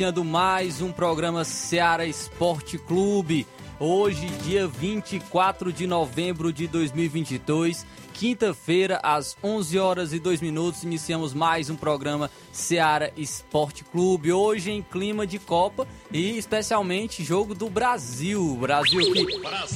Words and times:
Iniciando 0.00 0.24
mais 0.24 0.80
um 0.80 0.90
programa 0.90 1.44
Seara 1.44 2.06
Esporte 2.06 2.78
Clube. 2.78 3.46
Hoje, 3.78 4.26
dia 4.42 4.66
24 4.66 5.70
de 5.70 5.86
novembro 5.86 6.50
de 6.54 6.66
2022, 6.66 7.84
quinta-feira, 8.14 8.98
às 9.02 9.36
11 9.44 9.78
horas 9.78 10.12
e 10.14 10.18
2 10.18 10.40
minutos, 10.40 10.84
iniciamos 10.84 11.34
mais 11.34 11.68
um 11.68 11.76
programa 11.76 12.30
Seara 12.50 13.12
Esporte 13.14 13.84
Clube. 13.84 14.32
Hoje 14.32 14.70
em 14.70 14.80
clima 14.80 15.26
de 15.26 15.38
Copa 15.38 15.86
e 16.10 16.38
especialmente 16.38 17.22
jogo 17.22 17.54
do 17.54 17.68
Brasil. 17.68 18.56
Brasil 18.58 19.00
que 19.12 19.26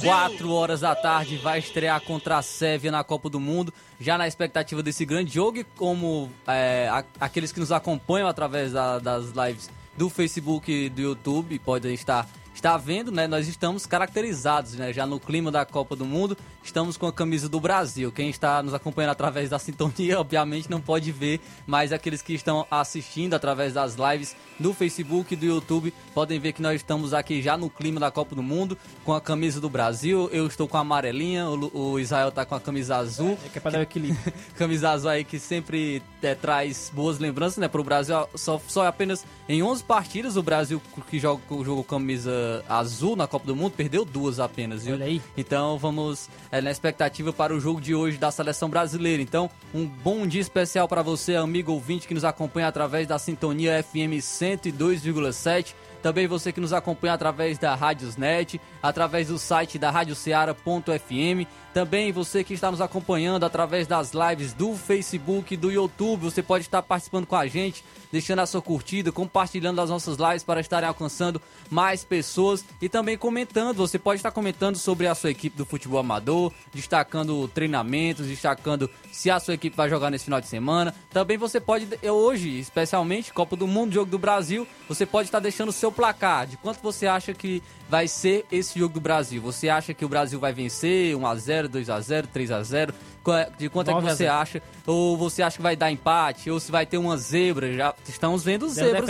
4 0.01 0.51
horas 0.51 0.81
da 0.81 0.95
tarde 0.95 1.37
vai 1.37 1.59
estrear 1.59 2.01
contra 2.01 2.39
a 2.39 2.41
Sérvia 2.41 2.89
na 2.91 3.03
Copa 3.03 3.29
do 3.29 3.39
Mundo. 3.39 3.71
Já 3.99 4.17
na 4.17 4.27
expectativa 4.27 4.81
desse 4.81 5.05
grande 5.05 5.31
jogo 5.31 5.59
e 5.59 5.63
como 5.63 6.31
é, 6.47 6.89
aqueles 7.19 7.51
que 7.51 7.59
nos 7.59 7.71
acompanham 7.71 8.27
através 8.27 8.71
da- 8.73 8.97
das 8.97 9.25
lives 9.27 9.69
do 9.97 10.09
Facebook 10.09 10.71
e 10.71 10.89
do 10.89 11.01
YouTube. 11.01 11.59
Podem 11.59 11.93
estar 11.93 12.27
está 12.65 12.77
vendo, 12.77 13.11
né? 13.11 13.27
Nós 13.27 13.47
estamos 13.47 13.85
caracterizados, 13.85 14.73
né? 14.73 14.91
Já 14.91 15.05
no 15.05 15.19
clima 15.19 15.51
da 15.51 15.63
Copa 15.63 15.95
do 15.95 16.03
Mundo, 16.03 16.35
estamos 16.63 16.97
com 16.97 17.05
a 17.05 17.13
camisa 17.13 17.47
do 17.47 17.59
Brasil. 17.59 18.11
Quem 18.11 18.27
está 18.27 18.63
nos 18.63 18.73
acompanhando 18.73 19.11
através 19.11 19.51
da 19.51 19.59
sintonia, 19.59 20.19
obviamente 20.19 20.67
não 20.67 20.81
pode 20.81 21.11
ver, 21.11 21.39
mas 21.67 21.93
aqueles 21.93 22.23
que 22.23 22.33
estão 22.33 22.65
assistindo 22.71 23.35
através 23.35 23.73
das 23.73 23.95
lives 23.95 24.35
do 24.59 24.73
Facebook 24.73 25.31
e 25.31 25.37
do 25.37 25.45
YouTube 25.45 25.93
podem 26.11 26.39
ver 26.39 26.53
que 26.53 26.61
nós 26.61 26.77
estamos 26.77 27.13
aqui 27.13 27.39
já 27.39 27.55
no 27.55 27.69
clima 27.69 27.99
da 27.99 28.09
Copa 28.09 28.33
do 28.33 28.41
Mundo 28.41 28.75
com 29.03 29.13
a 29.13 29.21
camisa 29.21 29.61
do 29.61 29.69
Brasil. 29.69 30.27
Eu 30.33 30.47
estou 30.47 30.67
com 30.67 30.77
a 30.77 30.79
amarelinha, 30.79 31.47
o, 31.47 31.91
o 31.91 31.99
Israel 31.99 32.29
está 32.29 32.45
com 32.45 32.55
a 32.55 32.59
camisa 32.59 32.95
azul. 32.95 33.37
É 33.45 33.49
que 33.49 33.59
é 33.59 33.61
pra 33.61 33.69
dar 33.69 33.79
o 33.79 33.83
equilíbrio. 33.83 34.33
camisa 34.57 34.89
azul 34.89 35.11
aí 35.11 35.23
que 35.23 35.37
sempre 35.37 36.01
é, 36.23 36.33
traz 36.33 36.91
boas 36.91 37.19
lembranças, 37.19 37.59
né, 37.59 37.67
pro 37.67 37.83
Brasil. 37.83 38.27
Só, 38.33 38.59
só 38.67 38.87
apenas 38.87 39.23
em 39.47 39.61
11 39.61 39.83
partidas 39.83 40.35
o 40.35 40.41
Brasil 40.41 40.81
que 41.11 41.19
joga, 41.19 41.43
jogou 41.63 41.83
camisa 41.83 42.54
azul 42.67 43.15
na 43.15 43.27
Copa 43.27 43.47
do 43.47 43.55
Mundo 43.55 43.73
perdeu 43.73 44.05
duas 44.05 44.39
apenas, 44.39 44.85
viu? 44.85 44.95
Olha 44.95 45.05
aí. 45.05 45.21
Então 45.37 45.77
vamos 45.77 46.29
é, 46.51 46.61
na 46.61 46.71
expectativa 46.71 47.33
para 47.33 47.53
o 47.53 47.59
jogo 47.59 47.81
de 47.81 47.95
hoje 47.95 48.17
da 48.17 48.31
seleção 48.31 48.69
brasileira. 48.69 49.21
Então, 49.21 49.49
um 49.73 49.85
bom 49.85 50.25
dia 50.27 50.41
especial 50.41 50.87
para 50.87 51.01
você, 51.01 51.35
amigo 51.35 51.71
ouvinte 51.71 52.07
que 52.07 52.13
nos 52.13 52.23
acompanha 52.23 52.67
através 52.67 53.07
da 53.07 53.17
sintonia 53.19 53.83
FM 53.83 54.19
102,7. 54.19 55.73
Também 56.01 56.27
você 56.27 56.51
que 56.51 56.61
nos 56.61 56.71
acompanha 56.71 57.13
através 57.13 57.57
da 57.57 57.73
Rádiosnet, 57.73 58.61
através 58.81 59.29
do 59.29 59.39
site 59.39 59.79
da 59.79 59.89
radioceara.fm. 59.89 61.47
Também 61.75 62.09
você 62.09 62.41
que 62.41 62.53
está 62.53 62.71
nos 62.71 62.79
acompanhando 62.79 63.45
através 63.45 63.85
das 63.85 64.13
lives 64.13 64.53
do 64.53 64.75
Facebook 64.77 65.57
do 65.57 65.69
YouTube. 65.69 66.21
Você 66.21 66.41
pode 66.41 66.63
estar 66.63 66.81
participando 66.81 67.25
com 67.25 67.35
a 67.35 67.47
gente, 67.47 67.83
deixando 68.09 68.39
a 68.39 68.45
sua 68.45 68.61
curtida, 68.61 69.11
compartilhando 69.11 69.81
as 69.81 69.89
nossas 69.89 70.15
lives 70.17 70.41
para 70.41 70.61
estarem 70.61 70.87
alcançando 70.87 71.41
mais 71.69 72.01
pessoas 72.01 72.63
e 72.81 72.87
também 72.87 73.17
comentando. 73.17 73.75
Você 73.75 73.99
pode 73.99 74.19
estar 74.19 74.31
comentando 74.31 74.77
sobre 74.77 75.05
a 75.05 75.13
sua 75.13 75.31
equipe 75.31 75.57
do 75.57 75.65
futebol 75.65 75.99
amador, 75.99 76.53
destacando 76.73 77.45
treinamentos, 77.49 78.25
destacando 78.25 78.89
se 79.11 79.29
a 79.29 79.37
sua 79.37 79.55
equipe 79.55 79.75
vai 79.75 79.89
jogar 79.89 80.09
nesse 80.09 80.23
final 80.23 80.39
de 80.39 80.47
semana. 80.47 80.95
Também 81.09 81.37
você 81.37 81.59
pode, 81.59 81.89
hoje, 82.09 82.57
especialmente 82.57 83.33
Copa 83.33 83.57
do 83.57 83.67
Mundo, 83.67 83.93
Jogo 83.93 84.09
do 84.09 84.17
Brasil, 84.17 84.65
você 84.87 85.05
pode 85.05 85.27
estar 85.27 85.41
deixando 85.41 85.69
o 85.69 85.73
seu 85.73 85.91
placar 85.91 86.47
de 86.47 86.55
quanto 86.55 86.79
você 86.81 87.05
acha 87.05 87.33
que 87.33 87.61
vai 87.89 88.07
ser 88.07 88.45
esse 88.51 88.79
jogo 88.79 88.95
do 88.95 89.01
Brasil. 89.01 89.41
Você 89.41 89.69
acha 89.69 89.93
que 89.93 90.05
o 90.05 90.09
Brasil 90.09 90.39
vai 90.39 90.53
vencer 90.53 91.15
1 91.15 91.27
a 91.27 91.35
0, 91.35 91.64
2 91.67 91.89
a 91.89 91.99
0, 91.99 92.27
3 92.27 92.51
a 92.51 92.61
0? 92.63 92.93
Qua- 93.23 93.47
De 93.57 93.69
quanto 93.69 93.89
é 93.89 93.93
que 93.93 93.95
9 94.01 94.07
a 94.07 94.15
você 94.15 94.23
0. 94.25 94.33
acha? 94.35 94.61
Ou 94.85 95.17
você 95.17 95.41
acha 95.41 95.57
que 95.57 95.63
vai 95.63 95.75
dar 95.75 95.91
empate? 95.91 96.49
Ou 96.51 96.59
se 96.59 96.71
vai 96.71 96.85
ter 96.85 96.97
uma 96.97 97.17
zebra? 97.17 97.73
Já 97.73 97.93
estamos 98.07 98.43
vendo 98.43 98.65
zebras. 98.69 99.01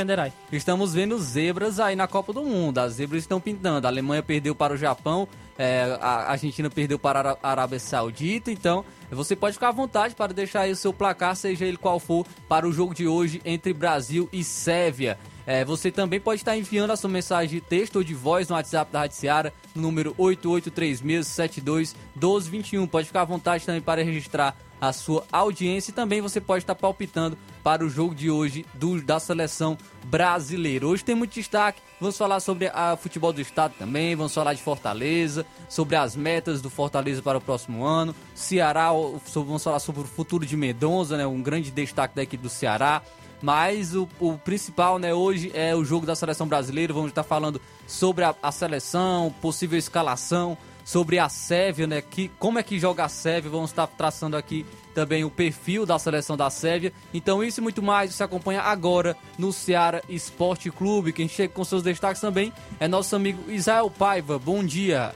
Estamos 0.51 0.93
vendo 0.93 1.17
zebras 1.19 1.79
aí 1.79 1.95
na 1.95 2.07
Copa 2.07 2.31
do 2.33 2.43
Mundo. 2.43 2.77
As 2.79 2.93
zebras 2.93 3.23
estão 3.23 3.39
pintando. 3.41 3.85
A 3.85 3.89
Alemanha 3.89 4.23
perdeu 4.23 4.55
para 4.55 4.73
o 4.73 4.77
Japão, 4.77 5.27
é, 5.57 5.97
a 6.01 6.31
Argentina 6.31 6.69
perdeu 6.69 6.97
para 6.99 7.37
a 7.43 7.49
Arábia 7.51 7.79
Saudita. 7.79 8.51
Então, 8.51 8.85
você 9.11 9.35
pode 9.35 9.53
ficar 9.53 9.69
à 9.69 9.71
vontade 9.71 10.15
para 10.15 10.33
deixar 10.33 10.61
aí 10.61 10.71
o 10.71 10.75
seu 10.75 10.93
placar, 10.93 11.35
seja 11.35 11.65
ele 11.65 11.77
qual 11.77 11.99
for, 11.99 12.25
para 12.47 12.67
o 12.67 12.71
jogo 12.71 12.93
de 12.93 13.07
hoje 13.07 13.41
entre 13.45 13.73
Brasil 13.73 14.27
e 14.31 14.43
Sérvia. 14.43 15.17
É, 15.47 15.63
você 15.63 15.91
também 15.91 16.19
pode 16.19 16.41
estar 16.41 16.57
enviando 16.57 16.89
a 16.91 16.95
sua 16.95 17.09
mensagem 17.09 17.59
de 17.59 17.61
texto 17.61 17.97
ou 17.97 18.03
de 18.03 18.15
voz 18.15 18.49
no 18.49 18.55
WhatsApp 18.55 18.91
da 18.91 19.01
Rádio 19.01 19.15
Seara, 19.17 19.53
no 19.75 19.81
número 19.83 20.15
8836721221. 20.15 22.87
Pode 22.87 23.07
ficar 23.07 23.21
à 23.21 23.25
vontade 23.25 23.65
também 23.65 23.81
para 23.81 24.03
registrar 24.03 24.55
a 24.81 24.91
sua 24.91 25.23
audiência 25.31 25.91
e 25.91 25.93
também 25.93 26.19
você 26.19 26.41
pode 26.41 26.63
estar 26.63 26.75
palpitando 26.75 27.37
para 27.63 27.83
o 27.83 27.89
jogo 27.89 28.13
de 28.13 28.29
hoje 28.29 28.65
do- 28.73 29.01
da 29.01 29.19
seleção 29.19 29.77
brasileira. 30.03 30.85
Hoje 30.85 31.03
tem 31.03 31.15
muito 31.15 31.33
destaque, 31.33 31.81
vamos 31.99 32.17
falar 32.17 32.39
sobre 32.41 32.67
o 32.67 32.97
futebol 32.97 33.31
do 33.31 33.39
estado 33.41 33.73
também, 33.79 34.15
vamos 34.15 34.33
falar 34.33 34.53
de 34.53 34.61
Fortaleza, 34.61 35.45
sobre 35.69 35.95
as 35.95 36.15
metas 36.15 36.61
do 36.61 36.69
Fortaleza 36.69 37.21
para 37.21 37.37
o 37.37 37.41
próximo 37.41 37.85
ano, 37.85 38.13
Ceará, 38.35 38.89
vamos 39.33 39.63
falar 39.63 39.79
sobre 39.79 40.01
o 40.01 40.05
futuro 40.05 40.45
de 40.45 40.57
Mendonça, 40.57 41.15
né, 41.17 41.25
um 41.25 41.41
grande 41.41 41.71
destaque 41.71 42.15
da 42.15 42.23
equipe 42.23 42.43
do 42.43 42.49
Ceará. 42.49 43.01
Mas 43.41 43.95
o, 43.95 44.07
o 44.19 44.37
principal, 44.37 44.97
né, 44.97 45.13
hoje 45.13 45.51
é 45.53 45.75
o 45.75 45.83
jogo 45.83 46.05
da 46.05 46.15
seleção 46.15 46.47
brasileira. 46.47 46.93
Vamos 46.93 47.09
estar 47.09 47.23
falando 47.23 47.61
sobre 47.87 48.23
a, 48.23 48.35
a 48.41 48.51
seleção, 48.51 49.33
possível 49.41 49.77
escalação, 49.77 50.57
sobre 50.83 51.17
a 51.17 51.27
Sérvia, 51.27 51.87
né? 51.87 52.01
Que, 52.01 52.29
como 52.39 52.59
é 52.59 52.63
que 52.63 52.79
joga 52.79 53.03
a 53.03 53.09
Sérvia? 53.09 53.49
Vamos 53.49 53.71
estar 53.71 53.87
traçando 53.87 54.37
aqui 54.37 54.65
também 54.93 55.23
o 55.25 55.29
perfil 55.29 55.85
da 55.85 55.97
seleção 55.97 56.37
da 56.37 56.49
Sérvia. 56.49 56.93
Então, 57.13 57.43
isso 57.43 57.59
e 57.59 57.63
muito 57.63 57.81
mais 57.81 58.13
você 58.13 58.23
acompanha 58.23 58.61
agora 58.61 59.17
no 59.37 59.51
Ceará 59.51 60.01
Esporte 60.07 60.69
Clube. 60.69 61.11
Quem 61.11 61.27
chega 61.27 61.53
com 61.53 61.63
seus 61.63 61.81
destaques 61.81 62.21
também 62.21 62.53
é 62.79 62.87
nosso 62.87 63.15
amigo 63.15 63.51
Israel 63.51 63.89
Paiva. 63.89 64.37
Bom 64.37 64.63
dia. 64.63 65.13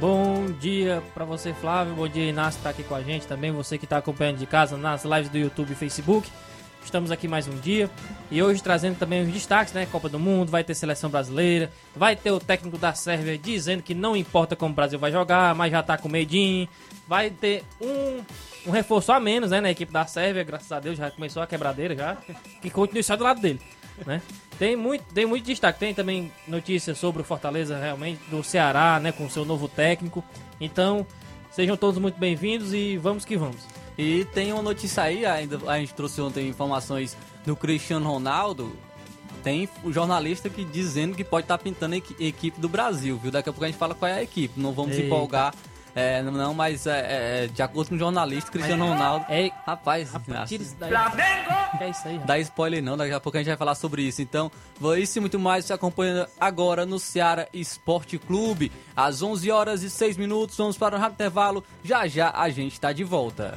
Bom 0.00 0.46
dia 0.60 1.02
pra 1.12 1.24
você, 1.24 1.52
Flávio. 1.52 1.94
Bom 1.94 2.06
dia, 2.06 2.24
Inácio, 2.28 2.58
que 2.58 2.64
tá 2.64 2.70
aqui 2.70 2.84
com 2.84 2.94
a 2.94 3.02
gente 3.02 3.26
também. 3.26 3.50
Você 3.50 3.76
que 3.76 3.86
tá 3.86 3.98
acompanhando 3.98 4.38
de 4.38 4.46
casa 4.46 4.76
nas 4.76 5.04
lives 5.04 5.28
do 5.28 5.36
YouTube 5.36 5.72
e 5.72 5.74
Facebook. 5.74 6.30
Estamos 6.88 7.10
aqui 7.10 7.28
mais 7.28 7.46
um 7.46 7.54
dia. 7.56 7.90
E 8.30 8.42
hoje 8.42 8.62
trazendo 8.62 8.96
também 8.96 9.20
os 9.20 9.30
destaques, 9.30 9.74
né? 9.74 9.84
Copa 9.84 10.08
do 10.08 10.18
Mundo, 10.18 10.50
vai 10.50 10.64
ter 10.64 10.74
seleção 10.74 11.10
brasileira, 11.10 11.70
vai 11.94 12.16
ter 12.16 12.30
o 12.30 12.40
técnico 12.40 12.78
da 12.78 12.94
Sérvia 12.94 13.36
dizendo 13.36 13.82
que 13.82 13.94
não 13.94 14.16
importa 14.16 14.56
como 14.56 14.72
o 14.72 14.74
Brasil 14.74 14.98
vai 14.98 15.12
jogar, 15.12 15.54
mas 15.54 15.70
já 15.70 15.82
tá 15.82 15.98
com 15.98 16.08
medinho. 16.08 16.66
Vai 17.06 17.28
ter 17.28 17.62
um, 17.78 18.22
um 18.66 18.70
reforço 18.70 19.12
a 19.12 19.20
menos, 19.20 19.50
né? 19.50 19.60
Na 19.60 19.70
equipe 19.70 19.92
da 19.92 20.06
Sérvia, 20.06 20.42
graças 20.42 20.72
a 20.72 20.80
Deus, 20.80 20.96
já 20.96 21.10
começou 21.10 21.42
a 21.42 21.46
quebradeira 21.46 21.94
já. 21.94 22.16
Que 22.62 22.70
continue 22.70 23.02
só 23.02 23.16
do 23.16 23.24
lado 23.24 23.38
dele, 23.38 23.60
né? 24.06 24.22
Tem 24.58 24.74
muito, 24.74 25.04
tem 25.12 25.26
muito 25.26 25.44
destaque. 25.44 25.78
Tem 25.78 25.92
também 25.92 26.32
notícias 26.46 26.96
sobre 26.96 27.20
o 27.20 27.24
Fortaleza, 27.24 27.78
realmente, 27.78 28.22
do 28.30 28.42
Ceará, 28.42 28.98
né? 28.98 29.12
Com 29.12 29.28
seu 29.28 29.44
novo 29.44 29.68
técnico. 29.68 30.24
Então, 30.58 31.06
sejam 31.50 31.76
todos 31.76 32.00
muito 32.00 32.18
bem-vindos 32.18 32.72
e 32.72 32.96
vamos 32.96 33.26
que 33.26 33.36
vamos. 33.36 33.60
E 33.98 34.24
tem 34.26 34.52
uma 34.52 34.62
notícia 34.62 35.02
aí, 35.02 35.26
ainda 35.26 35.58
a 35.66 35.78
gente 35.80 35.92
trouxe 35.92 36.20
ontem 36.20 36.48
informações 36.48 37.16
do 37.44 37.56
Cristiano 37.56 38.08
Ronaldo. 38.08 38.72
Tem 39.42 39.68
o 39.82 39.92
jornalista 39.92 40.48
que 40.48 40.64
dizendo 40.64 41.16
que 41.16 41.24
pode 41.24 41.44
estar 41.44 41.58
pintando 41.58 41.94
a 41.94 41.98
equi- 41.98 42.16
equipe 42.24 42.60
do 42.60 42.68
Brasil, 42.68 43.18
viu? 43.20 43.30
Daqui 43.32 43.48
a 43.48 43.52
pouco 43.52 43.64
a 43.64 43.68
gente 43.68 43.78
fala 43.78 43.94
qual 43.94 44.08
é 44.08 44.14
a 44.14 44.22
equipe. 44.22 44.60
Não 44.60 44.72
vamos 44.72 44.92
Eita. 44.92 45.06
empolgar 45.06 45.54
É, 45.94 46.22
não, 46.22 46.54
mas 46.54 46.86
é, 46.86 47.44
é, 47.44 47.46
de 47.46 47.62
acordo 47.62 47.88
com 47.90 47.94
o 47.94 47.98
jornalista 47.98 48.50
Cristiano 48.50 48.86
Ronaldo. 48.86 49.26
É, 49.28 49.50
Rapaz, 49.66 50.10
rapaz, 50.10 50.48
tira 50.48 50.62
isso 50.62 50.76
daí. 50.78 50.90
Que 51.78 51.84
é 51.84 51.90
isso 51.90 52.08
aí, 52.08 52.12
rapaz? 52.14 52.26
dá 52.26 52.38
spoiler 52.38 52.82
não, 52.82 52.96
daqui 52.96 53.12
a 53.12 53.20
pouco 53.20 53.36
a 53.36 53.40
gente 53.40 53.48
vai 53.48 53.56
falar 53.56 53.74
sobre 53.74 54.02
isso. 54.02 54.22
Então, 54.22 54.50
isso 54.98 55.18
e 55.18 55.20
muito 55.20 55.38
mais 55.38 55.64
você 55.64 55.72
acompanha 55.72 56.26
agora 56.40 56.86
no 56.86 56.98
Ceará 56.98 57.46
Esporte 57.52 58.18
Clube. 58.18 58.72
Às 58.96 59.22
11 59.22 59.50
horas 59.50 59.82
e 59.82 59.90
6 59.90 60.16
minutos, 60.16 60.56
vamos 60.56 60.76
para 60.76 60.96
o 60.96 60.98
rápido 60.98 61.14
intervalo. 61.14 61.64
Já 61.84 62.06
já 62.06 62.30
a 62.34 62.48
gente 62.48 62.72
está 62.72 62.92
de 62.92 63.04
volta. 63.04 63.56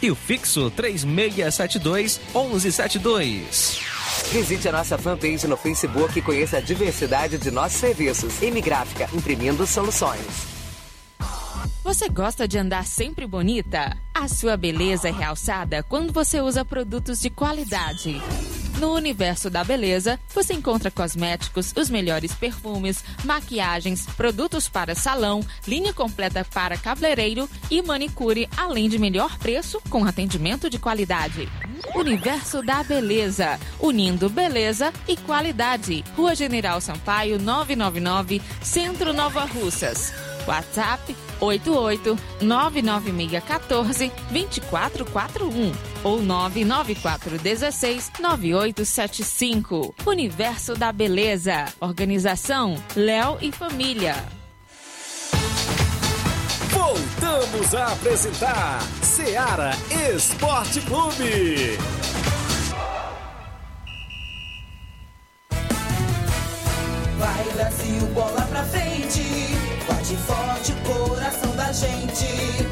E 0.00 0.10
o 0.10 0.14
fixo 0.14 0.70
3672 0.70 2.20
1172. 2.34 3.80
Visite 4.32 4.68
a 4.68 4.72
nossa 4.72 4.98
fanpage 4.98 5.46
no 5.46 5.56
Facebook 5.56 6.18
e 6.18 6.22
conheça 6.22 6.58
a 6.58 6.60
diversidade 6.60 7.38
de 7.38 7.50
nossos 7.50 7.78
serviços. 7.78 8.42
M 8.42 8.60
Gráfica, 8.60 9.08
imprimindo 9.14 9.66
soluções. 9.66 10.20
Você 11.82 12.08
gosta 12.08 12.46
de 12.46 12.58
andar 12.58 12.84
sempre 12.84 13.26
bonita? 13.26 13.96
A 14.14 14.28
sua 14.28 14.56
beleza 14.56 15.08
é 15.08 15.12
realçada 15.12 15.82
quando 15.82 16.12
você 16.12 16.40
usa 16.40 16.64
produtos 16.64 17.20
de 17.20 17.30
qualidade. 17.30 18.20
No 18.78 18.94
universo 18.94 19.50
da 19.50 19.64
beleza, 19.64 20.20
você 20.32 20.54
encontra 20.54 20.88
cosméticos, 20.88 21.72
os 21.76 21.90
melhores 21.90 22.32
perfumes, 22.32 23.02
maquiagens, 23.24 24.06
produtos 24.16 24.68
para 24.68 24.94
salão, 24.94 25.40
linha 25.66 25.92
completa 25.92 26.46
para 26.54 26.76
cabeleireiro 26.76 27.50
e 27.68 27.82
manicure, 27.82 28.48
além 28.56 28.88
de 28.88 28.96
melhor 28.96 29.36
preço 29.36 29.80
com 29.90 30.04
atendimento 30.04 30.70
de 30.70 30.78
qualidade. 30.78 31.48
Universo 31.92 32.62
da 32.62 32.84
Beleza, 32.84 33.58
unindo 33.80 34.30
beleza 34.30 34.92
e 35.08 35.16
qualidade. 35.16 36.04
Rua 36.16 36.36
General 36.36 36.80
Sampaio, 36.80 37.40
999, 37.40 38.40
Centro 38.62 39.12
Nova 39.12 39.44
Russas. 39.44 40.12
WhatsApp 40.46 41.14
88 41.40 42.18
996 42.40 43.44
14 43.44 44.12
2441 44.30 45.72
ou 46.04 46.22
994 46.22 47.38
16 47.38 48.12
9875. 48.20 49.94
Universo 50.06 50.74
da 50.74 50.92
Beleza. 50.92 51.66
Organização 51.80 52.76
Léo 52.96 53.38
e 53.40 53.52
Família. 53.52 54.16
Voltamos 56.70 57.74
a 57.74 57.92
apresentar 57.92 58.80
Seara 59.02 59.70
Esporte 60.14 60.80
Clube. 60.82 61.78
100 68.70 68.97
gente. 71.80 72.67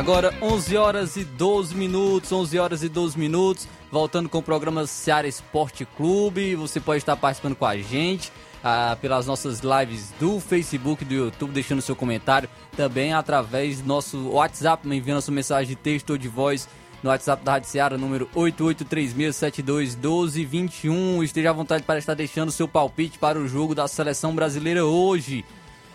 Agora 0.00 0.32
11 0.40 0.76
horas 0.78 1.16
e 1.16 1.24
12 1.24 1.74
minutos, 1.74 2.32
11 2.32 2.58
horas 2.58 2.82
e 2.82 2.88
12 2.88 3.18
minutos, 3.18 3.68
voltando 3.92 4.30
com 4.30 4.38
o 4.38 4.42
programa 4.42 4.86
Seara 4.86 5.28
Esporte 5.28 5.84
Clube. 5.84 6.54
Você 6.54 6.80
pode 6.80 7.02
estar 7.02 7.14
participando 7.18 7.54
com 7.54 7.66
a 7.66 7.76
gente 7.76 8.32
ah, 8.64 8.96
pelas 8.98 9.26
nossas 9.26 9.60
lives 9.60 10.10
do 10.18 10.40
Facebook, 10.40 11.04
do 11.04 11.12
YouTube, 11.12 11.52
deixando 11.52 11.82
seu 11.82 11.94
comentário, 11.94 12.48
também 12.74 13.12
através 13.12 13.82
do 13.82 13.86
nosso 13.86 14.30
WhatsApp, 14.30 14.88
enviando 14.88 15.20
sua 15.20 15.34
mensagem 15.34 15.68
de 15.68 15.76
texto 15.76 16.08
ou 16.08 16.16
de 16.16 16.28
voz 16.28 16.66
no 17.02 17.10
WhatsApp 17.10 17.44
da 17.44 17.52
Rádio 17.52 17.68
Seara, 17.68 17.98
número 17.98 18.26
8836721221. 18.34 21.22
Esteja 21.22 21.50
à 21.50 21.52
vontade 21.52 21.82
para 21.82 21.98
estar 21.98 22.14
deixando 22.14 22.50
seu 22.50 22.66
palpite 22.66 23.18
para 23.18 23.38
o 23.38 23.46
jogo 23.46 23.74
da 23.74 23.86
seleção 23.86 24.34
brasileira 24.34 24.82
hoje. 24.82 25.44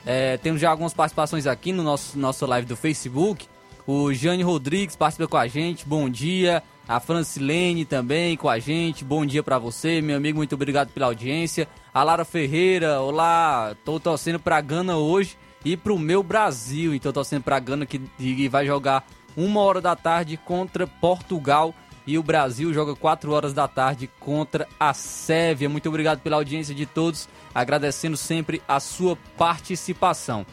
É, 0.06 0.38
temos 0.38 0.62
já 0.62 0.70
algumas 0.70 0.94
participações 0.94 1.48
aqui 1.48 1.74
no 1.74 1.82
nosso, 1.82 2.20
nosso 2.20 2.46
live 2.46 2.68
do 2.68 2.76
Facebook. 2.76 3.48
O 3.88 4.12
Jane 4.12 4.42
Rodrigues 4.42 4.96
participa 4.96 5.28
com 5.28 5.38
a 5.38 5.48
gente, 5.48 5.86
bom 5.86 6.10
dia. 6.10 6.64
A 6.88 7.00
Francilene 7.00 7.86
também 7.86 8.36
com 8.36 8.50
a 8.50 8.58
gente, 8.58 9.06
bom 9.06 9.24
dia 9.24 9.44
para 9.44 9.60
você, 9.60 10.02
meu 10.02 10.18
amigo, 10.18 10.38
muito 10.38 10.56
obrigado 10.56 10.90
pela 10.90 11.06
audiência. 11.06 11.68
A 11.94 12.04
Lara 12.04 12.26
Ferreira, 12.26 13.00
olá, 13.00 13.76
tô 13.86 14.00
torcendo 14.00 14.40
pra 14.40 14.60
Gana 14.60 14.98
hoje 14.98 15.38
e 15.64 15.78
pro 15.78 16.00
meu 16.00 16.24
Brasil, 16.24 16.96
então 16.96 17.12
torcendo 17.12 17.44
pra 17.44 17.60
Gana 17.60 17.86
que, 17.86 18.00
vai 18.50 18.66
jogar 18.66 19.06
uma 19.38 19.62
hora 19.62 19.82
da 19.82 19.96
tarde 19.96 20.36
contra 20.36 20.88
Portugal 20.88 21.74
e 22.08 22.18
o 22.18 22.24
Brasil 22.24 22.74
joga 22.74 22.96
4 22.96 23.32
horas 23.32 23.54
da 23.54 23.68
tarde 23.68 24.10
contra 24.20 24.68
a 24.80 24.94
Sérvia. 24.94 25.70
Muito 25.70 25.90
obrigado 25.90 26.22
pela 26.22 26.38
audiência 26.38 26.74
de 26.74 26.86
todos, 26.88 27.28
agradecendo 27.54 28.18
sempre 28.18 28.62
a 28.68 28.80
sua 28.80 29.16
participação. 29.38 30.46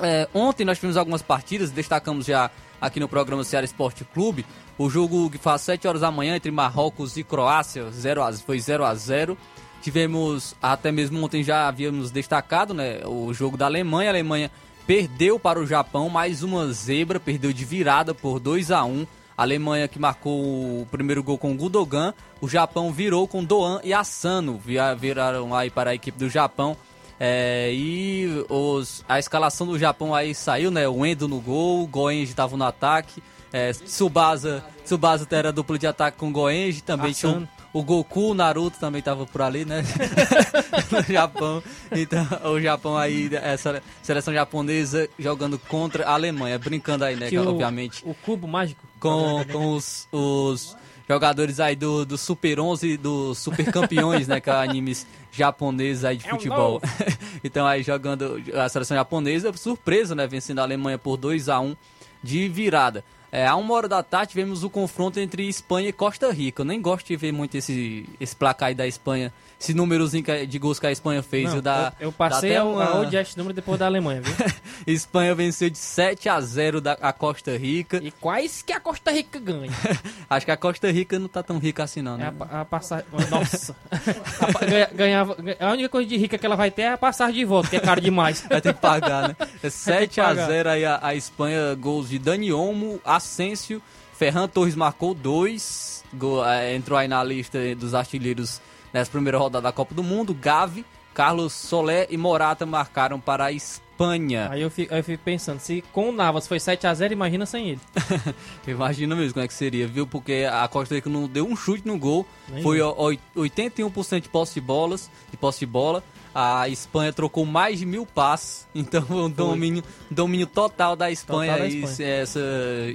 É, 0.00 0.28
ontem 0.32 0.64
nós 0.64 0.78
tivemos 0.78 0.96
algumas 0.96 1.22
partidas, 1.22 1.70
destacamos 1.70 2.26
já 2.26 2.50
aqui 2.80 2.98
no 2.98 3.08
programa 3.08 3.44
Ceará 3.44 3.64
Esporte 3.64 4.04
Clube. 4.04 4.46
O 4.78 4.88
jogo 4.88 5.30
que 5.30 5.38
faz 5.38 5.60
7 5.62 5.86
horas 5.86 6.00
da 6.00 6.10
manhã 6.10 6.36
entre 6.36 6.50
Marrocos 6.50 7.16
e 7.16 7.22
Croácia 7.22 7.90
0 7.90 8.22
a, 8.22 8.32
foi 8.32 8.58
0 8.58 8.84
a 8.84 8.94
0 8.94 9.36
Tivemos, 9.82 10.54
até 10.62 10.92
mesmo 10.92 11.22
ontem 11.24 11.42
já 11.42 11.66
havíamos 11.66 12.12
destacado, 12.12 12.72
né, 12.72 13.00
o 13.04 13.34
jogo 13.34 13.56
da 13.56 13.66
Alemanha. 13.66 14.10
A 14.10 14.12
Alemanha 14.12 14.50
perdeu 14.86 15.40
para 15.40 15.58
o 15.58 15.66
Japão, 15.66 16.08
mais 16.08 16.44
uma 16.44 16.72
zebra, 16.72 17.18
perdeu 17.18 17.52
de 17.52 17.64
virada 17.64 18.14
por 18.14 18.38
2 18.38 18.70
a 18.70 18.84
1 18.84 19.06
a 19.36 19.42
Alemanha 19.42 19.88
que 19.88 19.98
marcou 19.98 20.40
o 20.82 20.86
primeiro 20.90 21.22
gol 21.22 21.38
com 21.38 21.52
o 21.52 21.56
Gudogan, 21.56 22.14
o 22.40 22.48
Japão 22.48 22.92
virou 22.92 23.26
com 23.26 23.42
Doan 23.42 23.80
e 23.82 23.92
Asano, 23.92 24.60
viraram 24.98 25.54
aí 25.54 25.70
para 25.70 25.90
a 25.90 25.94
equipe 25.94 26.18
do 26.18 26.28
Japão. 26.28 26.76
É, 27.24 27.70
e 27.72 28.44
os, 28.48 29.04
a 29.08 29.16
escalação 29.16 29.64
do 29.64 29.78
Japão 29.78 30.12
aí 30.12 30.34
saiu, 30.34 30.72
né? 30.72 30.88
O 30.88 31.06
Endo 31.06 31.28
no 31.28 31.38
gol, 31.38 31.84
o 31.84 31.86
Goenji 31.86 32.32
estava 32.32 32.56
no 32.56 32.64
ataque, 32.64 33.22
é, 33.52 33.70
Tsubasa, 33.70 34.64
Tsubasa 34.84 35.24
era 35.30 35.52
duplo 35.52 35.78
de 35.78 35.86
ataque 35.86 36.18
com 36.18 36.30
o 36.30 36.32
Goenji, 36.32 36.82
também 36.82 37.12
tinha 37.12 37.48
o, 37.72 37.78
o 37.78 37.84
Goku, 37.84 38.30
o 38.30 38.34
Naruto 38.34 38.76
também 38.80 38.98
estava 38.98 39.24
por 39.24 39.40
ali, 39.40 39.64
né? 39.64 39.84
no 40.90 41.00
Japão. 41.14 41.62
Então, 41.92 42.26
o 42.50 42.60
Japão 42.60 42.98
aí, 42.98 43.30
essa 43.36 43.80
seleção 44.02 44.34
japonesa 44.34 45.08
jogando 45.16 45.60
contra 45.60 46.04
a 46.04 46.14
Alemanha, 46.14 46.58
brincando 46.58 47.04
aí, 47.04 47.14
né? 47.14 47.28
Que 47.28 47.38
obviamente. 47.38 48.04
O, 48.04 48.10
o 48.10 48.14
cubo 48.14 48.48
mágico. 48.48 48.84
Com, 48.98 49.44
com 49.44 49.74
os, 49.74 50.08
os 50.10 50.76
jogadores 51.12 51.60
aí 51.60 51.76
do, 51.76 52.06
do 52.06 52.16
Super 52.16 52.58
11, 52.58 52.96
dos 52.96 53.38
Super 53.38 53.70
Campeões, 53.70 54.26
né? 54.26 54.40
Que 54.40 54.48
é 54.48 54.54
animes 54.54 55.06
japoneses 55.30 56.04
aí 56.04 56.16
de 56.16 56.28
futebol. 56.28 56.80
então 57.44 57.66
aí 57.66 57.82
jogando 57.82 58.42
a 58.54 58.68
seleção 58.68 58.96
japonesa, 58.96 59.52
surpresa, 59.52 60.14
né? 60.14 60.26
Vencendo 60.26 60.60
a 60.60 60.62
Alemanha 60.62 60.98
por 60.98 61.16
2 61.16 61.48
a 61.48 61.60
1 61.60 61.76
de 62.22 62.48
virada. 62.48 63.04
É, 63.30 63.46
a 63.46 63.56
uma 63.56 63.74
hora 63.74 63.88
da 63.88 64.02
tarde 64.02 64.30
tivemos 64.30 64.62
o 64.62 64.70
confronto 64.70 65.18
entre 65.18 65.48
Espanha 65.48 65.88
e 65.88 65.92
Costa 65.92 66.30
Rica. 66.30 66.62
Eu 66.62 66.66
nem 66.66 66.80
gosto 66.80 67.06
de 67.06 67.16
ver 67.16 67.32
muito 67.32 67.56
esse, 67.56 68.06
esse 68.20 68.36
placar 68.36 68.68
aí 68.68 68.74
da 68.74 68.86
Espanha 68.86 69.32
esse 69.62 69.72
númerozinho 69.72 70.24
de 70.46 70.58
gols 70.58 70.80
que 70.80 70.86
a 70.86 70.92
Espanha 70.92 71.22
fez. 71.22 71.54
Não, 71.54 71.60
da, 71.60 71.92
eu, 72.00 72.08
eu 72.08 72.12
passei 72.12 72.56
a, 72.56 72.64
uma... 72.64 72.84
a 72.84 73.00
odiar 73.00 73.22
esse 73.22 73.38
número 73.38 73.54
depois 73.54 73.78
da 73.78 73.86
Alemanha, 73.86 74.20
viu? 74.20 74.34
Espanha 74.86 75.34
venceu 75.34 75.70
de 75.70 75.78
7 75.78 76.28
a 76.28 76.40
0 76.40 76.80
da, 76.80 76.92
a 76.94 77.12
Costa 77.12 77.56
Rica. 77.56 78.00
E 78.02 78.10
quais 78.10 78.60
que 78.60 78.72
a 78.72 78.80
Costa 78.80 79.12
Rica 79.12 79.38
ganha? 79.38 79.70
Acho 80.28 80.46
que 80.46 80.52
a 80.52 80.56
Costa 80.56 80.90
Rica 80.90 81.16
não 81.18 81.28
tá 81.28 81.42
tão 81.42 81.58
rica 81.58 81.84
assim 81.84 82.02
não, 82.02 82.16
né? 82.16 82.32
É 82.50 82.56
a, 82.56 82.60
a 82.62 82.64
passagem... 82.64 83.06
Nossa! 83.30 83.76
a, 83.90 84.94
ganhava, 84.94 85.36
a 85.60 85.72
única 85.72 85.88
coisa 85.88 86.08
de 86.08 86.16
rica 86.16 86.36
que 86.36 86.44
ela 86.44 86.56
vai 86.56 86.70
ter 86.70 86.82
é 86.82 86.92
a 86.92 86.98
passagem 86.98 87.36
de 87.36 87.44
volta, 87.44 87.70
que 87.70 87.76
é 87.76 87.80
caro 87.80 88.00
demais. 88.00 88.44
vai 88.50 88.60
ter 88.60 88.74
que 88.74 88.80
pagar, 88.80 89.28
né? 89.28 89.36
É 89.62 89.70
7 89.70 90.20
a 90.20 90.34
0 90.34 90.70
aí 90.70 90.84
a, 90.84 90.98
a, 91.00 91.14
Espanha, 91.14 91.74
gols 91.76 92.08
de 92.08 92.18
Dani 92.18 92.52
Olmo, 92.52 93.00
Asensio, 93.04 93.80
Ferran 94.18 94.48
Torres 94.48 94.74
marcou 94.74 95.14
dois, 95.14 96.02
gol, 96.12 96.44
é, 96.44 96.74
entrou 96.74 96.98
aí 96.98 97.06
na 97.06 97.22
lista 97.22 97.58
dos 97.76 97.94
artilheiros 97.94 98.60
Nessa 98.92 99.10
primeira 99.10 99.38
rodada 99.38 99.62
da 99.62 99.72
Copa 99.72 99.94
do 99.94 100.02
Mundo, 100.02 100.34
Gavi, 100.34 100.84
Carlos 101.14 101.52
Solé 101.52 102.06
e 102.10 102.16
Morata 102.16 102.66
marcaram 102.66 103.18
para 103.20 103.46
a 103.46 103.52
Espanha. 103.52 104.48
Aí 104.50 104.62
eu 104.62 104.70
fico, 104.70 104.94
eu 104.94 105.04
fico 105.04 105.22
pensando, 105.22 105.60
se 105.60 105.82
com 105.92 106.08
o 106.08 106.12
Navas 106.12 106.46
foi 106.48 106.58
7 106.58 106.86
a 106.86 106.94
0 106.94 107.12
imagina 107.12 107.46
sem 107.46 107.70
ele. 107.70 107.80
imagina 108.66 109.14
mesmo 109.14 109.34
como 109.34 109.44
é 109.44 109.48
que 109.48 109.54
seria, 109.54 109.86
viu? 109.86 110.06
Porque 110.06 110.46
a 110.50 110.66
Costa 110.68 110.94
Rica 110.94 111.08
não 111.08 111.26
deu 111.26 111.46
um 111.46 111.56
chute 111.56 111.86
no 111.86 111.98
gol. 111.98 112.26
Nem 112.48 112.62
foi 112.62 112.78
81% 112.78 114.20
de 114.20 114.28
posse 114.28 114.54
de 114.54 114.60
bolas, 114.60 115.10
de 115.30 115.36
posse 115.36 115.60
de 115.60 115.66
bola. 115.66 116.02
A 116.34 116.66
Espanha 116.68 117.12
trocou 117.12 117.44
mais 117.44 117.78
de 117.78 117.84
mil 117.84 118.06
passes, 118.06 118.66
então 118.74 119.04
um 119.10 119.30
domínio, 119.30 119.84
domínio 120.10 120.46
total 120.46 120.96
da 120.96 121.10
Espanha, 121.10 121.52
total 121.52 121.68
da 121.68 121.74
Espanha. 121.74 122.08
essa, 122.08 122.40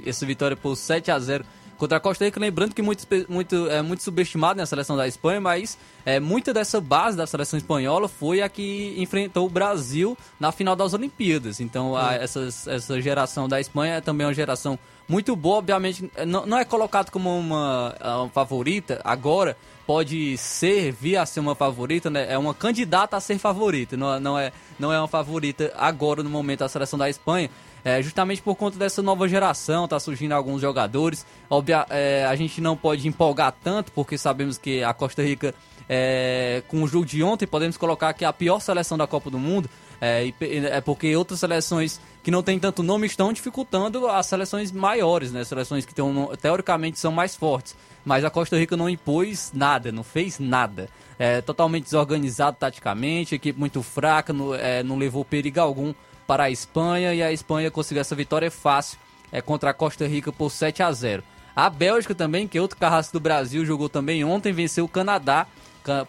essa 0.04 0.26
vitória 0.26 0.56
por 0.56 0.74
7 0.76 1.10
a 1.12 1.18
0 1.18 1.44
contra 1.78 1.96
a 1.96 2.00
Costa 2.00 2.24
Rica, 2.24 2.40
lembrando 2.40 2.74
que 2.74 2.82
muito, 2.82 3.06
muito, 3.28 3.70
é 3.70 3.80
muito 3.80 4.02
subestimado 4.02 4.58
na 4.58 4.66
seleção 4.66 4.96
da 4.96 5.06
Espanha, 5.06 5.40
mas 5.40 5.78
é, 6.04 6.18
muita 6.18 6.52
dessa 6.52 6.80
base 6.80 7.16
da 7.16 7.26
seleção 7.26 7.56
espanhola 7.56 8.08
foi 8.08 8.42
a 8.42 8.48
que 8.48 8.94
enfrentou 8.98 9.46
o 9.46 9.50
Brasil 9.50 10.18
na 10.38 10.50
final 10.50 10.74
das 10.74 10.92
Olimpíadas. 10.92 11.60
Então, 11.60 11.96
a, 11.96 12.14
essa, 12.14 12.40
essa 12.66 13.00
geração 13.00 13.48
da 13.48 13.60
Espanha 13.60 13.94
é 13.94 14.00
também 14.00 14.26
uma 14.26 14.34
geração 14.34 14.78
muito 15.08 15.34
boa, 15.34 15.58
obviamente, 15.58 16.10
não, 16.26 16.44
não 16.44 16.58
é 16.58 16.64
colocado 16.64 17.10
como 17.10 17.38
uma, 17.38 17.94
uma 17.98 18.28
favorita 18.28 19.00
agora, 19.02 19.56
pode 19.86 20.36
ser, 20.36 20.92
vir 20.92 21.16
a 21.16 21.24
ser 21.24 21.40
uma 21.40 21.54
favorita, 21.54 22.10
né? 22.10 22.26
É 22.30 22.36
uma 22.36 22.52
candidata 22.52 23.16
a 23.16 23.20
ser 23.20 23.38
favorita, 23.38 23.96
não, 23.96 24.20
não, 24.20 24.38
é, 24.38 24.52
não 24.78 24.92
é 24.92 24.98
uma 24.98 25.08
favorita 25.08 25.72
agora 25.74 26.22
no 26.22 26.28
momento 26.28 26.58
da 26.58 26.68
seleção 26.68 26.98
da 26.98 27.08
Espanha. 27.08 27.48
É, 27.84 28.02
justamente 28.02 28.42
por 28.42 28.54
conta 28.56 28.78
dessa 28.78 29.02
nova 29.02 29.28
geração, 29.28 29.86
tá 29.86 29.98
surgindo 30.00 30.32
alguns 30.32 30.60
jogadores. 30.60 31.24
Obvia, 31.48 31.86
é, 31.90 32.24
a 32.26 32.34
gente 32.34 32.60
não 32.60 32.76
pode 32.76 33.06
empolgar 33.06 33.54
tanto, 33.62 33.92
porque 33.92 34.18
sabemos 34.18 34.58
que 34.58 34.82
a 34.82 34.92
Costa 34.92 35.22
Rica, 35.22 35.54
é, 35.88 36.62
com 36.68 36.82
o 36.82 36.88
jogo 36.88 37.06
de 37.06 37.22
ontem, 37.22 37.46
podemos 37.46 37.76
colocar 37.76 38.12
que 38.12 38.24
é 38.24 38.28
a 38.28 38.32
pior 38.32 38.60
seleção 38.60 38.98
da 38.98 39.06
Copa 39.06 39.30
do 39.30 39.38
Mundo. 39.38 39.68
É, 40.00 40.32
é 40.40 40.80
porque 40.80 41.14
outras 41.16 41.40
seleções 41.40 42.00
que 42.22 42.30
não 42.30 42.42
têm 42.42 42.58
tanto 42.58 42.82
nome 42.82 43.06
estão 43.06 43.32
dificultando 43.32 44.06
as 44.06 44.26
seleções 44.26 44.70
maiores, 44.70 45.32
né? 45.32 45.42
Seleções 45.44 45.84
que 45.84 45.94
tão, 45.94 46.30
teoricamente 46.40 46.98
são 46.98 47.10
mais 47.10 47.34
fortes. 47.34 47.76
Mas 48.04 48.24
a 48.24 48.30
Costa 48.30 48.56
Rica 48.56 48.76
não 48.76 48.88
impôs 48.88 49.50
nada, 49.54 49.90
não 49.90 50.04
fez 50.04 50.38
nada. 50.38 50.88
É 51.18 51.40
totalmente 51.40 51.84
desorganizado 51.84 52.56
taticamente, 52.58 53.34
equipe 53.34 53.58
muito 53.58 53.82
fraca, 53.82 54.32
não, 54.32 54.54
é, 54.54 54.82
não 54.82 54.96
levou 54.96 55.24
perigo 55.24 55.60
algum 55.60 55.92
para 56.28 56.44
a 56.44 56.50
Espanha 56.50 57.14
e 57.14 57.22
a 57.22 57.32
Espanha 57.32 57.70
conseguiu 57.70 58.02
essa 58.02 58.14
vitória 58.14 58.50
fácil 58.50 58.98
é, 59.32 59.40
contra 59.40 59.70
a 59.70 59.74
Costa 59.74 60.06
Rica 60.06 60.30
por 60.30 60.50
7 60.50 60.82
a 60.82 60.92
0. 60.92 61.24
A 61.56 61.70
Bélgica 61.70 62.14
também, 62.14 62.46
que 62.46 62.58
é 62.58 62.60
outro 62.60 62.76
carrasco 62.76 63.14
do 63.14 63.20
Brasil, 63.20 63.64
jogou 63.64 63.88
também 63.88 64.22
ontem, 64.22 64.52
venceu 64.52 64.84
o 64.84 64.88
Canadá 64.88 65.46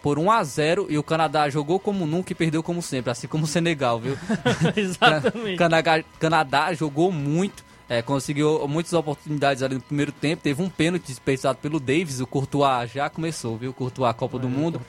por 0.02 0.18
1 0.18 0.30
a 0.30 0.44
0 0.44 0.86
e 0.90 0.98
o 0.98 1.02
Canadá 1.02 1.48
jogou 1.48 1.80
como 1.80 2.06
nunca 2.06 2.32
e 2.32 2.34
perdeu 2.34 2.62
como 2.62 2.82
sempre, 2.82 3.10
assim 3.10 3.26
como 3.26 3.44
o 3.44 3.46
Senegal, 3.46 3.98
viu? 3.98 4.14
Exatamente. 4.76 5.56
Canadá, 5.56 6.04
Canadá 6.18 6.74
jogou 6.74 7.10
muito, 7.10 7.64
é, 7.90 8.00
conseguiu 8.00 8.68
muitas 8.68 8.92
oportunidades 8.92 9.64
ali 9.64 9.74
no 9.74 9.80
primeiro 9.80 10.12
tempo. 10.12 10.44
Teve 10.44 10.62
um 10.62 10.70
pênalti 10.70 11.08
desperdiçado 11.08 11.58
pelo 11.58 11.80
Davis. 11.80 12.20
O 12.20 12.26
Courtois 12.26 12.88
já 12.88 13.10
começou, 13.10 13.56
viu? 13.56 13.72
O 13.72 13.74
Courtois, 13.74 14.08
a 14.08 14.14
Copa 14.14 14.36
é, 14.36 14.40
do 14.40 14.48
Mundo. 14.48 14.80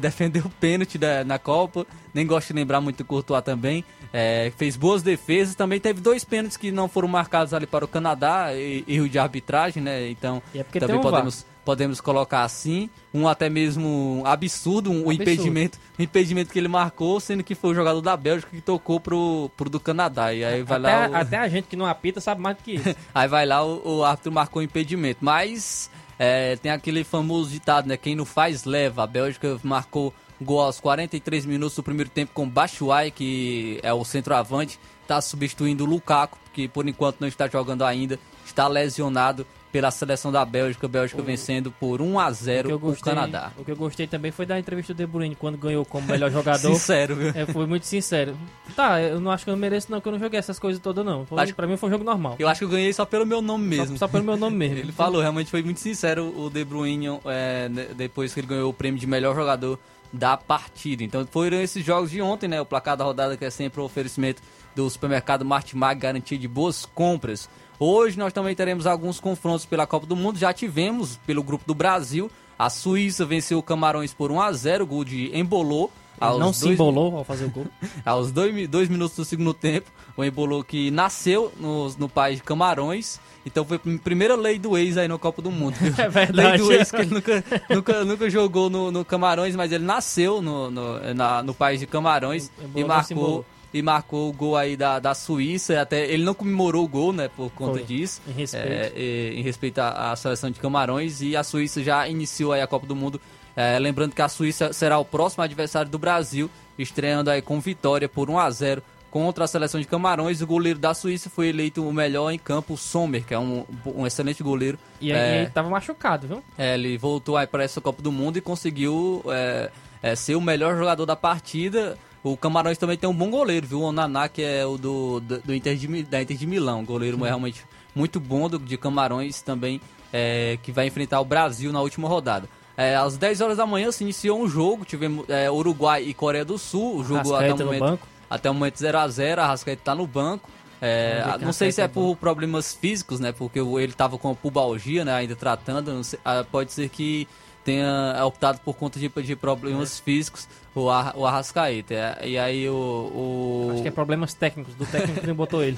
Defendeu 0.00 0.46
o 0.46 0.48
pênalti 0.48 0.96
da, 0.96 1.22
na 1.24 1.38
Copa. 1.38 1.86
Nem 2.14 2.26
gosto 2.26 2.48
de 2.48 2.54
lembrar 2.54 2.80
muito 2.80 2.96
do 2.96 3.04
Courtois 3.04 3.44
também. 3.44 3.84
É, 4.10 4.50
fez 4.56 4.78
boas 4.78 5.02
defesas. 5.02 5.54
Também 5.54 5.78
teve 5.78 6.00
dois 6.00 6.24
pênaltis 6.24 6.56
que 6.56 6.72
não 6.72 6.88
foram 6.88 7.06
marcados 7.06 7.52
ali 7.52 7.66
para 7.66 7.84
o 7.84 7.88
Canadá. 7.88 8.48
Erro 8.54 9.10
de 9.10 9.18
arbitragem, 9.18 9.82
né? 9.82 10.08
Então, 10.08 10.42
é 10.54 10.62
também 10.62 10.96
um 10.96 11.02
podemos. 11.02 11.42
VAR 11.42 11.57
podemos 11.68 12.00
colocar 12.00 12.44
assim, 12.44 12.88
um 13.12 13.28
até 13.28 13.50
mesmo 13.50 14.22
absurdo, 14.24 14.90
um, 14.90 15.00
absurdo. 15.00 15.22
impedimento, 15.22 15.78
um 15.98 16.02
impedimento 16.02 16.50
que 16.50 16.58
ele 16.58 16.66
marcou, 16.66 17.20
sendo 17.20 17.44
que 17.44 17.54
foi 17.54 17.72
o 17.72 17.74
jogador 17.74 18.00
da 18.00 18.16
Bélgica 18.16 18.50
que 18.50 18.62
tocou 18.62 18.98
pro, 18.98 19.50
pro 19.54 19.68
do 19.68 19.78
Canadá. 19.78 20.32
E 20.32 20.42
aí 20.42 20.62
vai 20.62 20.78
até, 20.78 20.96
lá. 20.96 21.08
O... 21.10 21.14
Até 21.14 21.36
a 21.36 21.46
gente 21.46 21.66
que 21.66 21.76
não 21.76 21.84
apita 21.84 22.22
sabe 22.22 22.40
mais 22.40 22.56
do 22.56 22.62
que 22.62 22.76
isso. 22.76 22.96
aí 23.14 23.28
vai 23.28 23.44
lá, 23.44 23.62
o, 23.62 23.98
o 23.98 24.02
árbitro 24.02 24.32
marcou 24.32 24.62
o 24.62 24.64
impedimento. 24.64 25.22
Mas 25.22 25.90
é, 26.18 26.56
tem 26.56 26.72
aquele 26.72 27.04
famoso 27.04 27.50
ditado, 27.50 27.86
né? 27.86 27.98
Quem 27.98 28.16
não 28.16 28.24
faz, 28.24 28.64
leva. 28.64 29.04
A 29.04 29.06
Bélgica 29.06 29.60
marcou 29.62 30.14
Gol 30.40 30.62
aos 30.62 30.80
43 30.80 31.44
minutos 31.44 31.76
do 31.76 31.82
primeiro 31.82 32.08
tempo 32.08 32.32
com 32.32 32.48
Batshuayi, 32.48 33.10
que 33.10 33.78
é 33.82 33.92
o 33.92 34.06
centroavante, 34.06 34.80
está 35.02 35.20
substituindo 35.20 35.84
o 35.84 35.86
Lukaku, 35.86 36.38
que 36.54 36.66
por 36.66 36.88
enquanto 36.88 37.20
não 37.20 37.28
está 37.28 37.46
jogando 37.46 37.84
ainda, 37.84 38.18
está 38.46 38.66
lesionado 38.68 39.46
pela 39.78 39.92
seleção 39.92 40.32
da 40.32 40.44
Bélgica, 40.44 40.86
a 40.86 40.88
Bélgica 40.88 41.22
vencendo 41.22 41.70
por 41.70 42.02
1 42.02 42.18
a 42.18 42.32
0 42.32 42.74
o, 42.74 42.78
gostei, 42.80 43.14
Canadá. 43.14 43.52
O 43.56 43.64
que 43.64 43.70
eu 43.70 43.76
gostei 43.76 44.08
também 44.08 44.32
foi 44.32 44.44
da 44.44 44.58
entrevista 44.58 44.92
do 44.92 44.96
De 44.96 45.06
Bruyne 45.06 45.36
quando 45.36 45.56
ganhou 45.56 45.84
como 45.84 46.04
melhor 46.08 46.32
jogador. 46.32 46.58
Sincero, 46.74 47.14
viu? 47.14 47.28
É, 47.32 47.46
foi 47.46 47.64
muito 47.64 47.86
sincero. 47.86 48.36
Tá, 48.74 49.00
eu 49.00 49.20
não 49.20 49.30
acho 49.30 49.44
que 49.44 49.50
eu 49.52 49.56
mereço 49.56 49.88
não, 49.88 50.00
que 50.00 50.08
eu 50.08 50.12
não 50.12 50.18
joguei 50.18 50.36
essas 50.36 50.58
coisas 50.58 50.82
todas 50.82 51.04
não. 51.06 51.24
Foi, 51.24 51.40
Acho- 51.40 51.54
Pra 51.54 51.64
mim 51.68 51.76
foi 51.76 51.88
um 51.88 51.92
jogo 51.92 52.02
normal. 52.02 52.34
Eu 52.40 52.48
acho 52.48 52.58
que 52.58 52.64
eu 52.64 52.68
ganhei 52.70 52.92
só 52.92 53.04
pelo 53.04 53.24
meu 53.24 53.40
nome 53.40 53.76
Só- 53.76 53.82
mesmo. 53.82 53.98
Só, 53.98 54.08
pelo 54.08 54.24
meu 54.24 54.36
nome 54.36 54.56
mesmo. 54.56 54.78
Ele 54.82 54.90
falou, 54.92 55.20
realmente 55.22 55.48
foi 55.48 55.62
muito 55.62 55.78
sincero 55.78 56.34
o 56.36 56.50
De 56.50 56.64
Bruyne 56.64 57.06
é, 57.26 57.68
depois 57.96 58.34
que 58.34 58.40
ele 58.40 58.48
ganhou 58.48 58.70
o 58.70 58.74
prêmio 58.74 58.98
de 58.98 59.06
melhor 59.06 59.32
jogador 59.36 59.78
da 60.12 60.36
partida. 60.36 61.04
Então 61.04 61.24
foram 61.30 61.60
esses 61.60 61.84
jogos 61.84 62.10
de 62.10 62.20
ontem, 62.20 62.48
né? 62.48 62.60
O 62.60 62.66
placar 62.66 62.96
da 62.96 63.04
rodada 63.04 63.36
que 63.36 63.44
é 63.44 63.50
sempre 63.50 63.80
o 63.80 63.84
oferecimento 63.84 64.42
do 64.74 64.90
supermercado 64.90 65.44
Martimag, 65.44 66.00
garantia 66.00 66.36
de 66.36 66.48
boas 66.48 66.84
compras. 66.84 67.48
Hoje 67.78 68.18
nós 68.18 68.32
também 68.32 68.54
teremos 68.54 68.86
alguns 68.86 69.20
confrontos 69.20 69.64
pela 69.64 69.86
Copa 69.86 70.06
do 70.06 70.16
Mundo. 70.16 70.38
Já 70.38 70.52
tivemos 70.52 71.18
pelo 71.26 71.42
grupo 71.42 71.64
do 71.66 71.74
Brasil. 71.74 72.30
A 72.58 72.68
Suíça 72.68 73.24
venceu 73.24 73.58
o 73.58 73.62
Camarões 73.62 74.12
por 74.12 74.32
1 74.32 74.40
a 74.40 74.52
0 74.52 74.86
gol 74.86 75.04
de 75.04 75.30
Embolou. 75.36 75.90
Ele 76.20 76.40
não 76.40 76.52
se 76.52 76.64
embolou 76.74 77.16
ao 77.16 77.22
fazer 77.22 77.44
o 77.44 77.50
gol. 77.50 77.66
Aos 78.04 78.32
dois, 78.32 78.66
dois 78.68 78.88
minutos 78.88 79.16
do 79.16 79.24
segundo 79.24 79.54
tempo, 79.54 79.88
o 80.16 80.24
Embolou 80.24 80.64
que 80.64 80.90
nasceu 80.90 81.52
no, 81.60 81.88
no 81.90 82.08
país 82.08 82.38
de 82.38 82.42
Camarões. 82.42 83.20
Então 83.46 83.64
foi 83.64 83.76
a 83.76 83.98
primeira 84.02 84.34
lei 84.34 84.58
do 84.58 84.76
ex 84.76 84.96
aí 84.96 85.06
na 85.06 85.16
Copa 85.16 85.40
do 85.40 85.52
Mundo. 85.52 85.76
viu? 85.80 85.94
É 86.04 86.08
verdade. 86.08 86.32
Lei 86.36 86.58
do 86.58 86.72
ex 86.72 86.90
que 86.90 86.96
ele 86.96 87.14
nunca, 87.14 87.44
nunca, 87.70 88.04
nunca 88.04 88.28
jogou 88.28 88.68
no, 88.68 88.90
no 88.90 89.04
Camarões, 89.04 89.54
mas 89.54 89.70
ele 89.70 89.84
nasceu 89.84 90.42
no, 90.42 90.68
no, 90.68 91.14
na- 91.14 91.44
no 91.44 91.54
país 91.54 91.78
de 91.78 91.86
Camarões 91.86 92.50
e 92.74 92.82
marcou. 93.20 93.44
E 93.72 93.82
marcou 93.82 94.28
o 94.28 94.32
gol 94.32 94.56
aí 94.56 94.76
da, 94.76 94.98
da 94.98 95.14
Suíça. 95.14 95.80
Até 95.80 96.06
ele 96.06 96.24
não 96.24 96.34
comemorou 96.34 96.84
o 96.84 96.88
gol, 96.88 97.12
né, 97.12 97.28
por 97.28 97.50
conta 97.50 97.74
Foi. 97.78 97.82
disso. 97.84 98.20
Em 98.26 98.32
respeito. 98.32 98.66
É, 98.66 98.92
e- 98.96 99.34
em 99.38 99.42
respeito 99.42 99.78
à, 99.78 100.12
à 100.12 100.16
seleção 100.16 100.50
de 100.50 100.58
Camarões 100.60 101.20
e 101.20 101.36
a 101.36 101.42
Suíça 101.44 101.82
já 101.82 102.08
iniciou 102.08 102.52
aí 102.52 102.60
a 102.62 102.66
Copa 102.66 102.86
do 102.86 102.96
Mundo. 102.96 103.20
É, 103.56 103.78
lembrando 103.78 104.14
que 104.14 104.22
a 104.22 104.28
Suíça 104.28 104.72
será 104.72 104.98
o 104.98 105.04
próximo 105.04 105.42
adversário 105.42 105.90
do 105.90 105.98
Brasil, 105.98 106.48
estreando 106.78 107.30
aí 107.30 107.42
com 107.42 107.58
vitória 107.60 108.08
por 108.08 108.30
1 108.30 108.38
a 108.38 108.50
0 108.50 108.82
contra 109.10 109.44
a 109.44 109.48
seleção 109.48 109.80
de 109.80 109.86
Camarões. 109.86 110.40
O 110.42 110.46
goleiro 110.46 110.78
da 110.78 110.94
Suíça 110.94 111.28
foi 111.28 111.48
eleito 111.48 111.82
o 111.86 111.92
melhor 111.92 112.30
em 112.30 112.38
campo, 112.38 112.74
o 112.74 112.76
Sommer, 112.76 113.24
que 113.24 113.34
é 113.34 113.38
um, 113.38 113.64
um 113.86 114.06
excelente 114.06 114.42
goleiro. 114.42 114.78
E 115.00 115.12
aí 115.12 115.18
É, 115.18 115.40
ele 115.42 115.50
tava 115.50 115.68
machucado, 115.68 116.28
viu? 116.28 116.42
é, 116.56 116.74
ele 116.74 116.96
voltou 116.98 117.36
aí 117.36 117.46
para 117.46 117.64
essa 117.64 117.80
Copa 117.80 118.00
do 118.02 118.12
Mundo 118.12 118.36
e 118.36 118.40
conseguiu 118.40 119.24
é, 119.28 119.70
é, 120.02 120.14
ser 120.14 120.36
o 120.36 120.40
melhor 120.40 120.76
jogador 120.76 121.04
da 121.06 121.16
partida. 121.16 121.98
O 122.22 122.36
Camarões 122.36 122.76
também 122.78 122.96
tem 122.96 123.08
um 123.08 123.14
bom 123.14 123.30
goleiro, 123.30 123.66
viu? 123.66 123.80
O 123.80 123.84
Onaná, 123.84 124.28
que 124.28 124.42
é 124.42 124.66
o 124.66 124.76
do, 124.76 125.20
do, 125.20 125.38
do 125.40 125.54
Inter 125.54 125.76
de, 125.76 126.02
da 126.02 126.20
Inter 126.20 126.36
de 126.36 126.46
Milão. 126.46 126.84
Goleiro 126.84 127.16
realmente 127.22 127.64
muito 127.94 128.18
bom 128.20 128.48
do, 128.48 128.58
de 128.58 128.76
Camarões 128.76 129.40
também, 129.40 129.80
é, 130.12 130.58
que 130.62 130.72
vai 130.72 130.86
enfrentar 130.86 131.20
o 131.20 131.24
Brasil 131.24 131.72
na 131.72 131.80
última 131.80 132.08
rodada. 132.08 132.48
É, 132.76 132.94
às 132.96 133.16
10 133.16 133.40
horas 133.40 133.56
da 133.56 133.66
manhã 133.66 133.90
se 133.90 134.04
iniciou 134.04 134.40
um 134.40 134.48
jogo, 134.48 134.84
tivemos 134.84 135.28
é, 135.28 135.50
Uruguai 135.50 136.04
e 136.04 136.14
Coreia 136.14 136.44
do 136.44 136.58
Sul. 136.58 136.98
O 136.98 137.04
jogo 137.04 137.34
até 137.34 137.52
o 137.52 137.58
momento, 137.58 137.98
até 138.30 138.50
o 138.50 138.54
momento 138.54 138.76
0x0, 138.76 139.38
a 139.38 139.46
Rascaeta 139.46 139.82
tá 139.84 139.94
no 139.94 140.06
banco. 140.06 140.48
É, 140.80 141.24
que 141.38 141.44
não 141.44 141.52
sei 141.52 141.72
se 141.72 141.80
é 141.80 141.84
é 141.84 141.88
por 141.88 142.14
problemas 142.16 142.72
físicos, 142.72 143.18
né? 143.18 143.32
Porque 143.32 143.58
ele 143.58 143.92
tava 143.92 144.16
com 144.16 144.30
a 144.30 144.34
pubalgia, 144.34 145.04
né? 145.04 145.12
Ainda 145.12 145.34
tratando. 145.34 145.92
não 145.92 146.04
sei- 146.04 146.20
ah, 146.24 146.44
pode 146.48 146.72
ser 146.72 146.88
que 146.88 147.26
tenha 147.64 148.16
optado 148.24 148.60
por 148.64 148.74
conta 148.76 148.98
de, 148.98 149.08
de 149.08 149.32
É. 149.32 149.36
problemas 149.36 149.98
físicos 149.98 150.48
o, 150.84 150.90
Ar, 150.90 151.12
o 151.16 151.26
Arrascaeta. 151.26 152.18
E 152.24 152.38
aí 152.38 152.68
o, 152.68 152.74
o, 152.74 153.70
Acho 153.72 153.82
que 153.82 153.88
é 153.88 153.90
problemas 153.90 154.34
técnicos, 154.34 154.74
do 154.74 154.86
técnico 154.86 155.20
que 155.20 155.26
não 155.26 155.34
botou 155.34 155.62
ele. 155.62 155.76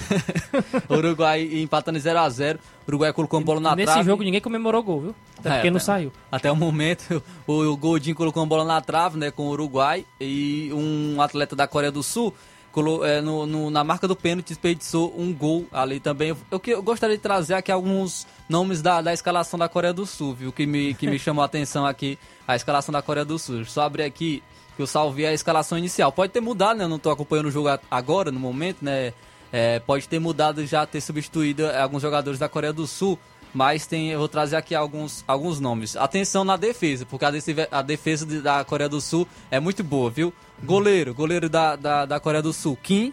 o 0.88 0.94
Uruguai 0.94 1.42
empatando 1.62 1.98
em 1.98 2.00
0x0. 2.00 2.56
O 2.56 2.90
Uruguai 2.90 3.12
colocou 3.12 3.38
uma 3.38 3.44
bola 3.46 3.60
na 3.60 3.76
Nesse 3.76 3.92
trave. 3.92 4.06
jogo 4.08 4.22
ninguém 4.22 4.40
comemorou 4.40 4.80
o 4.80 4.84
gol, 4.84 5.00
viu? 5.00 5.14
Até 5.38 5.48
É, 5.48 5.52
porque 5.54 5.70
não 5.70 5.80
saiu. 5.80 6.12
Até 6.30 6.50
o 6.50 6.56
momento, 6.56 7.22
o, 7.46 7.52
o 7.64 7.76
Goldinho 7.76 8.16
colocou 8.16 8.42
uma 8.42 8.48
bola 8.48 8.64
na 8.64 8.80
trave, 8.80 9.18
né, 9.18 9.30
com 9.30 9.44
o 9.44 9.50
Uruguai, 9.50 10.04
e 10.20 10.70
um 10.72 11.20
atleta 11.20 11.54
da 11.56 11.66
Coreia 11.66 11.92
do 11.92 12.02
Sul 12.02 12.34
colo, 12.72 13.04
é, 13.04 13.20
no, 13.20 13.46
no- 13.46 13.68
na 13.68 13.82
marca 13.82 14.06
do 14.06 14.14
pênalti 14.14 14.48
desperdiçou 14.48 15.12
um 15.18 15.32
gol 15.34 15.66
ali 15.72 15.98
também. 15.98 16.28
Eu, 16.50 16.60
eu 16.68 16.82
gostaria 16.82 17.16
de 17.16 17.22
trazer 17.22 17.54
aqui 17.54 17.72
alguns 17.72 18.26
nomes 18.48 18.80
da, 18.80 19.00
da 19.02 19.12
escalação 19.12 19.58
da 19.58 19.68
Coreia 19.68 19.92
do 19.92 20.06
Sul, 20.06 20.34
viu, 20.34 20.52
que 20.52 20.66
me, 20.66 20.94
que 20.94 21.08
me 21.08 21.18
chamou 21.18 21.42
a 21.42 21.46
atenção 21.46 21.84
aqui, 21.84 22.16
a 22.46 22.54
escalação 22.54 22.92
da 22.92 23.02
Coreia 23.02 23.24
do 23.24 23.38
Sul. 23.40 23.64
Só 23.64 23.82
abrir 23.82 24.04
aqui 24.04 24.40
que 24.76 24.82
eu 24.82 24.86
salvei 24.86 25.26
a 25.26 25.32
escalação 25.32 25.76
inicial. 25.78 26.10
Pode 26.12 26.32
ter 26.32 26.40
mudado, 26.40 26.78
né, 26.78 26.84
eu 26.84 26.88
não 26.88 26.98
tô 26.98 27.10
acompanhando 27.10 27.46
o 27.46 27.50
jogo 27.50 27.68
agora, 27.90 28.30
no 28.30 28.40
momento, 28.40 28.78
né, 28.82 29.12
é, 29.52 29.78
pode 29.80 30.08
ter 30.08 30.18
mudado 30.18 30.64
já, 30.66 30.86
ter 30.86 31.00
substituído 31.00 31.64
é, 31.66 31.80
alguns 31.80 32.02
jogadores 32.02 32.38
da 32.38 32.48
Coreia 32.48 32.72
do 32.72 32.86
Sul, 32.86 33.18
mas 33.52 33.84
tem, 33.84 34.10
eu 34.10 34.18
vou 34.20 34.28
trazer 34.28 34.54
aqui 34.56 34.74
alguns, 34.76 35.24
alguns 35.26 35.58
nomes. 35.58 35.96
Atenção 35.96 36.44
na 36.44 36.56
defesa, 36.56 37.04
porque 37.04 37.24
a 37.24 37.30
defesa, 37.32 37.68
a 37.70 37.82
defesa 37.82 38.24
de- 38.24 38.40
da 38.40 38.64
Coreia 38.64 38.88
do 38.88 39.00
Sul 39.00 39.26
é 39.50 39.58
muito 39.58 39.82
boa, 39.82 40.08
viu? 40.08 40.32
Goleiro, 40.62 41.12
goleiro 41.12 41.48
da, 41.48 41.74
da, 41.74 42.06
da 42.06 42.20
Coreia 42.20 42.42
do 42.42 42.52
Sul, 42.52 42.78
Kim. 42.80 43.12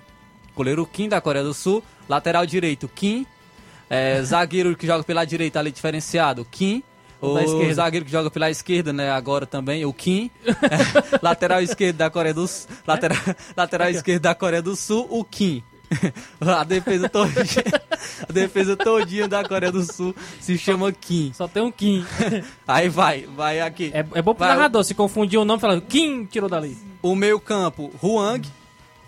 Goleiro 0.55 0.85
Kim 0.85 1.09
da 1.09 1.19
Coreia 1.19 1.43
do 1.43 1.53
Sul. 1.55 1.83
Lateral 2.07 2.45
direito, 2.45 2.87
Kim. 2.87 3.25
É, 3.89 4.21
zagueiro 4.21 4.75
que 4.75 4.85
joga 4.85 5.03
pela 5.03 5.25
direita 5.25 5.57
ali 5.59 5.71
diferenciado, 5.71 6.45
Kim. 6.45 6.83
O 7.21 7.33
da 7.33 7.41
O 7.41 7.43
esquerda. 7.43 7.73
zagueiro 7.73 8.05
que 8.05 8.11
joga 8.11 8.29
pela 8.29 8.49
esquerda, 8.49 8.93
né, 8.93 9.09
agora 9.11 9.45
também, 9.45 9.85
o 9.85 9.93
Kim. 9.93 10.29
É, 10.45 11.17
lateral 11.21 11.61
esquerdo 11.61 11.97
da 11.97 12.09
Coreia 12.09 12.33
do 12.33 12.47
Sul. 12.47 12.69
Lateral, 12.85 13.17
lateral 13.55 13.89
esquerdo 13.89 14.21
da 14.21 14.35
Coreia 14.35 14.61
do 14.61 14.75
Sul, 14.75 15.07
o 15.09 15.23
Kim. 15.23 15.63
A 16.41 16.63
defesa 16.65 17.07
todinha, 17.07 17.63
a 18.27 18.31
defesa 18.33 18.75
todinha 18.75 19.25
da 19.25 19.41
Coreia 19.43 19.71
do 19.71 19.81
Sul 19.83 20.13
se 20.39 20.57
chama 20.57 20.91
Kim. 20.91 21.31
Só 21.33 21.47
tem 21.47 21.63
um 21.63 21.71
Kim. 21.71 22.05
Aí 22.67 22.89
vai, 22.89 23.25
vai 23.25 23.61
aqui. 23.61 23.91
É, 23.93 23.99
é 23.99 24.21
bom 24.21 24.33
pro 24.35 24.45
Vai, 24.45 24.49
narrador 24.49 24.83
se 24.83 24.93
confundir 24.93 25.39
o 25.39 25.45
nome 25.45 25.61
falando 25.61 25.81
Kim 25.81 26.25
tirou 26.25 26.49
dali. 26.49 26.77
O 27.01 27.15
meio 27.15 27.39
campo, 27.39 27.89
Huang. 28.03 28.45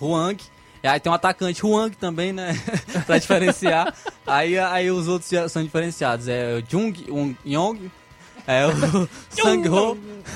Huang. 0.01 0.37
E 0.81 0.87
aí 0.87 0.97
tem 0.97 1.11
um 1.11 1.15
atacante, 1.15 1.65
Huang 1.65 1.93
também, 1.97 2.31
né? 2.31 2.57
pra 3.05 3.17
diferenciar. 3.17 3.93
Aí, 4.25 4.57
aí 4.57 4.89
os 4.89 5.09
outros 5.09 5.29
são 5.51 5.61
diferenciados. 5.61 6.29
É 6.29 6.63
Jung 6.69 6.93
um, 7.09 7.35
Yong, 7.45 7.91
é 8.51 8.65
o 8.65 8.71
Sang 9.29 9.69
Ho, 9.69 9.95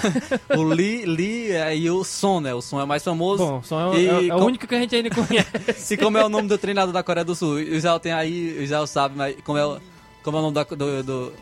o 0.58 0.62
Lee, 0.63 1.04
Lee 1.06 1.52
é, 1.52 1.76
e 1.76 1.89
o 1.89 2.04
Son, 2.04 2.39
né? 2.41 2.54
O 2.54 2.62
Son 2.62 2.80
é 2.80 2.84
o 2.84 2.88
mais 2.88 3.04
famoso. 3.04 3.43
Bom, 3.45 3.62
só 3.63 3.80
é, 3.82 3.86
o- 3.88 3.93
E 3.95 4.08
é- 4.08 4.28
é 4.30 4.36
o 4.36 4.39
com- 4.39 4.45
único 4.45 4.67
que 4.67 4.76
a 4.76 4.80
gente 4.80 4.95
ainda 4.95 5.10
conhece. 5.10 5.95
E 5.95 5.97
como 5.97 6.17
é 6.17 6.23
o 6.23 6.30
nome 6.30 6.47
do 6.47 6.58
treinador 6.58 6.93
da 6.93 7.04
Coreia 7.04 7.26
do 7.26 7.36
Sul? 7.36 7.56
O 7.56 7.60
Israel 7.60 7.99
tem 7.99 8.13
aí, 8.13 8.58
o 8.60 8.63
Israel 8.63 8.86
sabe, 8.88 9.15
mas 9.17 9.36
como 9.43 9.58
é 9.58 9.65
o, 9.65 9.78
como 10.23 10.38
é 10.38 10.39
o 10.39 10.43
nome 10.43 10.54
da, 10.54 10.63
do, 10.63 11.04
do- 11.04 11.34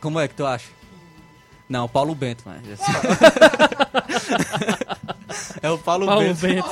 Como 0.00 0.18
é 0.20 0.28
que 0.28 0.34
tu 0.34 0.44
acha? 0.44 0.66
Não, 1.68 1.86
Paulo 1.88 2.14
Bento, 2.14 2.44
mas. 2.46 2.62
é 5.62 5.70
o 5.70 5.78
Paulo, 5.78 6.06
Paulo 6.06 6.22
Bento. 6.34 6.40
Bento. 6.40 6.68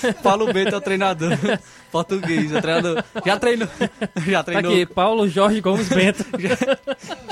Paulo 0.22 0.52
Bento 0.52 0.74
é 0.74 0.78
o 0.78 0.80
treinador 0.80 1.30
português, 1.92 2.52
é 2.52 2.58
o 2.58 2.62
treinador. 2.62 3.04
Já 3.24 3.38
treinou. 3.38 3.68
Já 4.26 4.38
Tá 4.42 4.44
treinou. 4.52 4.72
aqui, 4.72 4.86
Paulo 4.86 5.28
Jorge 5.28 5.60
Gomes 5.60 5.88
Bento. 5.88 6.24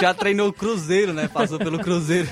já 0.00 0.14
treinou 0.14 0.48
o 0.48 0.52
Cruzeiro, 0.52 1.12
né? 1.12 1.28
Passou 1.28 1.58
pelo 1.58 1.78
Cruzeiro. 1.78 2.28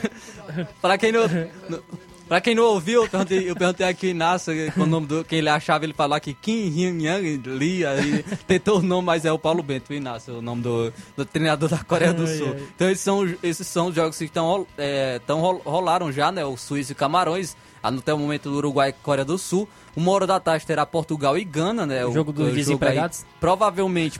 Pra 0.80 0.96
quem 0.98 1.12
não. 1.12 1.22
não- 1.68 1.80
Pra 2.26 2.40
quem 2.40 2.54
não 2.54 2.64
ouviu, 2.64 3.02
eu 3.04 3.08
perguntei, 3.08 3.50
eu 3.50 3.54
perguntei 3.54 3.86
aqui 3.86 4.08
Inácio 4.08 4.52
o 4.76 4.86
nome 4.86 5.06
do. 5.06 5.24
Quem 5.24 5.38
ele 5.40 5.48
achava, 5.50 5.84
ele 5.84 5.92
falar 5.92 6.20
que 6.20 6.32
Kim 6.32 6.68
Hyun 6.70 6.98
Yang 7.00 7.48
Lee, 7.50 7.84
aí 7.84 8.24
tentou 8.46 8.78
o 8.78 8.82
nome, 8.82 9.04
mas 9.06 9.24
é 9.24 9.32
o 9.32 9.38
Paulo 9.38 9.62
Bento, 9.62 9.90
o 9.90 9.94
Inácio, 9.94 10.38
o 10.38 10.42
nome 10.42 10.62
do, 10.62 10.92
do 11.16 11.24
treinador 11.26 11.68
da 11.68 11.78
Coreia 11.84 12.12
do 12.14 12.26
Sul. 12.26 12.54
ai. 12.56 12.62
Então 12.74 12.88
esses 12.90 13.04
são, 13.04 13.34
esses 13.42 13.66
são 13.66 13.88
os 13.88 13.94
jogos 13.94 14.16
que 14.16 14.24
estão, 14.24 14.66
é, 14.78 15.20
tão, 15.26 15.40
rol- 15.40 15.62
rolaram 15.64 16.10
já, 16.10 16.32
né? 16.32 16.44
O 16.44 16.56
Suíça 16.56 16.92
e 16.92 16.94
Camarões, 16.94 17.56
até 17.82 18.14
o 18.14 18.18
momento 18.18 18.48
do 18.50 18.56
Uruguai 18.56 18.88
e 18.88 18.92
Coreia 18.94 19.24
do 19.24 19.36
Sul. 19.36 19.68
Uma 19.94 20.10
hora 20.12 20.26
da 20.26 20.40
tarde 20.40 20.66
terá 20.66 20.84
Portugal 20.86 21.36
e 21.38 21.44
Gana, 21.44 21.84
né? 21.86 22.04
O 22.06 22.12
jogo 22.12 22.32
dos 22.32 22.48
aí, 22.48 22.54
desempregados. 22.54 23.24
provavelmente. 23.38 24.18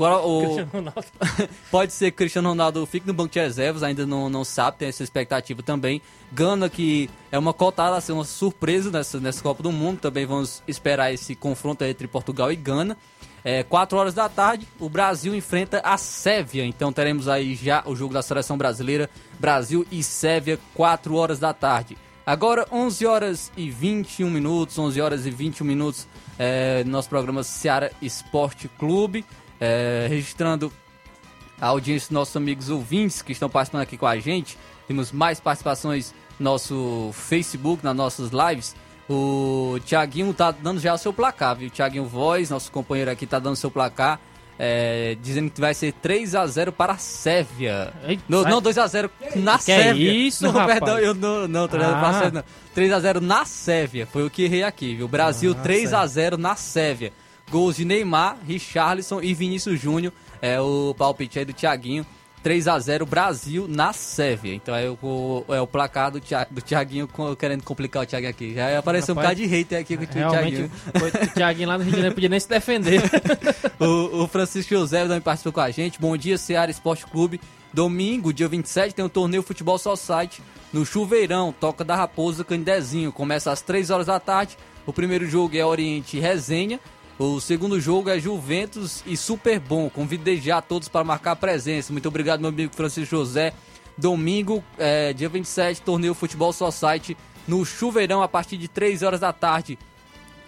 Qual- 0.00 0.26
o. 0.26 0.56
Pode 1.70 1.92
ser 1.92 2.10
que 2.10 2.16
Cristiano 2.16 2.48
Ronaldo 2.48 2.86
fique 2.86 3.06
no 3.06 3.12
banco 3.12 3.32
de 3.32 3.40
reservas, 3.40 3.82
ainda 3.82 4.06
não, 4.06 4.30
não 4.30 4.44
sabe, 4.44 4.78
tem 4.78 4.88
essa 4.88 5.02
expectativa 5.02 5.62
também. 5.62 6.00
Gana, 6.32 6.70
que 6.70 7.10
é 7.30 7.38
uma 7.38 7.52
cotada 7.52 7.96
a 7.96 8.00
ser 8.00 8.12
uma 8.12 8.24
surpresa 8.24 8.90
nessa, 8.90 9.20
nessa 9.20 9.42
Copa 9.42 9.62
do 9.62 9.70
Mundo, 9.70 9.98
também 9.98 10.24
vamos 10.24 10.62
esperar 10.66 11.12
esse 11.12 11.34
confronto 11.34 11.84
entre 11.84 12.08
Portugal 12.08 12.50
e 12.50 12.56
Gana. 12.56 12.96
É, 13.44 13.62
4 13.62 13.96
horas 13.96 14.14
da 14.14 14.28
tarde, 14.28 14.66
o 14.78 14.88
Brasil 14.88 15.34
enfrenta 15.34 15.80
a 15.82 15.96
Sérvia, 15.96 16.64
então 16.64 16.92
teremos 16.92 17.26
aí 17.26 17.54
já 17.54 17.82
o 17.86 17.96
jogo 17.96 18.12
da 18.12 18.22
seleção 18.22 18.56
brasileira, 18.56 19.08
Brasil 19.38 19.86
e 19.90 20.02
Sérvia, 20.02 20.58
4 20.74 21.14
horas 21.14 21.38
da 21.38 21.52
tarde. 21.52 21.96
Agora, 22.24 22.66
11 22.70 23.06
horas 23.06 23.52
e 23.56 23.70
21 23.70 24.30
minutos, 24.30 24.78
11 24.78 25.00
horas 25.00 25.26
e 25.26 25.30
21 25.30 25.66
minutos, 25.66 26.06
é, 26.38 26.84
nosso 26.84 27.08
programa 27.08 27.42
Seara 27.42 27.90
Esporte 28.00 28.68
Clube, 28.78 29.24
é, 29.60 30.06
registrando 30.08 30.72
a 31.60 31.66
audiência 31.68 32.08
dos 32.08 32.14
nossos 32.14 32.36
amigos 32.36 32.70
ouvintes 32.70 33.20
que 33.22 33.32
estão 33.32 33.48
participando 33.50 33.82
aqui 33.82 33.96
com 33.98 34.06
a 34.06 34.18
gente. 34.18 34.56
Temos 34.88 35.12
mais 35.12 35.38
participações 35.38 36.14
nosso 36.38 37.10
Facebook, 37.12 37.84
nas 37.84 37.94
nossas 37.94 38.30
lives. 38.30 38.74
O 39.08 39.78
Thiaguinho 39.84 40.32
tá 40.32 40.50
dando 40.50 40.80
já 40.80 40.94
o 40.94 40.98
seu 40.98 41.12
placar, 41.12 41.56
viu? 41.56 41.68
O 41.68 41.70
Thiaguinho 41.70 42.06
Voz, 42.06 42.48
nosso 42.48 42.70
companheiro 42.72 43.10
aqui, 43.10 43.26
tá 43.26 43.38
dando 43.38 43.54
o 43.54 43.56
seu 43.56 43.70
placar. 43.70 44.18
é, 44.62 45.16
dizendo 45.22 45.50
que 45.50 45.58
vai 45.58 45.72
ser 45.72 45.90
3 45.90 46.34
a 46.34 46.46
0 46.46 46.70
para 46.70 46.92
a 46.92 46.98
Sérvia. 46.98 47.94
Ei, 48.06 48.20
não, 48.28 48.42
vai- 48.42 48.52
não, 48.52 48.60
2 48.60 48.76
a 48.76 48.86
0 48.86 49.10
na 49.36 49.58
Que 49.58 49.72
é 49.72 49.82
Sérvia. 49.84 50.12
isso, 50.12 50.44
não, 50.44 50.50
rapaz? 50.52 50.78
perdão, 50.80 50.98
eu 50.98 51.14
não, 51.14 51.48
não, 51.48 51.66
3 51.66 51.82
a 51.82 51.88
0 51.88 51.98
para 51.98 52.06
a 52.06 52.10
Ah. 52.10 52.20
Sérvia, 52.20 52.44
não. 52.46 52.74
3 52.74 52.92
a 52.92 53.00
0 53.00 53.20
na 53.22 53.44
Sérvia. 53.46 54.06
Foi 54.06 54.22
o 54.26 54.28
que 54.28 54.42
errei 54.42 54.62
aqui, 54.62 54.94
viu? 54.96 55.08
Brasil 55.08 55.56
Ah, 55.58 55.62
3 55.62 55.94
a 55.94 56.06
0 56.06 56.36
na 56.36 56.56
Sérvia. 56.56 57.10
Gols 57.50 57.76
de 57.76 57.84
Neymar, 57.84 58.36
Richarlison 58.46 59.20
e 59.20 59.34
Vinícius 59.34 59.80
Júnior. 59.80 60.12
É 60.40 60.60
o 60.60 60.94
palpite 60.96 61.38
aí 61.38 61.44
do 61.44 61.52
Thiaguinho. 61.52 62.06
3 62.42 62.68
a 62.68 62.78
0 62.78 63.04
Brasil 63.04 63.66
na 63.68 63.92
Sérvia. 63.92 64.54
Então 64.54 64.74
é 64.74 64.88
o, 64.88 65.44
é 65.50 65.60
o 65.60 65.66
placar 65.66 66.10
do, 66.10 66.18
Thia- 66.20 66.46
do 66.50 66.62
Thiaguinho 66.62 67.06
querendo 67.38 67.62
complicar 67.62 68.02
o 68.02 68.06
Thiaguinho 68.06 68.30
aqui. 68.30 68.54
Já 68.54 68.78
apareceu 68.78 69.14
um 69.14 69.18
Rapaz, 69.18 69.36
bocado 69.36 69.46
de 69.50 69.54
hater 69.54 69.78
aqui 69.80 69.94
com 69.94 70.04
o 70.04 70.06
Thiaguinho. 70.06 70.70
o 70.94 71.34
Thiaguinho 71.34 71.68
lá 71.68 71.76
no 71.76 71.84
Rio 71.84 71.90
de 71.90 71.96
Janeiro 71.98 72.14
podia 72.14 72.30
nem 72.30 72.40
se 72.40 72.48
defender. 72.48 73.02
O, 73.78 74.24
o 74.24 74.28
Francisco 74.28 74.74
José 74.74 75.02
também 75.04 75.22
participou 75.22 75.52
com 75.54 75.60
a 75.60 75.70
gente. 75.70 75.98
Bom 75.98 76.14
dia, 76.14 76.36
Seara 76.36 76.70
Esporte 76.70 77.06
Clube. 77.06 77.40
Domingo, 77.72 78.30
dia 78.30 78.46
27, 78.46 78.94
tem 78.94 79.02
o 79.02 79.08
torneio 79.08 79.42
Futebol 79.42 79.78
Society 79.78 80.42
no 80.70 80.84
Chuveirão, 80.84 81.50
Toca 81.58 81.82
da 81.82 81.96
Raposa, 81.96 82.44
Candezinho. 82.44 83.10
Começa 83.10 83.50
às 83.50 83.62
3 83.62 83.88
horas 83.88 84.06
da 84.06 84.20
tarde. 84.20 84.58
O 84.84 84.92
primeiro 84.92 85.26
jogo 85.26 85.56
é 85.56 85.64
Oriente 85.64 86.18
Resenha. 86.20 86.78
O 87.22 87.38
segundo 87.38 87.78
jogo 87.78 88.08
é 88.08 88.18
Juventus 88.18 89.04
e 89.04 89.14
Super 89.14 89.60
Bom. 89.60 89.90
Convido 89.90 90.34
já 90.36 90.62
todos 90.62 90.88
para 90.88 91.04
marcar 91.04 91.36
presença. 91.36 91.92
Muito 91.92 92.08
obrigado, 92.08 92.40
meu 92.40 92.48
amigo 92.48 92.74
Francisco 92.74 93.14
José. 93.14 93.52
Domingo, 93.94 94.64
é, 94.78 95.12
dia 95.12 95.28
27, 95.28 95.82
torneio 95.82 96.14
Futebol 96.14 96.50
Society 96.50 97.14
no 97.46 97.62
Chuveirão 97.62 98.22
a 98.22 98.28
partir 98.28 98.56
de 98.56 98.68
3 98.68 99.02
horas 99.02 99.20
da 99.20 99.34
tarde. 99.34 99.78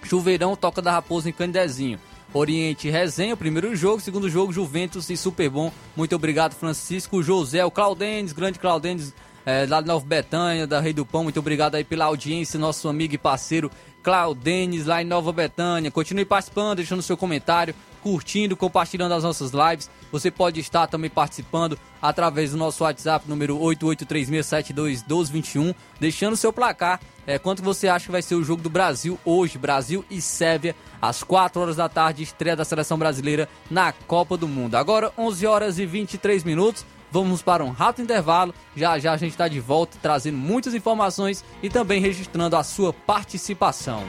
Chuveirão, 0.03 0.57
Toca 0.57 0.81
da 0.81 0.93
Raposa 0.93 1.29
em 1.29 1.33
Candezinho. 1.35 2.01
Oriente 2.33 2.89
Resenha, 2.89 3.37
primeiro 3.37 3.77
jogo, 3.77 4.01
segundo 4.01 4.31
jogo, 4.31 4.51
Juventus 4.51 5.11
e 5.11 5.17
Super 5.19 5.51
Bom. 5.51 5.71
Muito 5.95 6.17
obrigado, 6.17 6.55
Francisco 6.55 7.23
José, 7.23 7.63
o 7.63 7.71
Claudenes, 7.71 8.33
grande 8.33 8.59
Claudenes, 8.59 9.13
é, 9.45 9.67
lá 9.69 9.83
de 9.83 9.89
Nova 9.89 10.07
Betânia, 10.07 10.67
da 10.67 10.81
Rei 10.81 10.95
do 10.95 11.05
Pão. 11.05 11.25
Muito 11.25 11.39
obrigado 11.39 11.75
aí 11.75 11.85
pela 11.85 12.07
audiência, 12.07 12.59
nosso 12.59 12.89
amigo 12.89 13.15
e 13.15 13.19
parceiro 13.19 13.71
Claudenes, 14.03 14.87
lá 14.87 15.03
em 15.03 15.07
Nova 15.07 15.33
Betânia. 15.33 15.91
Continue 15.91 16.25
participando, 16.25 16.77
deixando 16.77 17.03
seu 17.03 17.17
comentário, 17.17 17.75
curtindo, 18.03 18.57
compartilhando 18.57 19.15
as 19.15 19.23
nossas 19.23 19.53
lives. 19.53 19.89
Você 20.11 20.29
pode 20.31 20.59
estar 20.61 20.87
também 20.89 21.09
participando 21.09 21.79
através 22.01 22.51
do 22.51 22.57
nosso 22.57 22.83
WhatsApp, 22.85 23.29
número 23.29 23.59
8836721221, 23.59 25.75
deixando 26.01 26.37
seu 26.37 26.53
placar. 26.53 27.01
É, 27.27 27.39
quanto 27.39 27.63
você 27.63 27.89
acha 27.89 28.07
que 28.07 28.13
vai 28.13 28.23
ser 28.23 28.35
o 28.35 28.43
jogo 28.43 28.61
do 28.61 28.69
Brasil 28.69 29.17
hoje? 29.25 29.57
Brasil 29.57 30.05
e 30.11 30.21
Sérvia, 30.21 30.75
às 31.01 31.23
4 31.23 31.63
horas 31.63 31.77
da 31.77 31.89
tarde, 31.89 32.25
estreia 32.25 32.57
da 32.57 32.65
seleção 32.65 32.99
brasileira 32.99 33.49
na 33.71 33.93
Copa 33.93 34.37
do 34.37 34.49
Mundo. 34.49 34.75
Agora, 34.75 35.13
11 35.17 35.47
horas 35.47 35.79
e 35.79 35.87
23 35.87 36.43
minutos. 36.43 36.85
Vamos 37.13 37.43
para 37.43 37.63
um 37.63 37.71
rápido 37.71 38.05
intervalo. 38.05 38.55
Já 38.75 38.99
já 38.99 39.13
a 39.13 39.17
gente 39.19 39.33
está 39.33 39.47
de 39.47 39.61
volta 39.61 39.99
trazendo 40.01 40.39
muitas 40.39 40.75
informações 40.75 41.45
e 41.63 41.69
também 41.69 42.01
registrando 42.01 42.57
a 42.57 42.65
sua 42.65 42.91
participação. 42.91 44.03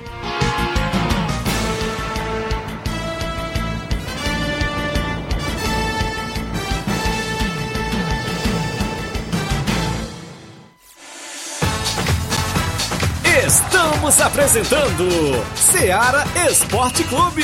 Estamos 13.46 14.22
apresentando 14.22 15.10
Seara 15.56 16.24
Esporte 16.50 17.04
Clube. 17.04 17.44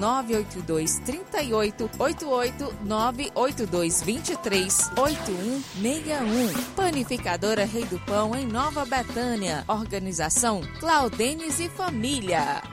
982 0.01 0.99
38 0.99 1.89
88 1.99 2.75
982 2.83 4.01
23 4.01 4.91
8161. 4.97 6.63
Panificadora 6.75 7.65
Rei 7.65 7.85
do 7.85 7.99
Pão, 7.99 8.35
em 8.35 8.47
Nova 8.47 8.83
Betânia. 8.83 9.63
Organização 9.67 10.61
Claudenes 10.79 11.59
e 11.59 11.69
Família. 11.69 12.63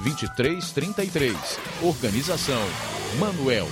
2333. 0.00 1.36
Organização 1.82 2.62
Manuel. 3.18 3.68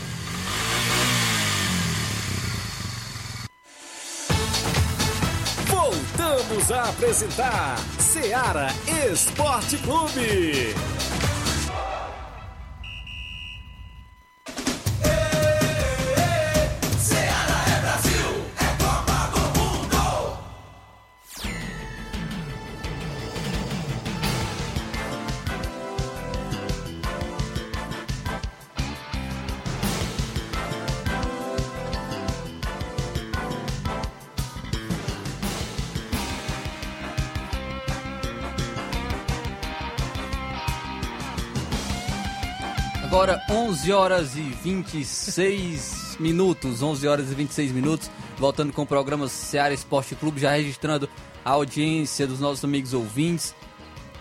Voltamos 5.66 6.70
a 6.70 6.82
apresentar 6.90 7.78
Seara 7.98 8.68
Esporte 9.10 9.76
Clube. 9.78 10.74
11 43.70 43.92
horas 43.92 44.36
e 44.36 44.40
26 44.40 46.16
minutos, 46.18 46.82
11 46.82 47.06
horas 47.06 47.30
e 47.30 47.34
26 47.36 47.70
minutos, 47.70 48.10
voltando 48.36 48.72
com 48.72 48.82
o 48.82 48.86
programa 48.86 49.28
Seara 49.28 49.72
Esporte 49.72 50.16
Clube, 50.16 50.40
já 50.40 50.50
registrando 50.50 51.08
a 51.44 51.50
audiência 51.50 52.26
dos 52.26 52.40
nossos 52.40 52.64
amigos 52.64 52.92
ouvintes. 52.92 53.54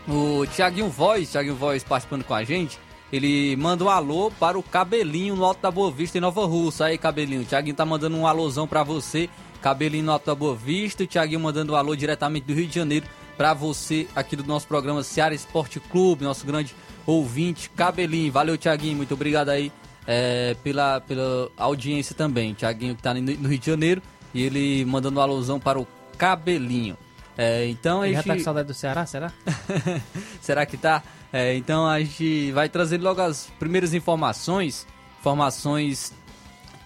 O 0.08 0.46
Thiaguinho 0.56 0.88
Voz, 0.88 1.32
Thiaguinho 1.32 1.56
Voz 1.56 1.84
participando 1.84 2.24
com 2.26 2.36
a 2.36 2.44
gente, 2.44 2.78
Ele 3.12 3.56
manda 3.56 3.84
um 3.84 3.90
alô 3.90 4.32
para 4.40 4.56
o 4.56 4.62
Cabelinho 4.62 5.36
no 5.36 5.44
Alto 5.44 5.64
da 5.64 5.72
Boa 5.72 5.90
Vista 5.90 6.20
em 6.20 6.22
Nova 6.22 6.46
Russa. 6.46 6.86
Aí, 6.86 6.96
Cabelinho, 7.00 7.42
o 7.42 7.46
Thiaguinho 7.46 7.76
tá 7.76 7.84
mandando 7.84 8.16
um 8.18 8.28
alôzão 8.28 8.68
para 8.68 8.84
você. 8.84 9.28
Cabelinho 9.62 10.06
no 10.06 10.36
Boa 10.36 10.56
Vista. 10.56 11.04
O 11.04 11.08
Thiaguinho 11.08 11.40
mandando 11.40 11.74
um 11.74 11.76
alô 11.76 11.96
diretamente 11.96 12.46
do 12.46 12.54
Rio 12.54 12.68
de 12.68 12.76
Janeiro 12.76 13.06
para 13.38 13.54
você 13.54 14.08
aqui 14.16 14.36
do 14.36 14.44
nosso 14.44 14.68
programa 14.68 15.02
Seara 15.04 15.34
Esporte 15.34 15.80
Clube, 15.80 16.24
nosso 16.24 16.46
grande 16.46 16.76
ouvinte, 17.06 17.70
Cabelinho. 17.70 18.32
Valeu, 18.32 18.58
Thiaguinho. 18.58 18.98
Muito 18.98 19.14
obrigado 19.14 19.50
aí 19.50 19.72
é, 20.06 20.56
pela, 20.64 21.02
pela 21.02 21.50
audiência 21.58 22.16
também. 22.16 22.54
Thiaguinho 22.54 22.96
que 22.96 23.02
tá 23.02 23.14
no 23.14 23.22
no 23.22 23.50
Rio 23.50 23.60
de 23.60 23.66
Janeiro 23.66 24.02
e 24.34 24.44
ele 24.44 24.86
mandando 24.86 25.20
um 25.20 25.24
alôzão 25.24 25.60
para 25.60 25.80
o 25.80 25.88
Cabelinho. 26.18 26.98
É, 27.38 27.68
então 27.68 28.02
a 28.02 28.06
Ele 28.06 28.16
já 28.16 28.22
gente... 28.22 28.28
tá 28.28 28.36
com 28.36 28.44
saudade 28.44 28.68
do 28.68 28.74
Ceará, 28.74 29.06
será? 29.06 29.32
Será 30.42 30.66
que 30.66 30.76
tá? 30.76 31.02
É, 31.32 31.56
então 31.56 31.88
a 31.88 31.98
gente 32.00 32.52
vai 32.52 32.68
trazer 32.68 33.00
logo 33.00 33.22
as 33.22 33.50
primeiras 33.58 33.94
informações. 33.94 34.86
Informações 35.22 36.12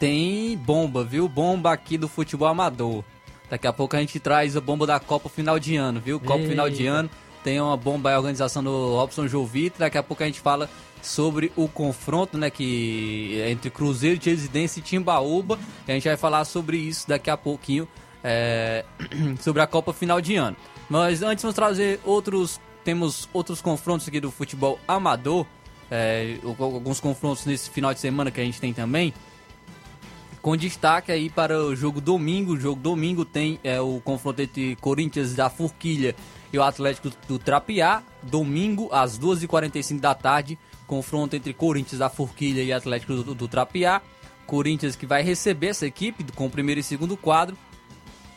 tem 0.04 0.58
bomba, 0.58 1.02
viu? 1.02 1.30
Bomba 1.30 1.72
aqui 1.72 1.98
do 1.98 2.10
futebol 2.10 2.50
amador. 2.50 3.06
Daqui 3.50 3.66
a 3.66 3.72
pouco 3.72 3.96
a 3.96 4.00
gente 4.00 4.20
traz 4.20 4.58
a 4.58 4.60
bomba 4.60 4.86
da 4.86 5.00
Copa 5.00 5.30
final 5.30 5.58
de 5.58 5.78
ano, 5.78 6.02
viu? 6.02 6.20
Copa 6.20 6.44
final 6.44 6.70
de 6.70 6.86
ano. 6.86 7.10
Tem 7.42 7.62
uma 7.62 7.78
bomba 7.78 8.10
aí, 8.10 8.16
a 8.16 8.18
organização 8.18 8.62
do 8.62 8.98
Robson 8.98 9.30
Jovita. 9.30 9.80
Daqui 9.80 9.98
a 9.98 10.04
pouco 10.04 10.22
a 10.22 10.26
gente 10.26 10.42
fala 10.42 10.70
sobre 11.02 11.54
o 11.56 11.70
confronto, 11.70 12.38
né? 12.38 12.50
Que 12.50 13.40
é 13.46 13.50
entre 13.50 13.70
Cruzeiro 13.70 14.18
de 14.18 14.30
Residência 14.30 14.82
e 14.82 14.84
Timbaúba. 14.84 15.58
E 15.88 15.92
a 15.92 15.94
gente 15.94 16.06
vai 16.06 16.18
falar 16.18 16.44
sobre 16.44 16.76
isso 16.76 17.08
daqui 17.08 17.30
a 17.30 17.38
pouquinho. 17.38 17.88
é, 18.22 18.84
sobre 19.40 19.62
a 19.62 19.68
Copa 19.68 19.94
final 19.94 20.20
de 20.20 20.36
ano. 20.36 20.58
Mas 20.90 21.22
antes 21.22 21.42
vamos 21.44 21.56
trazer 21.56 22.02
outros. 22.04 22.60
Temos 22.84 23.30
outros 23.32 23.62
confrontos 23.62 24.06
aqui 24.06 24.20
do 24.20 24.32
futebol 24.32 24.78
amador. 24.86 25.46
é, 25.90 26.40
alguns 26.60 27.00
confrontos 27.00 27.46
nesse 27.46 27.70
final 27.70 27.94
de 27.94 28.02
semana 28.02 28.32
que 28.32 28.42
a 28.42 28.44
gente 28.44 28.60
tem 28.60 28.74
também. 28.74 29.14
Com 30.44 30.58
destaque 30.58 31.10
aí 31.10 31.30
para 31.30 31.58
o 31.58 31.74
jogo 31.74 32.02
domingo. 32.02 32.52
O 32.52 32.60
jogo 32.60 32.82
domingo 32.82 33.24
tem 33.24 33.62
é, 33.64 33.80
o 33.80 34.02
confronto 34.04 34.42
entre 34.42 34.76
Corinthians 34.76 35.34
da 35.34 35.50
Forquilha 35.50 36.14
e 36.52 36.58
o 36.58 36.62
Atlético 36.62 37.10
do 37.30 37.40
Trapiá. 37.40 38.04
Domingo, 38.22 38.90
às 38.92 39.18
2h45 39.18 40.02
da 40.02 40.14
tarde. 40.14 40.60
Confronto 40.86 41.34
entre 41.34 41.54
Corinthians 41.54 42.00
da 42.00 42.10
Forquilha 42.10 42.62
e 42.62 42.74
Atlético 42.74 43.14
do, 43.14 43.34
do 43.34 43.48
Trapiá. 43.48 44.02
Corinthians 44.46 44.98
que 44.98 45.06
vai 45.06 45.24
receber 45.24 45.68
essa 45.68 45.88
equipe 45.88 46.26
com 46.36 46.48
o 46.48 46.50
primeiro 46.50 46.82
e 46.82 46.84
segundo 46.84 47.16
quadro. 47.16 47.58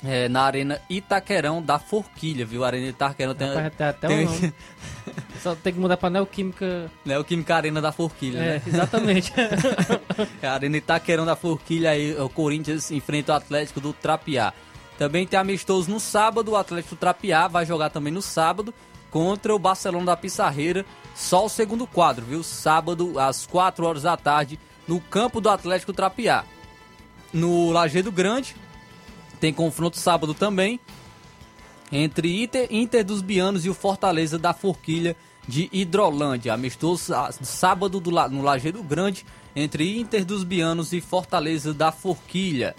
É, 0.05 0.29
na 0.29 0.43
Arena 0.43 0.81
Itaquerão 0.89 1.63
da 1.63 1.79
Forquilha, 1.79 2.45
viu? 2.47 2.65
A 2.65 2.69
Arena 2.69 2.87
Itaquerão 2.89 3.35
tem, 3.35 3.49
Rapaz, 3.49 3.73
tem 3.77 3.87
até 3.87 4.09
tem- 4.09 4.27
um. 4.29 4.53
Só 5.43 5.55
tem 5.55 5.73
que 5.73 5.79
mudar 5.79 5.97
pra 5.97 6.11
Neoquímica. 6.11 6.91
né, 7.05 7.19
o 7.19 7.25
Química 7.25 7.55
Arena 7.57 7.81
da 7.81 7.93
Forquilha, 7.93 8.39
É, 8.39 8.43
né? 8.55 8.63
exatamente. 8.67 9.33
É 10.43 10.47
a 10.49 10.55
Arena 10.55 10.77
Itaquerão 10.79 11.25
da 11.27 11.37
Forquilha 11.37 11.91
aí, 11.91 12.15
o 12.19 12.29
Corinthians 12.29 12.91
enfrenta 12.91 13.33
o 13.33 13.37
Atlético 13.37 13.81
do 13.81 13.93
Trapiá. 13.93 14.53
Também 14.99 15.27
tem 15.27 15.39
amistoso 15.39 15.91
no 15.91 16.01
sábado, 16.01 16.53
o 16.53 16.57
Atlético 16.57 16.95
do 16.95 16.99
Trapiá 16.99 17.47
vai 17.49 17.67
jogar 17.67 17.91
também 17.91 18.13
no 18.13 18.23
sábado 18.23 18.73
contra 19.11 19.55
o 19.55 19.59
Barcelona 19.59 20.07
da 20.07 20.17
Pissarreira, 20.17 20.85
só 21.15 21.45
o 21.45 21.49
segundo 21.51 21.87
quadro, 21.87 22.25
viu? 22.25 22.43
Sábado 22.43 23.19
às 23.19 23.47
4 23.47 23.85
horas 23.87 24.03
da 24.03 24.17
tarde, 24.17 24.59
no 24.89 24.99
campo 25.01 25.39
do 25.41 25.51
Atlético 25.51 25.93
Trapiá. 25.93 26.45
No 27.33 27.71
Lajeado 27.71 28.11
Grande, 28.11 28.57
tem 29.47 29.53
confronto 29.55 29.97
sábado 29.97 30.35
também, 30.35 30.81
entre 31.93 32.43
Inter, 32.43 32.67
Inter 32.69 33.05
dos 33.05 33.23
Bianos 33.23 33.65
e 33.65 33.71
o 33.71 33.75
Fortaleza 33.75 34.37
da 34.37 34.53
Forquilha 34.53 35.15
de 35.47 35.69
Hidrolândia. 35.73 36.53
Amistoso 36.53 37.05
sá- 37.05 37.31
sábado 37.31 38.01
do, 38.01 38.11
no 38.11 38.43
Lajeado 38.43 38.83
Grande 38.83 39.25
entre 39.55 40.01
Inter 40.01 40.25
dos 40.25 40.43
Bianos 40.43 40.93
e 40.93 41.01
Fortaleza 41.01 41.73
da 41.73 41.93
Forquilha. 41.93 42.75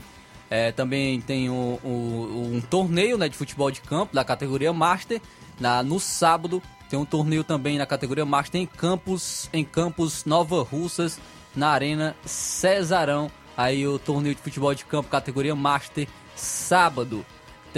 É, 0.49 0.73
também 0.73 1.21
tem 1.21 1.49
o- 1.49 1.79
o- 1.81 2.51
um 2.53 2.59
torneio 2.59 3.17
né, 3.17 3.29
de 3.29 3.37
futebol 3.37 3.71
de 3.71 3.79
campo 3.79 4.13
da 4.13 4.25
categoria 4.25 4.73
Master. 4.73 5.21
Na, 5.57 5.81
no 5.81 6.01
sábado 6.01 6.61
tem 6.89 6.99
um 6.99 7.05
torneio 7.05 7.45
também 7.45 7.77
na 7.77 7.85
categoria 7.85 8.25
Master 8.25 8.59
em 8.59 8.65
Campos, 8.65 9.49
em 9.53 9.63
Campos 9.63 10.25
Nova 10.25 10.61
Russas, 10.63 11.17
na 11.55 11.69
Arena 11.69 12.13
Cesarão. 12.25 13.31
Aí 13.55 13.87
o 13.87 13.97
torneio 13.97 14.35
de 14.35 14.41
futebol 14.41 14.75
de 14.75 14.83
campo 14.83 15.09
categoria 15.09 15.55
Master, 15.55 16.07
sábado. 16.37 17.25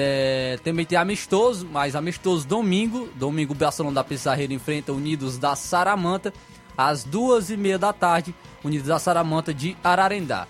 É, 0.02 0.58
também 0.64 0.86
tem 0.86 0.98
amistoso, 0.98 1.68
mas 1.70 1.96
amistoso 1.96 2.48
domingo. 2.48 3.10
Domingo 3.16 3.54
o 3.54 3.56
Barcelona 3.56 3.96
da 3.96 4.04
Pissarreira 4.04 4.54
enfrenta 4.54 4.94
Unidos 4.94 5.38
da 5.38 5.56
Saramanta. 5.56 6.34
Às 6.78 7.04
duas 7.04 7.50
e 7.50 7.58
meia 7.58 7.78
da 7.78 7.92
tarde, 7.92 8.34
Unidos 8.64 8.88
da 8.88 8.98
Saramanta 8.98 9.54
de 9.54 9.76
Ararendá. 9.84 10.48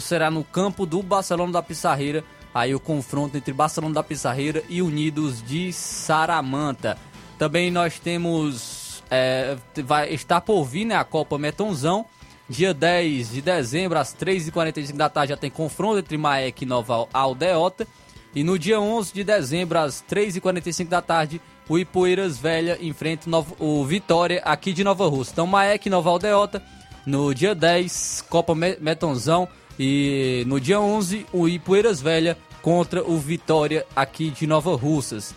Será 0.00 0.30
no 0.30 0.42
campo 0.42 0.86
do 0.86 1.02
Barcelona 1.02 1.52
da 1.52 1.62
Pissarreira. 1.62 2.24
Aí 2.54 2.74
o 2.74 2.80
confronto 2.80 3.36
entre 3.36 3.52
Barcelona 3.52 3.94
da 3.94 4.02
Pissarreira 4.02 4.62
e 4.68 4.80
Unidos 4.80 5.42
de 5.42 5.72
Saramanta. 5.72 6.96
Também 7.38 7.70
nós 7.70 7.98
temos. 7.98 9.02
é, 9.10 9.56
vai 9.84 10.14
estar 10.14 10.40
por 10.40 10.64
vir 10.64 10.86
né, 10.86 10.96
a 10.96 11.04
Copa 11.04 11.36
Metonzão. 11.36 12.06
Dia 12.52 12.74
10 12.74 13.30
de 13.32 13.40
dezembro, 13.40 13.98
às 13.98 14.14
3h45 14.14 14.92
da 14.94 15.08
tarde, 15.08 15.30
já 15.30 15.36
tem 15.38 15.48
confronto 15.50 15.98
entre 16.00 16.18
Maek 16.18 16.62
e 16.62 16.66
Nova 16.66 17.08
Aldeota. 17.10 17.86
E 18.34 18.44
no 18.44 18.58
dia 18.58 18.78
11 18.78 19.12
de 19.14 19.24
dezembro, 19.24 19.78
às 19.78 20.02
3h45 20.06 20.86
da 20.88 21.00
tarde, 21.00 21.40
o 21.66 21.78
Ipueiras 21.78 22.36
Velha 22.36 22.76
enfrenta 22.80 23.28
o 23.58 23.82
Vitória 23.86 24.42
aqui 24.44 24.72
de 24.74 24.84
Nova 24.84 25.06
Rússia. 25.08 25.32
Então, 25.32 25.46
Maek 25.46 25.86
e 25.86 25.90
Nova 25.90 26.10
Aldeota. 26.10 26.62
No 27.06 27.34
dia 27.34 27.54
10, 27.54 28.26
Copa 28.28 28.54
Me- 28.54 28.76
Metonzão. 28.80 29.48
E 29.78 30.44
no 30.46 30.60
dia 30.60 30.78
11, 30.78 31.26
o 31.32 31.48
Ipueiras 31.48 32.02
Velha 32.02 32.36
contra 32.60 33.02
o 33.02 33.16
Vitória 33.18 33.86
aqui 33.96 34.28
de 34.30 34.46
Nova 34.46 34.76
Russas. 34.76 35.34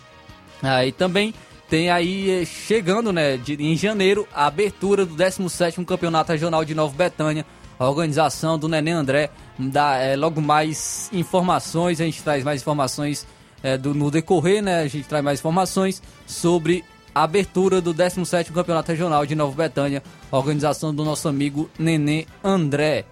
Aí 0.62 0.92
também 0.92 1.32
tem 1.68 1.90
aí 1.90 2.42
eh, 2.42 2.44
chegando, 2.44 3.12
né, 3.12 3.36
de- 3.36 3.54
em 3.62 3.76
janeiro, 3.76 4.26
a 4.34 4.46
abertura 4.46 5.04
do 5.04 5.14
17º 5.14 5.84
Campeonato 5.84 6.30
Regional 6.32 6.64
de 6.64 6.74
Nova 6.74 6.94
Betânia, 6.94 7.44
a 7.78 7.88
organização 7.88 8.58
do 8.58 8.68
Nenê 8.68 8.92
André, 8.92 9.30
dá 9.58 9.96
eh, 9.98 10.16
logo 10.16 10.40
mais 10.40 11.10
informações, 11.12 12.00
a 12.00 12.04
gente 12.04 12.22
traz 12.22 12.44
mais 12.44 12.60
informações 12.62 13.26
eh, 13.62 13.76
do, 13.76 13.92
no 13.94 14.10
decorrer, 14.10 14.62
né, 14.62 14.80
a 14.82 14.86
gente 14.88 15.06
traz 15.08 15.24
mais 15.24 15.40
informações 15.40 16.02
sobre 16.26 16.84
a 17.14 17.22
abertura 17.24 17.80
do 17.80 17.94
17º 17.94 18.52
Campeonato 18.52 18.90
Regional 18.92 19.24
de 19.26 19.34
Nova 19.34 19.54
Betânia, 19.56 20.02
organização 20.30 20.94
do 20.94 21.04
nosso 21.04 21.28
amigo 21.28 21.68
Nenê 21.78 22.26
André. 22.44 23.06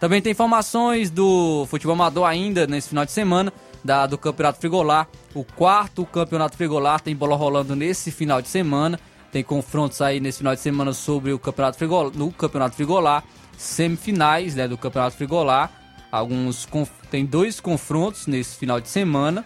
Também 0.00 0.20
tem 0.22 0.32
informações 0.32 1.10
do 1.10 1.66
futebol 1.66 1.94
amador 1.94 2.24
ainda 2.26 2.66
nesse 2.66 2.88
final 2.88 3.04
de 3.04 3.12
semana, 3.12 3.52
da, 3.84 4.06
do 4.06 4.18
Campeonato 4.18 4.58
Frigolar. 4.58 5.08
O 5.34 5.44
quarto 5.44 6.04
Campeonato 6.06 6.56
Frigolar 6.56 7.00
tem 7.00 7.14
bola 7.14 7.36
rolando 7.36 7.74
nesse 7.74 8.10
final 8.10 8.40
de 8.40 8.48
semana. 8.48 8.98
Tem 9.32 9.44
confrontos 9.44 10.00
aí 10.00 10.18
nesse 10.20 10.38
final 10.38 10.54
de 10.54 10.60
semana 10.60 10.92
sobre 10.92 11.32
o 11.32 11.38
Campeonato 11.38 11.78
Frigolar, 11.78 12.12
no 12.14 12.32
Campeonato 12.32 12.76
Frigolar. 12.76 13.24
Semifinais 13.56 14.54
né, 14.54 14.66
do 14.66 14.78
Campeonato 14.78 15.16
Frigolar. 15.16 15.70
Alguns 16.10 16.66
tem 17.10 17.24
dois 17.24 17.60
confrontos 17.60 18.26
nesse 18.26 18.56
final 18.56 18.80
de 18.80 18.88
semana. 18.88 19.44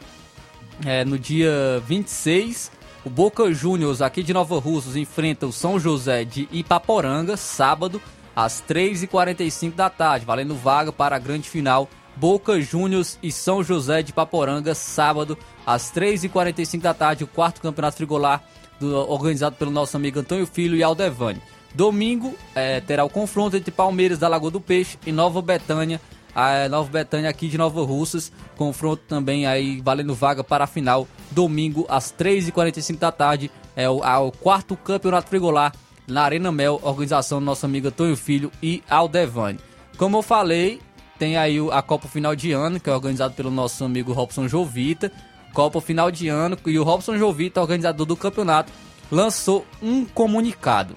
É, 0.84 1.04
no 1.04 1.18
dia 1.18 1.82
26, 1.86 2.70
o 3.04 3.10
Boca 3.10 3.52
Juniors 3.52 4.00
aqui 4.00 4.22
de 4.22 4.32
Nova 4.32 4.58
Russas 4.58 4.96
enfrenta 4.96 5.46
o 5.46 5.52
São 5.52 5.78
José 5.78 6.24
de 6.24 6.48
Ipaporanga, 6.50 7.36
sábado, 7.36 8.00
às 8.34 8.62
3h45 8.62 9.74
da 9.74 9.90
tarde, 9.90 10.24
valendo 10.24 10.54
vaga 10.54 10.90
para 10.90 11.16
a 11.16 11.18
grande 11.18 11.48
final. 11.48 11.88
Boca 12.16 12.60
Juniors 12.60 13.18
e 13.22 13.30
São 13.32 13.62
José 13.62 14.02
de 14.02 14.10
Ipaporanga, 14.10 14.74
sábado, 14.74 15.36
às 15.66 15.90
3h45 15.92 16.80
da 16.80 16.94
tarde, 16.94 17.24
o 17.24 17.26
quarto 17.26 17.60
campeonato 17.60 17.96
frigolar 17.96 18.42
do- 18.78 19.10
organizado 19.10 19.56
pelo 19.56 19.70
nosso 19.70 19.96
amigo 19.96 20.18
Antônio 20.20 20.46
Filho 20.46 20.76
e 20.76 20.82
Aldevani. 20.82 21.40
Domingo 21.74 22.34
eh, 22.54 22.80
terá 22.80 23.04
o 23.04 23.10
confronto 23.10 23.56
entre 23.56 23.70
Palmeiras 23.72 24.18
da 24.18 24.28
Lagoa 24.28 24.50
do 24.50 24.60
Peixe 24.60 24.96
e 25.04 25.10
Nova 25.10 25.42
Betânia, 25.42 26.00
a 26.32 26.68
Nova 26.68 26.88
Betânia 26.88 27.28
aqui 27.28 27.48
de 27.48 27.58
Nova 27.58 27.82
Russas. 27.84 28.30
Confronto 28.56 29.02
também 29.08 29.44
aí 29.46 29.80
valendo 29.80 30.14
vaga 30.14 30.44
para 30.44 30.64
a 30.64 30.68
final, 30.68 31.08
domingo 31.32 31.84
às 31.88 32.12
3h45 32.12 32.98
da 32.98 33.10
tarde. 33.10 33.50
É 33.74 33.88
o 33.88 34.00
quarto 34.30 34.76
campeonato 34.76 35.28
frigolar 35.28 35.72
na 36.06 36.22
Arena 36.22 36.52
Mel, 36.52 36.78
organização 36.82 37.40
do 37.40 37.44
nosso 37.44 37.66
amigo 37.66 37.88
Antônio 37.88 38.16
Filho 38.16 38.52
e 38.62 38.82
Aldevani. 38.88 39.58
Como 39.96 40.18
eu 40.18 40.22
falei, 40.22 40.80
tem 41.24 41.38
aí 41.38 41.56
a 41.72 41.80
Copa 41.80 42.06
Final 42.06 42.36
de 42.36 42.52
Ano, 42.52 42.78
que 42.78 42.90
é 42.90 42.92
organizado 42.92 43.32
pelo 43.32 43.50
nosso 43.50 43.82
amigo 43.82 44.12
Robson 44.12 44.46
Jovita. 44.46 45.10
Copa 45.54 45.80
Final 45.80 46.10
de 46.10 46.28
Ano, 46.28 46.58
e 46.66 46.78
o 46.78 46.82
Robson 46.82 47.16
Jovita, 47.16 47.62
organizador 47.62 48.04
do 48.04 48.14
campeonato, 48.14 48.70
lançou 49.10 49.64
um 49.80 50.04
comunicado. 50.04 50.94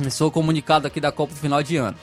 Lançou 0.00 0.28
o 0.28 0.30
comunicado 0.30 0.86
aqui 0.86 0.98
da 0.98 1.12
Copa 1.12 1.34
Final 1.34 1.62
de 1.62 1.76
Ano. 1.76 1.94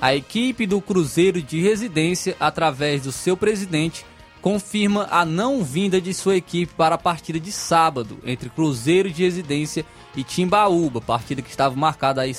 A 0.00 0.14
equipe 0.14 0.66
do 0.66 0.80
Cruzeiro 0.80 1.42
de 1.42 1.60
Residência, 1.60 2.34
através 2.40 3.02
do 3.02 3.12
seu 3.12 3.36
presidente, 3.36 4.06
confirma 4.40 5.06
a 5.10 5.22
não 5.22 5.62
vinda 5.62 6.00
de 6.00 6.14
sua 6.14 6.36
equipe 6.36 6.72
para 6.72 6.94
a 6.94 6.98
partida 6.98 7.38
de 7.38 7.52
sábado 7.52 8.16
entre 8.24 8.48
Cruzeiro 8.48 9.10
de 9.10 9.22
Residência 9.22 9.84
e 10.16 10.24
Timbaúba, 10.24 11.02
partida 11.02 11.42
que 11.42 11.50
estava 11.50 11.76
marcada 11.76 12.22
aí 12.22 12.34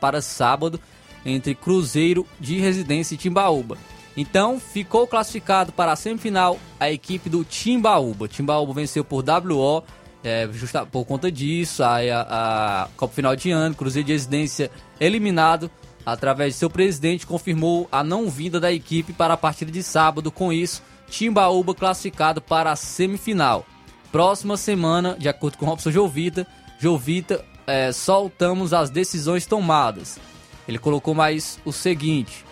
para 0.00 0.22
sábado 0.22 0.80
entre 1.26 1.54
Cruzeiro 1.54 2.26
de 2.40 2.58
Residência 2.58 3.14
e 3.14 3.18
Timbaúba. 3.18 3.76
Então, 4.20 4.58
ficou 4.58 5.06
classificado 5.06 5.70
para 5.70 5.92
a 5.92 5.96
semifinal 5.96 6.58
a 6.80 6.90
equipe 6.90 7.30
do 7.30 7.44
Timbaúba. 7.44 8.26
Timbaúba 8.26 8.72
venceu 8.72 9.04
por 9.04 9.22
WO, 9.22 9.84
é, 10.24 10.48
justa, 10.52 10.84
por 10.84 11.04
conta 11.04 11.30
disso, 11.30 11.84
a, 11.84 11.98
a, 11.98 12.82
a 12.82 12.88
Copa 12.96 13.14
Final 13.14 13.36
de 13.36 13.52
Ano, 13.52 13.76
Cruzeiro 13.76 14.08
de 14.08 14.12
Residência 14.12 14.72
eliminado, 14.98 15.70
através 16.04 16.54
de 16.54 16.58
seu 16.58 16.68
presidente, 16.68 17.28
confirmou 17.28 17.86
a 17.92 18.02
não 18.02 18.28
vinda 18.28 18.58
da 18.58 18.72
equipe 18.72 19.12
para 19.12 19.34
a 19.34 19.36
partida 19.36 19.70
de 19.70 19.84
sábado. 19.84 20.32
Com 20.32 20.52
isso, 20.52 20.82
Timbaúba 21.08 21.72
classificado 21.72 22.42
para 22.42 22.72
a 22.72 22.76
semifinal. 22.76 23.64
Próxima 24.10 24.56
semana, 24.56 25.14
de 25.16 25.28
acordo 25.28 25.58
com 25.58 25.66
Robson 25.66 25.92
Jovita, 25.92 26.44
Jovita 26.80 27.44
é, 27.68 27.92
soltamos 27.92 28.72
as 28.72 28.90
decisões 28.90 29.46
tomadas. 29.46 30.18
Ele 30.66 30.76
colocou 30.76 31.14
mais 31.14 31.60
o 31.64 31.72
seguinte: 31.72 32.47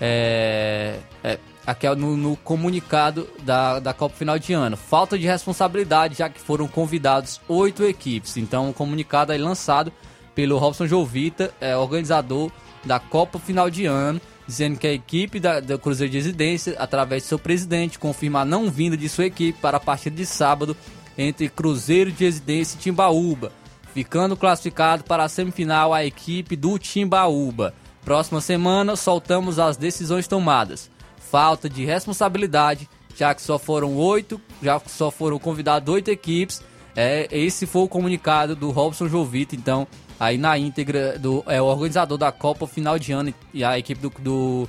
é, 0.00 0.98
é, 1.22 1.38
aqui 1.66 1.86
é 1.86 1.94
no, 1.94 2.16
no, 2.16 2.36
comunicado 2.36 3.28
da, 3.42 3.78
da 3.78 3.92
Copa 3.92 4.16
Final 4.16 4.38
de 4.38 4.52
Ano. 4.52 4.76
Falta 4.76 5.18
de 5.18 5.26
responsabilidade, 5.26 6.16
já 6.16 6.28
que 6.28 6.40
foram 6.40 6.66
convidados 6.66 7.40
oito 7.48 7.84
equipes. 7.84 8.36
Então, 8.36 8.66
o 8.66 8.70
um 8.70 8.72
comunicado 8.72 9.32
aí 9.32 9.38
lançado 9.38 9.92
pelo 10.34 10.58
Robson 10.58 10.86
Jovita, 10.86 11.52
é, 11.60 11.76
organizador 11.76 12.50
da 12.84 12.98
Copa 12.98 13.38
Final 13.38 13.68
de 13.68 13.84
Ano, 13.84 14.20
dizendo 14.46 14.78
que 14.78 14.86
a 14.86 14.92
equipe 14.92 15.38
da, 15.38 15.60
da 15.60 15.76
Cruzeiro 15.76 16.10
de 16.10 16.16
Residência, 16.16 16.74
através 16.78 17.22
de 17.22 17.28
seu 17.28 17.38
presidente, 17.38 17.98
confirma 17.98 18.40
a 18.40 18.44
não 18.44 18.70
vinda 18.70 18.96
de 18.96 19.08
sua 19.08 19.26
equipe 19.26 19.58
para 19.60 19.76
a 19.76 19.80
partida 19.80 20.16
de 20.16 20.24
sábado 20.24 20.76
entre 21.16 21.48
Cruzeiro 21.48 22.10
de 22.10 22.24
Residência 22.24 22.76
e 22.76 22.80
Timbaúba, 22.80 23.52
ficando 23.92 24.36
classificado 24.36 25.04
para 25.04 25.24
a 25.24 25.28
semifinal 25.28 25.92
a 25.92 26.04
equipe 26.04 26.56
do 26.56 26.78
Timbaúba. 26.78 27.74
Próxima 28.04 28.40
semana 28.40 28.96
soltamos 28.96 29.58
as 29.58 29.76
decisões 29.76 30.26
tomadas. 30.26 30.90
Falta 31.18 31.68
de 31.68 31.84
responsabilidade, 31.84 32.88
já 33.16 33.34
que 33.34 33.42
só 33.42 33.58
foram 33.58 33.96
oito, 33.96 34.40
já 34.62 34.80
que 34.80 34.90
só 34.90 35.10
foram 35.10 35.38
convidados 35.38 35.92
oito 35.92 36.10
equipes. 36.10 36.62
É, 36.96 37.28
esse 37.30 37.66
foi 37.66 37.82
o 37.82 37.88
comunicado 37.88 38.56
do 38.56 38.70
Robson 38.70 39.08
Jovita, 39.08 39.54
então 39.54 39.86
aí 40.18 40.36
na 40.36 40.58
íntegra 40.58 41.18
do 41.18 41.44
é, 41.46 41.62
o 41.62 41.66
organizador 41.66 42.18
da 42.18 42.32
Copa 42.32 42.66
final 42.66 42.98
de 42.98 43.12
ano 43.12 43.32
e 43.54 43.62
a 43.62 43.78
equipe 43.78 44.00
do, 44.00 44.12
do 44.18 44.68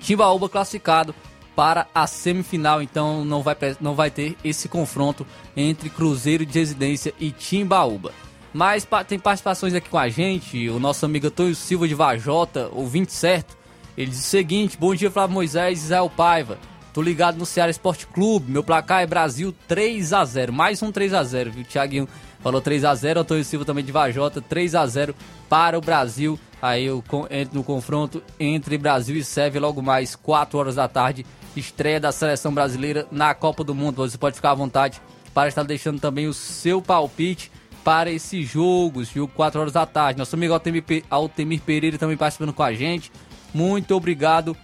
Timbaúba 0.00 0.48
classificado 0.48 1.14
para 1.56 1.86
a 1.94 2.06
semifinal, 2.06 2.80
então 2.80 3.24
não 3.24 3.42
vai, 3.42 3.56
não 3.80 3.94
vai 3.94 4.10
ter 4.10 4.36
esse 4.44 4.68
confronto 4.68 5.26
entre 5.56 5.90
Cruzeiro 5.90 6.46
de 6.46 6.58
Residência 6.58 7.12
e 7.18 7.30
Timbaúba. 7.30 8.12
Mas 8.52 8.86
tem 9.06 9.18
participações 9.18 9.74
aqui 9.74 9.88
com 9.88 9.98
a 9.98 10.08
gente, 10.08 10.68
o 10.68 10.80
nosso 10.80 11.06
amigo 11.06 11.28
Antônio 11.28 11.54
Silva 11.54 11.86
de 11.86 11.94
Vajota, 11.94 12.68
ouvinte 12.72 13.12
certo. 13.12 13.56
Ele 13.96 14.10
diz 14.10 14.20
o 14.20 14.24
seguinte: 14.24 14.76
Bom 14.76 14.94
dia, 14.94 15.10
Flávio 15.10 15.34
Moisés 15.34 15.78
e 15.78 15.84
Israel 15.84 16.10
Paiva. 16.10 16.58
Tô 16.92 17.00
ligado 17.00 17.38
no 17.38 17.46
Ceará 17.46 17.70
Esporte 17.70 18.06
Clube. 18.06 18.50
Meu 18.50 18.64
placar 18.64 19.02
é 19.02 19.06
Brasil 19.06 19.54
3 19.68 20.12
a 20.12 20.24
0 20.24 20.52
Mais 20.52 20.82
um 20.82 20.90
3 20.90 21.14
a 21.14 21.22
0 21.22 21.52
viu? 21.52 21.64
Thiaguinho 21.64 22.08
falou 22.40 22.60
3 22.60 22.84
a 22.84 22.94
0 22.94 23.20
Antônio 23.20 23.44
Silva 23.44 23.64
também 23.64 23.84
de 23.84 23.92
Vajota, 23.92 24.40
3 24.40 24.74
a 24.74 24.86
0 24.86 25.14
para 25.48 25.78
o 25.78 25.80
Brasil. 25.80 26.38
Aí 26.60 26.84
eu 26.84 27.04
entro 27.30 27.56
no 27.56 27.64
confronto 27.64 28.20
entre 28.38 28.76
Brasil 28.76 29.16
e 29.16 29.22
Sérvia 29.22 29.60
logo 29.60 29.80
mais 29.80 30.16
4 30.16 30.58
horas 30.58 30.74
da 30.74 30.88
tarde. 30.88 31.24
Estreia 31.54 32.00
da 32.00 32.10
seleção 32.10 32.52
brasileira 32.52 33.06
na 33.12 33.32
Copa 33.34 33.62
do 33.62 33.74
Mundo. 33.74 33.96
Você 33.96 34.18
pode 34.18 34.36
ficar 34.36 34.50
à 34.50 34.54
vontade 34.54 35.00
para 35.32 35.48
estar 35.48 35.62
deixando 35.62 36.00
também 36.00 36.26
o 36.26 36.34
seu 36.34 36.82
palpite 36.82 37.52
para 37.84 38.10
esse 38.10 38.42
jogo, 38.42 39.04
jogo 39.04 39.32
4 39.34 39.60
horas 39.60 39.72
da 39.72 39.86
tarde. 39.86 40.18
Nosso 40.18 40.36
amigo 40.36 40.52
Altemir, 40.52 40.84
Altemir 41.10 41.60
Pereira 41.60 41.98
também 41.98 42.16
participando 42.16 42.52
com 42.52 42.62
a 42.62 42.72
gente. 42.72 43.10
Muito 43.52 43.94
obrigado 43.94 44.56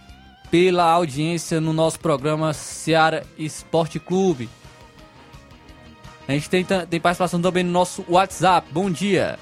pela 0.49 0.85
audiência 0.85 1.59
no 1.59 1.73
nosso 1.73 1.99
programa 1.99 2.53
Seara 2.53 3.25
Esporte 3.37 3.99
Clube. 3.99 4.49
A 6.27 6.33
gente 6.33 6.49
tem, 6.49 6.63
tem 6.63 6.99
participação 6.99 7.41
também 7.41 7.63
no 7.63 7.71
nosso 7.71 8.03
WhatsApp. 8.07 8.67
Bom 8.71 8.89
dia. 8.89 9.39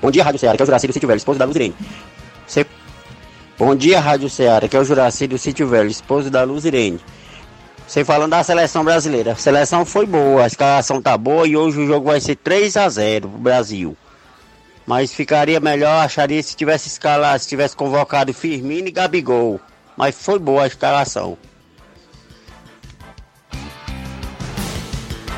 Bom 0.00 0.10
dia, 0.10 0.24
Rádio 0.24 0.40
Seara, 0.40 0.56
que 0.56 0.62
é 0.62 0.64
o 0.64 0.66
Juraci 0.66 0.86
do 0.86 0.92
Sítio 0.92 1.06
Velho, 1.08 1.16
esposo 1.16 1.38
da 1.38 1.44
Luz 1.44 1.56
Irene. 1.56 1.74
Você... 2.46 2.66
Bom 3.58 3.74
dia, 3.76 4.00
Rádio 4.00 4.28
Seara, 4.28 4.68
que 4.68 4.76
é 4.76 4.80
o 4.80 4.84
Juraci 4.84 5.26
do 5.26 5.38
Sítio 5.38 5.68
Velho, 5.68 5.88
esposo 5.88 6.30
da 6.30 6.42
Luz 6.44 6.64
Irene. 6.64 7.00
Você 7.92 8.06
falando 8.06 8.30
da 8.30 8.42
seleção 8.42 8.82
brasileira. 8.82 9.32
A 9.32 9.36
seleção 9.36 9.84
foi 9.84 10.06
boa, 10.06 10.44
a 10.44 10.46
escalação 10.46 11.02
tá 11.02 11.14
boa 11.18 11.46
e 11.46 11.54
hoje 11.54 11.78
o 11.78 11.86
jogo 11.86 12.06
vai 12.06 12.22
ser 12.22 12.36
3 12.36 12.74
a 12.78 12.88
0 12.88 13.28
pro 13.28 13.38
Brasil. 13.38 13.94
Mas 14.86 15.12
ficaria 15.12 15.60
melhor, 15.60 16.02
acharia 16.02 16.42
se 16.42 16.56
tivesse 16.56 16.88
escalado, 16.88 17.42
se 17.42 17.50
tivesse 17.50 17.76
convocado 17.76 18.32
Firmino 18.32 18.88
e 18.88 18.90
Gabigol. 18.90 19.60
Mas 19.94 20.16
foi 20.16 20.38
boa 20.38 20.62
a 20.62 20.66
escalação. 20.66 21.36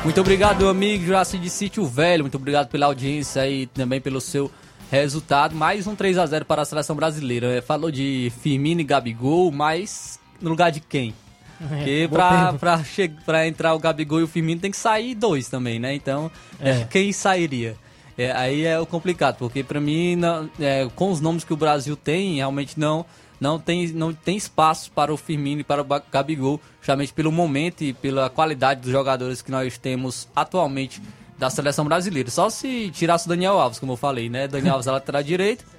Muito 0.05 0.21
obrigado, 0.21 0.59
meu 0.59 0.69
amigo 0.69 1.03
Juraci 1.03 1.37
de 1.37 1.49
Sítio 1.49 1.85
Velho. 1.85 2.23
Muito 2.23 2.37
obrigado 2.37 2.69
pela 2.69 2.85
audiência 2.85 3.45
e 3.49 3.65
também 3.65 3.99
pelo 3.99 4.21
seu 4.21 4.49
resultado. 4.89 5.53
Mais 5.53 5.87
um 5.87 5.93
3 5.93 6.17
a 6.17 6.25
0 6.25 6.45
para 6.45 6.61
a 6.61 6.65
seleção 6.65 6.95
brasileira. 6.95 7.47
É, 7.47 7.59
falou 7.59 7.91
de 7.91 8.31
Firmino 8.41 8.79
e 8.79 8.85
Gabigol, 8.85 9.51
mas 9.51 10.17
no 10.39 10.51
lugar 10.51 10.71
de 10.71 10.79
quem? 10.79 11.13
Porque 11.57 12.03
é, 12.05 12.07
pra, 12.07 12.53
pra, 12.53 12.81
pra, 13.25 13.47
entrar 13.47 13.73
o 13.73 13.79
Gabigol 13.79 14.19
e 14.19 14.23
o 14.23 14.27
Firmino 14.27 14.61
tem 14.61 14.71
que 14.71 14.77
sair 14.77 15.15
dois 15.15 15.47
também, 15.47 15.79
né? 15.79 15.93
Então, 15.93 16.31
é. 16.59 16.85
quem 16.89 17.11
sairia? 17.11 17.75
É, 18.17 18.31
aí 18.31 18.65
é 18.65 18.79
o 18.79 18.85
complicado, 18.85 19.37
porque 19.37 19.63
para 19.63 19.79
mim, 19.79 20.15
não, 20.15 20.49
é, 20.59 20.87
com 20.95 21.11
os 21.11 21.19
nomes 21.19 21.43
que 21.43 21.53
o 21.53 21.57
Brasil 21.57 21.97
tem, 21.97 22.35
realmente 22.35 22.79
não, 22.79 23.05
não, 23.39 23.59
tem, 23.59 23.87
não 23.89 24.13
tem 24.13 24.37
espaço 24.37 24.89
para 24.91 25.13
o 25.13 25.17
Firmino 25.17 25.61
e 25.61 25.63
para 25.63 25.81
o 25.81 25.85
Gabigol, 26.11 26.61
justamente 26.79 27.11
pelo 27.11 27.31
momento 27.31 27.83
e 27.83 27.93
pela 27.93 28.29
qualidade 28.29 28.81
dos 28.81 28.91
jogadores 28.91 29.41
que 29.41 29.51
nós 29.51 29.77
temos 29.77 30.29
atualmente 30.33 31.01
da 31.37 31.49
seleção 31.49 31.83
brasileira. 31.83 32.29
Só 32.31 32.49
se 32.49 32.89
tirasse 32.91 33.25
o 33.25 33.29
Daniel 33.29 33.59
Alves, 33.59 33.79
como 33.79 33.91
eu 33.91 33.97
falei, 33.97 34.29
né? 34.29 34.47
Daniel 34.47 34.75
Alves 34.75 34.87
é 34.87 34.91
lateral 34.91 35.21
direito 35.21 35.74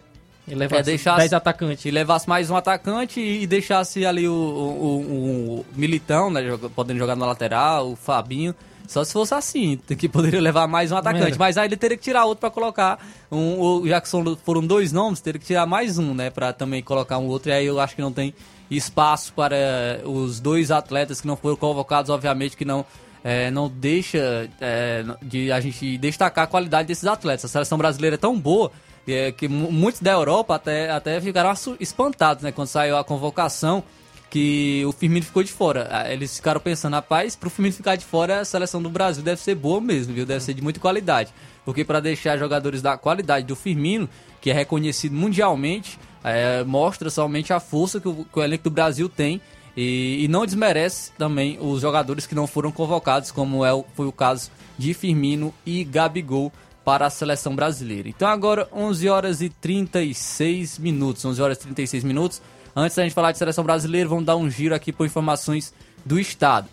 e 0.48 0.54
levasse 0.54 0.80
é, 0.80 0.84
deixasse, 0.84 1.18
10 1.18 1.32
atacantes. 1.32 1.84
E 1.84 1.90
levasse 1.90 2.28
mais 2.28 2.50
um 2.50 2.56
atacante 2.56 3.20
e 3.20 3.46
deixasse 3.46 4.06
ali 4.06 4.28
o, 4.28 4.32
o, 4.32 4.36
o, 4.36 5.60
o 5.60 5.66
Militão, 5.74 6.30
né? 6.30 6.42
Podendo 6.74 6.98
jogar 6.98 7.16
na 7.16 7.26
lateral, 7.26 7.92
o 7.92 7.96
Fabinho. 7.96 8.54
Só 8.86 9.02
se 9.02 9.12
fosse 9.12 9.34
assim, 9.34 9.76
que 9.98 10.08
poderia 10.08 10.40
levar 10.40 10.68
mais 10.68 10.92
um 10.92 10.96
atacante. 10.96 11.36
Mas 11.36 11.58
aí 11.58 11.66
ele 11.66 11.76
teria 11.76 11.96
que 11.96 12.04
tirar 12.04 12.24
outro 12.24 12.40
para 12.40 12.50
colocar. 12.50 13.04
Um, 13.30 13.82
já 13.86 14.00
que 14.00 14.08
foram 14.44 14.64
dois 14.64 14.92
nomes, 14.92 15.20
teria 15.20 15.40
que 15.40 15.46
tirar 15.46 15.66
mais 15.66 15.98
um, 15.98 16.14
né? 16.14 16.30
Para 16.30 16.52
também 16.52 16.82
colocar 16.82 17.18
um 17.18 17.26
outro. 17.26 17.50
E 17.50 17.52
aí 17.52 17.66
eu 17.66 17.80
acho 17.80 17.96
que 17.96 18.02
não 18.02 18.12
tem 18.12 18.32
espaço 18.70 19.32
para 19.32 19.56
os 20.04 20.38
dois 20.38 20.70
atletas 20.70 21.20
que 21.20 21.26
não 21.26 21.36
foram 21.36 21.56
convocados, 21.56 22.10
obviamente 22.10 22.56
que 22.56 22.64
não. 22.64 22.84
É, 23.24 23.50
não 23.50 23.68
deixa 23.68 24.48
é, 24.60 25.04
de 25.20 25.50
a 25.50 25.58
gente 25.58 25.98
destacar 25.98 26.44
a 26.44 26.46
qualidade 26.46 26.86
desses 26.86 27.06
atletas. 27.06 27.46
A 27.46 27.48
seleção 27.48 27.76
brasileira 27.76 28.14
é 28.14 28.18
tão 28.18 28.38
boa 28.38 28.70
é, 29.06 29.32
que 29.32 29.48
muitos 29.48 30.00
da 30.00 30.12
Europa 30.12 30.54
até, 30.54 30.90
até 30.90 31.20
ficaram 31.20 31.52
espantados, 31.78 32.42
né? 32.42 32.52
Quando 32.52 32.68
saiu 32.68 32.96
a 32.96 33.04
convocação 33.04 33.82
que 34.28 34.84
o 34.84 34.92
Firmino 34.92 35.24
ficou 35.24 35.42
de 35.42 35.52
fora. 35.52 35.88
Ah, 35.90 36.12
eles 36.12 36.36
ficaram 36.36 36.60
pensando, 36.60 36.94
rapaz, 36.94 37.36
pro 37.36 37.48
Firmino 37.48 37.74
ficar 37.74 37.96
de 37.96 38.04
fora, 38.04 38.40
a 38.40 38.44
seleção 38.44 38.82
do 38.82 38.90
Brasil 38.90 39.22
deve 39.22 39.40
ser 39.40 39.54
boa 39.54 39.80
mesmo, 39.80 40.12
viu? 40.12 40.26
Deve 40.26 40.42
ser 40.42 40.54
de 40.54 40.62
muita 40.62 40.80
qualidade. 40.80 41.32
Porque 41.64 41.84
para 41.84 42.00
deixar 42.00 42.36
jogadores 42.36 42.82
da 42.82 42.96
qualidade 42.96 43.46
do 43.46 43.56
Firmino, 43.56 44.08
que 44.40 44.50
é 44.50 44.52
reconhecido 44.52 45.14
mundialmente, 45.14 45.98
é, 46.22 46.64
mostra 46.64 47.08
somente 47.08 47.52
a 47.52 47.60
força 47.60 48.00
que 48.00 48.08
o, 48.08 48.24
que 48.24 48.38
o 48.38 48.42
elenco 48.42 48.64
do 48.64 48.70
Brasil 48.70 49.08
tem 49.08 49.40
e, 49.76 50.24
e, 50.24 50.28
não 50.28 50.46
desmerece 50.46 51.12
também 51.18 51.58
os 51.60 51.82
jogadores 51.82 52.26
que 52.26 52.34
não 52.34 52.46
foram 52.46 52.72
convocados, 52.72 53.30
como 53.30 53.64
é, 53.64 53.84
foi 53.94 54.06
o 54.06 54.12
caso 54.12 54.50
de 54.78 54.94
Firmino 54.94 55.52
e 55.64 55.84
Gabigol 55.84 56.50
para 56.86 57.06
a 57.06 57.10
seleção 57.10 57.56
brasileira. 57.56 58.08
Então 58.08 58.28
agora 58.28 58.68
11 58.72 59.08
horas 59.08 59.42
e 59.42 59.48
36 59.48 60.78
minutos, 60.78 61.24
11 61.24 61.42
horas 61.42 61.58
e 61.58 61.62
36 61.62 62.04
minutos. 62.04 62.40
Antes 62.76 62.96
da 62.96 63.02
gente 63.02 63.12
falar 63.12 63.32
de 63.32 63.38
seleção 63.38 63.64
brasileira, 63.64 64.08
vamos 64.08 64.24
dar 64.24 64.36
um 64.36 64.48
giro 64.48 64.72
aqui 64.72 64.92
por 64.92 65.04
informações 65.04 65.74
do 66.04 66.16
estado. 66.16 66.68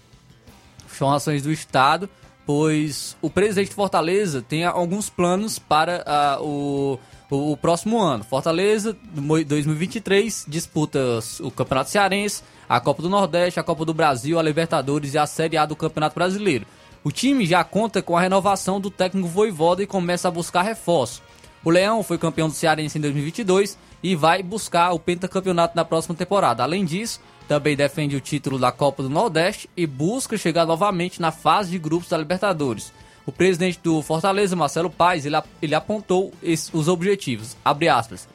Informações 0.85 1.41
do 1.41 1.51
estado, 1.51 2.07
pois 2.45 3.17
o 3.23 3.29
presidente 3.29 3.69
de 3.69 3.75
Fortaleza 3.75 4.43
tem 4.47 4.65
alguns 4.65 5.09
planos 5.09 5.57
para 5.57 6.05
uh, 6.39 6.43
o, 6.43 6.99
o, 7.31 7.53
o, 7.53 7.57
próximo 7.57 7.99
ano. 7.99 8.23
Fortaleza 8.23 8.95
2023 9.15 10.45
disputa 10.47 10.99
o 11.39 11.49
Campeonato 11.49 11.89
Cearense, 11.89 12.43
a 12.69 12.79
Copa 12.79 13.01
do 13.01 13.09
Nordeste, 13.09 13.59
a 13.59 13.63
Copa 13.63 13.83
do 13.83 13.95
Brasil, 13.95 14.37
a 14.37 14.43
Libertadores 14.43 15.15
e 15.15 15.17
a 15.17 15.25
Série 15.25 15.57
A 15.57 15.65
do 15.65 15.75
Campeonato 15.75 16.13
Brasileiro. 16.13 16.67
O 17.03 17.11
time 17.11 17.45
já 17.45 17.63
conta 17.65 18.01
com 18.01 18.15
a 18.15 18.21
renovação 18.21 18.79
do 18.79 18.89
técnico 18.89 19.27
Voivoda 19.27 19.83
e 19.83 19.87
começa 19.87 20.29
a 20.29 20.31
buscar 20.31 20.61
reforço. 20.61 21.21
O 21.61 21.69
Leão 21.69 22.01
foi 22.01 22.17
campeão 22.17 22.47
do 22.47 22.53
Cearense 22.53 22.97
em 22.97 23.01
2022 23.01 23.77
e 24.01 24.15
vai 24.15 24.41
buscar 24.41 24.91
o 24.93 24.99
pentacampeonato 24.99 25.75
na 25.75 25.83
próxima 25.83 26.15
temporada. 26.15 26.63
Além 26.63 26.85
disso, 26.85 27.19
também 27.45 27.75
defende 27.75 28.15
o 28.15 28.21
título 28.21 28.57
da 28.57 28.71
Copa 28.71 29.03
do 29.03 29.09
Nordeste 29.09 29.69
e 29.75 29.85
busca 29.85 30.37
chegar 30.37 30.65
novamente 30.65 31.21
na 31.21 31.31
fase 31.31 31.71
de 31.71 31.79
grupos 31.79 32.07
da 32.07 32.17
Libertadores. 32.17 32.93
O 33.25 33.31
presidente 33.31 33.79
do 33.83 34.01
Fortaleza, 34.01 34.55
Marcelo 34.55 34.89
Paes, 34.89 35.25
ele, 35.25 35.35
ele 35.61 35.75
apontou 35.75 36.33
os 36.73 36.87
objetivos. 36.87 37.57
Abre 37.65 37.89
aspas. 37.89 38.29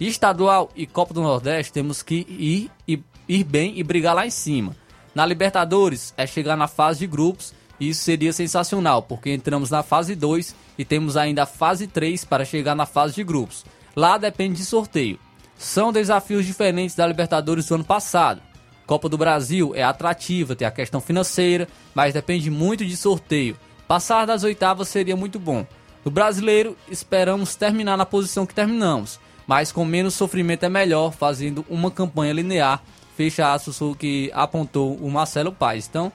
Estadual 0.00 0.70
e 0.74 0.86
Copa 0.86 1.12
do 1.12 1.22
Nordeste 1.22 1.72
temos 1.72 2.02
que 2.02 2.26
ir, 2.28 2.70
ir, 2.88 3.02
ir 3.28 3.44
bem 3.44 3.78
e 3.78 3.82
brigar 3.82 4.14
lá 4.14 4.26
em 4.26 4.30
cima. 4.30 4.74
Na 5.14 5.24
Libertadores 5.24 6.12
é 6.16 6.26
chegar 6.26 6.56
na 6.56 6.66
fase 6.66 7.00
de 7.00 7.06
grupos 7.06 7.54
isso 7.88 8.02
seria 8.02 8.32
sensacional, 8.32 9.02
porque 9.02 9.32
entramos 9.32 9.70
na 9.70 9.82
fase 9.82 10.14
2 10.14 10.54
e 10.78 10.84
temos 10.84 11.16
ainda 11.16 11.42
a 11.42 11.46
fase 11.46 11.86
3 11.86 12.24
para 12.24 12.44
chegar 12.44 12.74
na 12.74 12.86
fase 12.86 13.14
de 13.14 13.24
grupos. 13.24 13.64
Lá 13.96 14.18
depende 14.18 14.58
de 14.58 14.64
sorteio. 14.64 15.18
São 15.56 15.92
desafios 15.92 16.44
diferentes 16.44 16.96
da 16.96 17.06
Libertadores 17.06 17.66
do 17.66 17.76
ano 17.76 17.84
passado. 17.84 18.42
Copa 18.86 19.08
do 19.08 19.16
Brasil 19.16 19.72
é 19.74 19.82
atrativa, 19.82 20.54
tem 20.54 20.66
a 20.66 20.70
questão 20.70 21.00
financeira, 21.00 21.68
mas 21.94 22.12
depende 22.12 22.50
muito 22.50 22.84
de 22.84 22.96
sorteio. 22.96 23.56
Passar 23.88 24.26
das 24.26 24.44
oitavas 24.44 24.88
seria 24.88 25.16
muito 25.16 25.38
bom. 25.38 25.66
No 26.04 26.10
brasileiro, 26.10 26.76
esperamos 26.88 27.54
terminar 27.54 27.96
na 27.96 28.04
posição 28.04 28.44
que 28.44 28.54
terminamos, 28.54 29.18
mas 29.46 29.72
com 29.72 29.84
menos 29.84 30.14
sofrimento 30.14 30.64
é 30.64 30.68
melhor, 30.68 31.12
fazendo 31.12 31.64
uma 31.68 31.90
campanha 31.90 32.32
linear. 32.32 32.82
Fecha 33.16 33.52
aspas 33.52 33.80
o 33.80 33.94
que 33.94 34.30
apontou 34.34 34.96
o 34.96 35.10
Marcelo 35.10 35.52
Paes. 35.52 35.86
Então, 35.88 36.12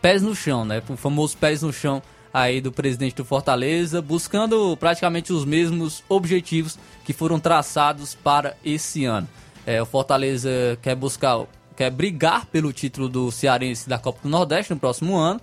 pés 0.00 0.22
no 0.22 0.34
chão, 0.34 0.64
né? 0.64 0.82
O 0.88 0.96
famoso 0.96 1.36
pés 1.36 1.62
no 1.62 1.72
chão 1.72 2.02
aí 2.32 2.60
do 2.60 2.70
presidente 2.70 3.16
do 3.16 3.24
Fortaleza, 3.24 4.00
buscando 4.00 4.76
praticamente 4.76 5.32
os 5.32 5.44
mesmos 5.44 6.02
objetivos 6.08 6.78
que 7.04 7.12
foram 7.12 7.40
traçados 7.40 8.14
para 8.14 8.56
esse 8.64 9.04
ano. 9.04 9.28
É, 9.66 9.82
o 9.82 9.86
Fortaleza 9.86 10.50
quer 10.80 10.94
buscar, 10.94 11.44
quer 11.76 11.90
brigar 11.90 12.46
pelo 12.46 12.72
título 12.72 13.08
do 13.08 13.30
Cearense 13.30 13.88
da 13.88 13.98
Copa 13.98 14.20
do 14.22 14.28
Nordeste 14.28 14.72
no 14.72 14.78
próximo 14.78 15.16
ano, 15.16 15.40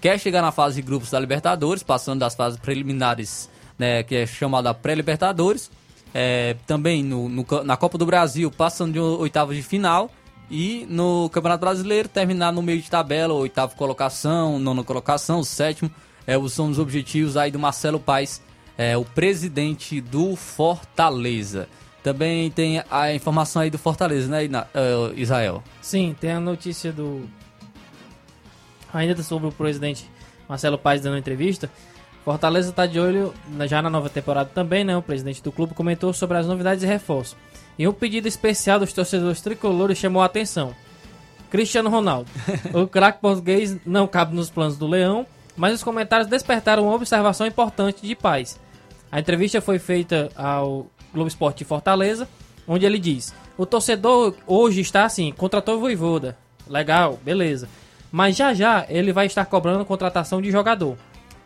quer 0.00 0.18
chegar 0.18 0.42
na 0.42 0.52
fase 0.52 0.76
de 0.76 0.82
grupos 0.82 1.10
da 1.10 1.18
Libertadores, 1.18 1.82
passando 1.82 2.20
das 2.20 2.34
fases 2.34 2.58
preliminares, 2.58 3.48
né, 3.78 4.02
que 4.02 4.16
é 4.16 4.26
chamada 4.26 4.74
pré-Libertadores, 4.74 5.70
é, 6.12 6.56
também 6.66 7.02
no, 7.02 7.28
no, 7.28 7.46
na 7.64 7.76
Copa 7.76 7.96
do 7.96 8.06
Brasil, 8.06 8.50
passando 8.50 8.92
de 8.92 9.00
oitavas 9.00 9.56
de 9.56 9.62
final 9.62 10.10
e 10.50 10.86
no 10.88 11.28
Campeonato 11.30 11.60
Brasileiro 11.60 12.08
terminar 12.08 12.52
no 12.52 12.62
meio 12.62 12.80
de 12.80 12.90
tabela, 12.90 13.34
oitava 13.34 13.74
colocação, 13.74 14.58
nona 14.58 14.84
colocação, 14.84 15.42
sétimo, 15.42 15.90
é, 16.26 16.34
são 16.48 16.70
os 16.70 16.78
objetivos 16.78 17.36
aí 17.36 17.50
do 17.50 17.58
Marcelo 17.58 18.00
Paes, 18.00 18.42
é, 18.76 18.96
o 18.96 19.04
presidente 19.04 20.00
do 20.00 20.36
Fortaleza. 20.36 21.68
Também 22.02 22.50
tem 22.50 22.82
a 22.90 23.14
informação 23.14 23.62
aí 23.62 23.70
do 23.70 23.78
Fortaleza, 23.78 24.28
né, 24.28 24.46
uh, 24.46 25.18
Israel? 25.18 25.62
Sim, 25.80 26.14
tem 26.20 26.32
a 26.32 26.40
notícia 26.40 26.92
do. 26.92 27.26
Ainda 28.92 29.22
sobre 29.22 29.48
o 29.48 29.52
presidente 29.52 30.08
Marcelo 30.46 30.76
Paes 30.76 31.00
dando 31.00 31.16
entrevista. 31.16 31.70
Fortaleza 32.22 32.70
está 32.70 32.86
de 32.86 33.00
olho 33.00 33.34
já 33.66 33.80
na 33.80 33.88
nova 33.90 34.08
temporada 34.08 34.50
também, 34.52 34.84
né? 34.84 34.96
O 34.96 35.02
presidente 35.02 35.42
do 35.42 35.50
clube 35.50 35.74
comentou 35.74 36.12
sobre 36.12 36.36
as 36.36 36.46
novidades 36.46 36.84
e 36.84 36.86
reforços. 36.86 37.36
E 37.78 37.88
um 37.88 37.92
pedido 37.92 38.28
especial 38.28 38.78
dos 38.78 38.92
torcedores 38.92 39.40
tricolores 39.40 39.98
chamou 39.98 40.22
a 40.22 40.26
atenção. 40.26 40.74
Cristiano 41.50 41.90
Ronaldo. 41.90 42.30
o 42.74 42.86
craque 42.86 43.20
português 43.20 43.76
não 43.84 44.06
cabe 44.06 44.34
nos 44.34 44.50
planos 44.50 44.76
do 44.76 44.86
Leão, 44.86 45.26
mas 45.56 45.74
os 45.74 45.84
comentários 45.84 46.28
despertaram 46.28 46.84
uma 46.84 46.94
observação 46.94 47.46
importante 47.46 48.06
de 48.06 48.14
Paz. 48.14 48.58
A 49.10 49.20
entrevista 49.20 49.60
foi 49.60 49.78
feita 49.78 50.30
ao 50.34 50.86
Globo 51.12 51.28
Esporte 51.28 51.58
de 51.58 51.64
Fortaleza, 51.64 52.28
onde 52.66 52.84
ele 52.84 52.98
diz: 52.98 53.32
O 53.56 53.64
torcedor 53.64 54.34
hoje 54.46 54.80
está 54.80 55.04
assim, 55.04 55.32
contratou 55.32 55.76
o 55.76 55.80
Voivoda. 55.80 56.36
Legal, 56.66 57.18
beleza. 57.22 57.68
Mas 58.10 58.36
já 58.36 58.54
já 58.54 58.86
ele 58.88 59.12
vai 59.12 59.26
estar 59.26 59.44
cobrando 59.44 59.84
contratação 59.84 60.42
de 60.42 60.50
jogador. 60.50 60.96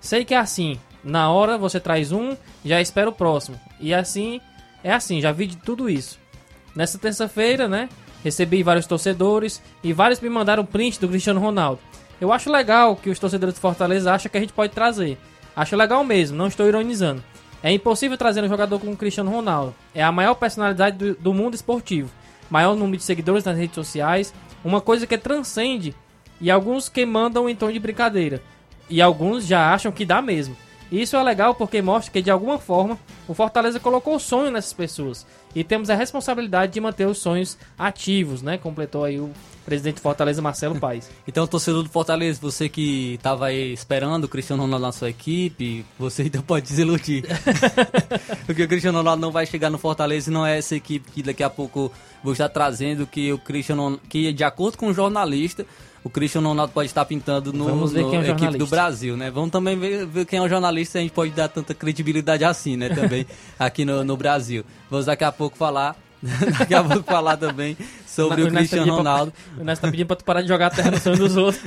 Sei 0.00 0.24
que 0.24 0.34
é 0.34 0.38
assim, 0.38 0.78
na 1.02 1.30
hora 1.30 1.58
você 1.58 1.80
traz 1.80 2.12
um, 2.12 2.36
já 2.64 2.80
espera 2.80 3.10
o 3.10 3.12
próximo. 3.12 3.58
E 3.80 3.92
assim, 3.92 4.40
é 4.82 4.92
assim, 4.92 5.20
já 5.20 5.32
vi 5.32 5.46
de 5.46 5.56
tudo 5.56 5.88
isso. 5.88 6.18
Nessa 6.74 6.98
terça-feira, 6.98 7.66
né, 7.66 7.88
recebi 8.22 8.62
vários 8.62 8.86
torcedores 8.86 9.62
e 9.82 9.92
vários 9.92 10.20
me 10.20 10.28
mandaram 10.28 10.64
print 10.64 11.00
do 11.00 11.08
Cristiano 11.08 11.40
Ronaldo. 11.40 11.80
Eu 12.20 12.32
acho 12.32 12.50
legal 12.50 12.96
que 12.96 13.10
os 13.10 13.18
torcedores 13.18 13.54
de 13.54 13.60
Fortaleza 13.60 14.12
acham 14.12 14.30
que 14.30 14.36
a 14.36 14.40
gente 14.40 14.52
pode 14.52 14.72
trazer. 14.72 15.18
Acho 15.54 15.76
legal 15.76 16.04
mesmo, 16.04 16.36
não 16.36 16.46
estou 16.46 16.66
ironizando. 16.66 17.22
É 17.62 17.72
impossível 17.72 18.16
trazer 18.16 18.42
um 18.42 18.48
jogador 18.48 18.78
como 18.78 18.92
o 18.92 18.96
Cristiano 18.96 19.30
Ronaldo. 19.30 19.74
É 19.94 20.02
a 20.02 20.12
maior 20.12 20.34
personalidade 20.34 20.96
do, 20.96 21.14
do 21.14 21.34
mundo 21.34 21.54
esportivo. 21.54 22.10
Maior 22.48 22.76
número 22.76 22.96
de 22.96 23.02
seguidores 23.02 23.44
nas 23.44 23.56
redes 23.56 23.74
sociais. 23.74 24.32
Uma 24.64 24.80
coisa 24.80 25.06
que 25.06 25.18
transcende. 25.18 25.94
E 26.40 26.50
alguns 26.50 26.88
que 26.88 27.04
mandam 27.04 27.48
em 27.48 27.56
tom 27.56 27.70
de 27.70 27.80
brincadeira. 27.80 28.40
E 28.88 29.02
alguns 29.02 29.44
já 29.44 29.74
acham 29.74 29.90
que 29.90 30.04
dá 30.04 30.22
mesmo. 30.22 30.56
E 30.90 31.02
isso 31.02 31.16
é 31.16 31.22
legal 31.22 31.54
porque 31.54 31.82
mostra 31.82 32.12
que, 32.12 32.22
de 32.22 32.30
alguma 32.30 32.58
forma, 32.58 32.98
o 33.26 33.34
Fortaleza 33.34 33.78
colocou 33.78 34.16
o 34.16 34.20
sonho 34.20 34.50
nessas 34.50 34.72
pessoas. 34.72 35.26
E 35.54 35.62
temos 35.62 35.90
a 35.90 35.94
responsabilidade 35.94 36.72
de 36.72 36.80
manter 36.80 37.06
os 37.06 37.18
sonhos 37.18 37.58
ativos, 37.78 38.42
né? 38.42 38.58
Completou 38.58 39.04
aí 39.04 39.18
o 39.18 39.30
presidente 39.64 39.96
do 39.96 40.00
Fortaleza, 40.00 40.40
Marcelo 40.40 40.78
Paes. 40.80 41.10
então, 41.28 41.46
torcedor 41.46 41.82
do 41.82 41.90
Fortaleza, 41.90 42.38
você 42.40 42.70
que 42.70 43.14
estava 43.14 43.46
aí 43.46 43.72
esperando 43.72 44.24
o 44.24 44.28
Cristiano 44.28 44.62
Ronaldo 44.62 44.86
na 44.86 44.92
sua 44.92 45.10
equipe, 45.10 45.84
você 45.98 46.22
ainda 46.22 46.42
pode 46.42 46.66
desiludir. 46.66 47.24
porque 48.46 48.62
o 48.62 48.68
Cristiano 48.68 48.98
Ronaldo 48.98 49.20
não 49.20 49.30
vai 49.30 49.44
chegar 49.44 49.68
no 49.68 49.76
Fortaleza 49.76 50.30
e 50.30 50.32
não 50.32 50.46
é 50.46 50.56
essa 50.56 50.74
equipe 50.74 51.10
que 51.10 51.22
daqui 51.22 51.42
a 51.42 51.50
pouco 51.50 51.92
vou 52.22 52.32
estar 52.32 52.48
trazendo 52.48 53.06
que 53.06 53.30
o 53.32 53.38
Cristiano, 53.38 54.00
que 54.08 54.32
de 54.32 54.44
acordo 54.44 54.78
com 54.78 54.88
o 54.88 54.94
jornalista, 54.94 55.66
o 56.04 56.10
Cristiano 56.10 56.48
Ronaldo 56.48 56.72
pode 56.72 56.88
estar 56.88 57.04
pintando 57.04 57.52
no, 57.52 57.64
Vamos 57.64 57.92
ver 57.92 58.02
no 58.02 58.10
quem 58.10 58.20
é 58.20 58.30
equipe 58.30 58.56
do 58.56 58.66
Brasil, 58.66 59.16
né? 59.16 59.30
Vamos 59.30 59.50
também 59.50 59.78
ver, 59.78 60.06
ver, 60.06 60.24
quem 60.24 60.38
é 60.38 60.42
o 60.42 60.48
jornalista, 60.48 60.98
a 60.98 61.02
gente 61.02 61.12
pode 61.12 61.32
dar 61.32 61.48
tanta 61.48 61.74
credibilidade 61.74 62.44
assim, 62.44 62.76
né? 62.76 62.88
Também 62.88 63.26
aqui 63.58 63.84
no, 63.84 64.04
no 64.04 64.16
Brasil. 64.16 64.64
Vamos 64.90 65.06
daqui 65.06 65.24
a 65.24 65.32
pouco 65.32 65.56
falar 65.56 65.96
Daqui 66.58 66.74
a 66.74 66.82
pouco 66.82 67.04
falar 67.04 67.36
também 67.36 67.76
sobre 68.06 68.42
o, 68.42 68.48
o 68.48 68.50
Cristiano 68.50 68.92
Ronaldo. 68.94 69.32
Pra, 69.32 69.62
o 69.62 69.64
Ness 69.64 69.78
tá 69.78 69.90
pedindo 69.90 70.06
pra 70.06 70.16
tu 70.16 70.24
parar 70.24 70.42
de 70.42 70.48
jogar 70.48 70.66
a 70.66 70.70
terra 70.70 70.90
no 70.90 70.98
sonho 70.98 71.16
dos 71.16 71.36
outros. 71.36 71.62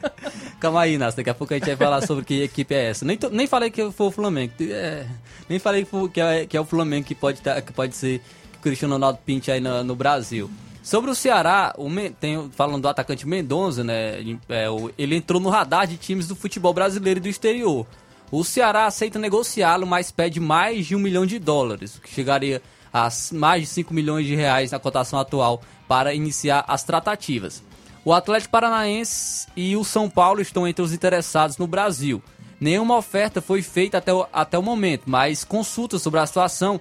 Calma 0.58 0.82
aí, 0.82 0.98
Nas. 0.98 1.14
Daqui 1.14 1.30
a 1.30 1.34
pouco 1.34 1.52
a 1.52 1.58
gente 1.58 1.66
vai 1.66 1.76
falar 1.76 2.06
sobre 2.06 2.24
que 2.24 2.42
equipe 2.42 2.74
é 2.74 2.90
essa. 2.90 3.04
Nem, 3.04 3.16
to, 3.16 3.30
nem 3.30 3.46
falei 3.46 3.70
que 3.70 3.90
foi 3.90 4.06
o 4.06 4.10
Flamengo. 4.10 4.52
É, 4.60 5.06
nem 5.48 5.58
falei 5.58 5.84
que, 5.84 5.90
foi, 5.90 6.08
que, 6.08 6.20
é, 6.20 6.46
que 6.46 6.56
é 6.56 6.60
o 6.60 6.64
Flamengo 6.64 7.06
que 7.06 7.14
pode, 7.14 7.40
tá, 7.40 7.60
que 7.60 7.72
pode 7.72 7.94
ser 7.94 8.20
que 8.52 8.58
o 8.58 8.60
Cristiano 8.62 8.94
Ronaldo 8.94 9.18
pinte 9.24 9.50
aí 9.50 9.60
no, 9.60 9.84
no 9.84 9.94
Brasil. 9.94 10.50
Sobre 10.82 11.10
o 11.10 11.14
Ceará, 11.14 11.74
o, 11.76 11.88
tem, 12.18 12.50
falando 12.52 12.82
do 12.82 12.88
atacante 12.88 13.26
Mendonça, 13.26 13.84
né? 13.84 14.20
É, 14.48 14.66
ele 14.96 15.16
entrou 15.16 15.40
no 15.40 15.50
radar 15.50 15.86
de 15.86 15.96
times 15.96 16.26
do 16.26 16.34
futebol 16.34 16.72
brasileiro 16.72 17.18
e 17.18 17.22
do 17.22 17.28
exterior. 17.28 17.86
O 18.30 18.44
Ceará 18.44 18.86
aceita 18.86 19.18
negociá-lo, 19.18 19.86
mas 19.86 20.10
pede 20.10 20.40
mais 20.40 20.86
de 20.86 20.96
um 20.96 21.00
milhão 21.00 21.26
de 21.26 21.38
dólares, 21.38 21.96
o 21.96 22.00
que 22.00 22.08
chegaria 22.08 22.62
a 22.92 23.08
mais 23.32 23.62
de 23.62 23.68
5 23.68 23.92
milhões 23.92 24.26
de 24.26 24.34
reais 24.34 24.70
na 24.70 24.78
cotação 24.78 25.18
atual 25.18 25.60
para 25.86 26.14
iniciar 26.14 26.64
as 26.66 26.82
tratativas. 26.82 27.62
O 28.04 28.12
Atlético 28.12 28.52
Paranaense 28.52 29.46
e 29.54 29.76
o 29.76 29.84
São 29.84 30.08
Paulo 30.08 30.40
estão 30.40 30.66
entre 30.66 30.82
os 30.82 30.92
interessados 30.92 31.58
no 31.58 31.66
Brasil. 31.66 32.22
Nenhuma 32.60 32.96
oferta 32.96 33.40
foi 33.40 33.62
feita 33.62 33.98
até 33.98 34.12
o, 34.12 34.26
até 34.32 34.58
o 34.58 34.62
momento, 34.62 35.02
mas 35.06 35.44
consultas 35.44 36.02
sobre 36.02 36.20
a 36.20 36.26
situação 36.26 36.80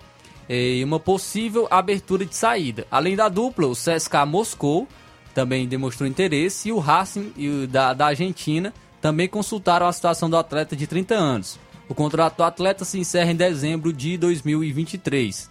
e 0.50 0.84
uma 0.84 1.00
possível 1.00 1.68
abertura 1.70 2.26
de 2.26 2.36
saída. 2.36 2.88
Além 2.90 3.16
da 3.16 3.30
dupla, 3.30 3.68
o 3.68 3.74
CSKA 3.74 4.26
Moscou 4.26 4.88
também 5.34 5.68
demonstrou 5.68 6.10
interesse 6.10 6.70
e 6.70 6.72
o 6.72 6.80
Racing 6.80 7.34
da, 7.70 7.94
da 7.94 8.08
Argentina 8.08 8.74
também 9.00 9.28
consultaram 9.28 9.88
a 9.88 9.94
situação 9.94 10.30
do 10.30 10.36
atleta 10.36 10.76
de 10.76 10.88
30 10.88 11.14
anos. 11.14 11.60
O 11.88 11.96
contrato 11.96 12.38
do 12.38 12.44
atleta 12.44 12.84
se 12.84 13.00
encerra 13.00 13.32
em 13.32 13.36
dezembro 13.36 13.94
de 13.94 14.18
2023. 14.18 15.50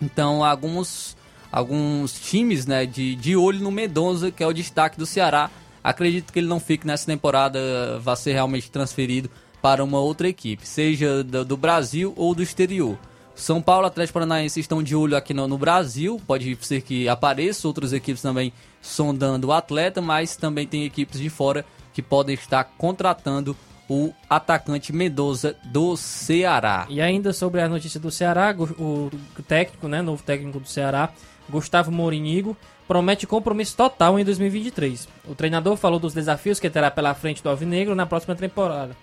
Então, 0.00 0.44
alguns, 0.44 1.16
alguns 1.50 2.12
times 2.20 2.66
né, 2.66 2.86
de, 2.86 3.16
de 3.16 3.36
olho 3.36 3.60
no 3.60 3.70
Mendonça, 3.70 4.30
que 4.30 4.42
é 4.42 4.46
o 4.46 4.52
destaque 4.52 4.98
do 4.98 5.06
Ceará. 5.06 5.50
Acredito 5.82 6.32
que 6.32 6.38
ele 6.38 6.46
não 6.46 6.60
fique 6.60 6.86
nessa 6.86 7.06
temporada, 7.06 7.98
vai 8.00 8.16
ser 8.16 8.32
realmente 8.32 8.70
transferido 8.70 9.30
para 9.60 9.82
uma 9.82 9.98
outra 9.98 10.28
equipe, 10.28 10.66
seja 10.66 11.24
do, 11.24 11.44
do 11.44 11.56
Brasil 11.56 12.12
ou 12.16 12.34
do 12.34 12.42
exterior. 12.42 12.98
São 13.34 13.60
Paulo, 13.60 13.86
Atlético 13.86 14.14
Paranaense 14.14 14.60
estão 14.60 14.82
de 14.82 14.94
olho 14.94 15.16
aqui 15.16 15.34
no, 15.34 15.48
no, 15.48 15.58
Brasil. 15.58 16.20
Pode 16.26 16.56
ser 16.60 16.82
que 16.82 17.08
apareça 17.08 17.66
outras 17.66 17.92
equipes 17.92 18.22
também 18.22 18.52
sondando 18.80 19.48
o 19.48 19.52
atleta, 19.52 20.00
mas 20.00 20.36
também 20.36 20.66
tem 20.66 20.84
equipes 20.84 21.20
de 21.20 21.28
fora 21.28 21.64
que 21.92 22.00
podem 22.00 22.34
estar 22.34 22.64
contratando 22.78 23.56
o 23.88 24.12
atacante 24.30 24.92
Mendoza 24.92 25.56
do 25.64 25.96
Ceará. 25.96 26.86
E 26.88 27.00
ainda 27.00 27.32
sobre 27.32 27.60
a 27.60 27.68
notícia 27.68 28.00
do 28.00 28.10
Ceará, 28.10 28.54
o 28.78 29.10
técnico, 29.46 29.88
né, 29.88 30.00
novo 30.00 30.22
técnico 30.22 30.60
do 30.60 30.68
Ceará, 30.68 31.10
Gustavo 31.48 31.90
Morinigo, 31.90 32.56
promete 32.88 33.26
compromisso 33.26 33.76
total 33.76 34.18
em 34.18 34.24
2023. 34.24 35.08
O 35.26 35.34
treinador 35.34 35.76
falou 35.76 35.98
dos 35.98 36.14
desafios 36.14 36.58
que 36.58 36.70
terá 36.70 36.90
pela 36.90 37.14
frente 37.14 37.42
do 37.42 37.48
Alvinegro 37.50 37.94
na 37.94 38.06
próxima 38.06 38.34
temporada. 38.34 38.96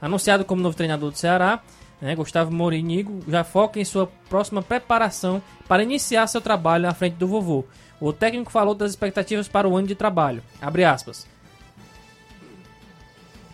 Anunciado 0.00 0.44
como 0.44 0.62
novo 0.62 0.76
treinador 0.76 1.10
do 1.10 1.18
Ceará, 1.18 1.60
né, 2.00 2.14
Gustavo 2.14 2.52
Morinigo 2.52 3.20
já 3.28 3.44
foca 3.44 3.80
em 3.80 3.84
sua 3.84 4.06
próxima 4.28 4.62
preparação 4.62 5.42
para 5.66 5.82
iniciar 5.82 6.26
seu 6.26 6.40
trabalho 6.40 6.88
à 6.88 6.94
frente 6.94 7.14
do 7.14 7.26
vovô. 7.26 7.64
O 8.00 8.12
técnico 8.12 8.50
falou 8.50 8.74
das 8.74 8.90
expectativas 8.90 9.48
para 9.48 9.68
o 9.68 9.76
ano 9.76 9.88
de 9.88 9.94
trabalho. 9.94 10.42
Abre 10.60 10.84
aspas. 10.84 11.26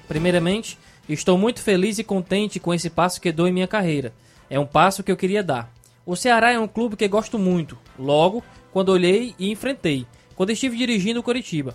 Primeiramente, 0.07 0.78
Estou 1.09 1.36
muito 1.36 1.61
feliz 1.61 1.99
e 1.99 2.05
contente 2.05 2.59
com 2.59 2.72
esse 2.72 2.88
passo 2.88 3.20
que 3.20 3.30
dou 3.30 3.47
em 3.47 3.53
minha 3.53 3.68
carreira. 3.68 4.14
É 4.49 4.59
um 4.59 4.64
passo 4.64 5.03
que 5.03 5.12
eu 5.12 5.16
queria 5.16 5.42
dar. 5.42 5.70
O 6.07 6.16
Ceará 6.16 6.51
é 6.53 6.59
um 6.59 6.68
clube 6.68 6.97
que 6.97 7.07
gosto 7.07 7.38
muito. 7.38 7.76
Logo, 7.99 8.42
quando 8.72 8.88
olhei 8.88 9.34
e 9.38 9.51
enfrentei, 9.51 10.07
quando 10.34 10.51
estive 10.51 10.78
dirigindo 10.78 11.20
o 11.20 11.22
Coritiba. 11.22 11.74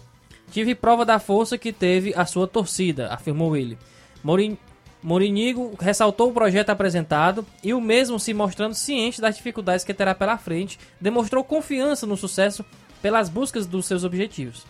Tive 0.52 0.74
prova 0.74 1.06
da 1.06 1.20
força 1.20 1.60
que 1.60 1.72
teve 1.72 2.12
a 2.16 2.26
sua 2.26 2.48
torcida, 2.48 3.14
afirmou 3.14 3.56
ele. 3.56 3.78
Morin... 4.24 4.58
Morinigo 5.02 5.74
ressaltou 5.80 6.30
o 6.30 6.34
projeto 6.34 6.72
apresentado 6.72 7.46
e 7.64 7.74
o 7.74 7.80
mesmo 7.80 8.20
se 8.20 8.34
mostrando 8.34 8.74
ciente 8.74 9.22
das 9.22 9.38
dificuldades 9.38 9.86
que 9.86 9.94
terá 9.94 10.14
pela 10.14 10.38
frente, 10.38 10.78
demonstrou 11.00 11.44
confiança 11.44 12.06
no 12.06 12.18
sucesso 12.18 12.66
pelas 13.02 13.30
buscas 13.30 13.66
dos 13.66 13.86
seus 13.86 14.04
objetivos. 14.04 14.66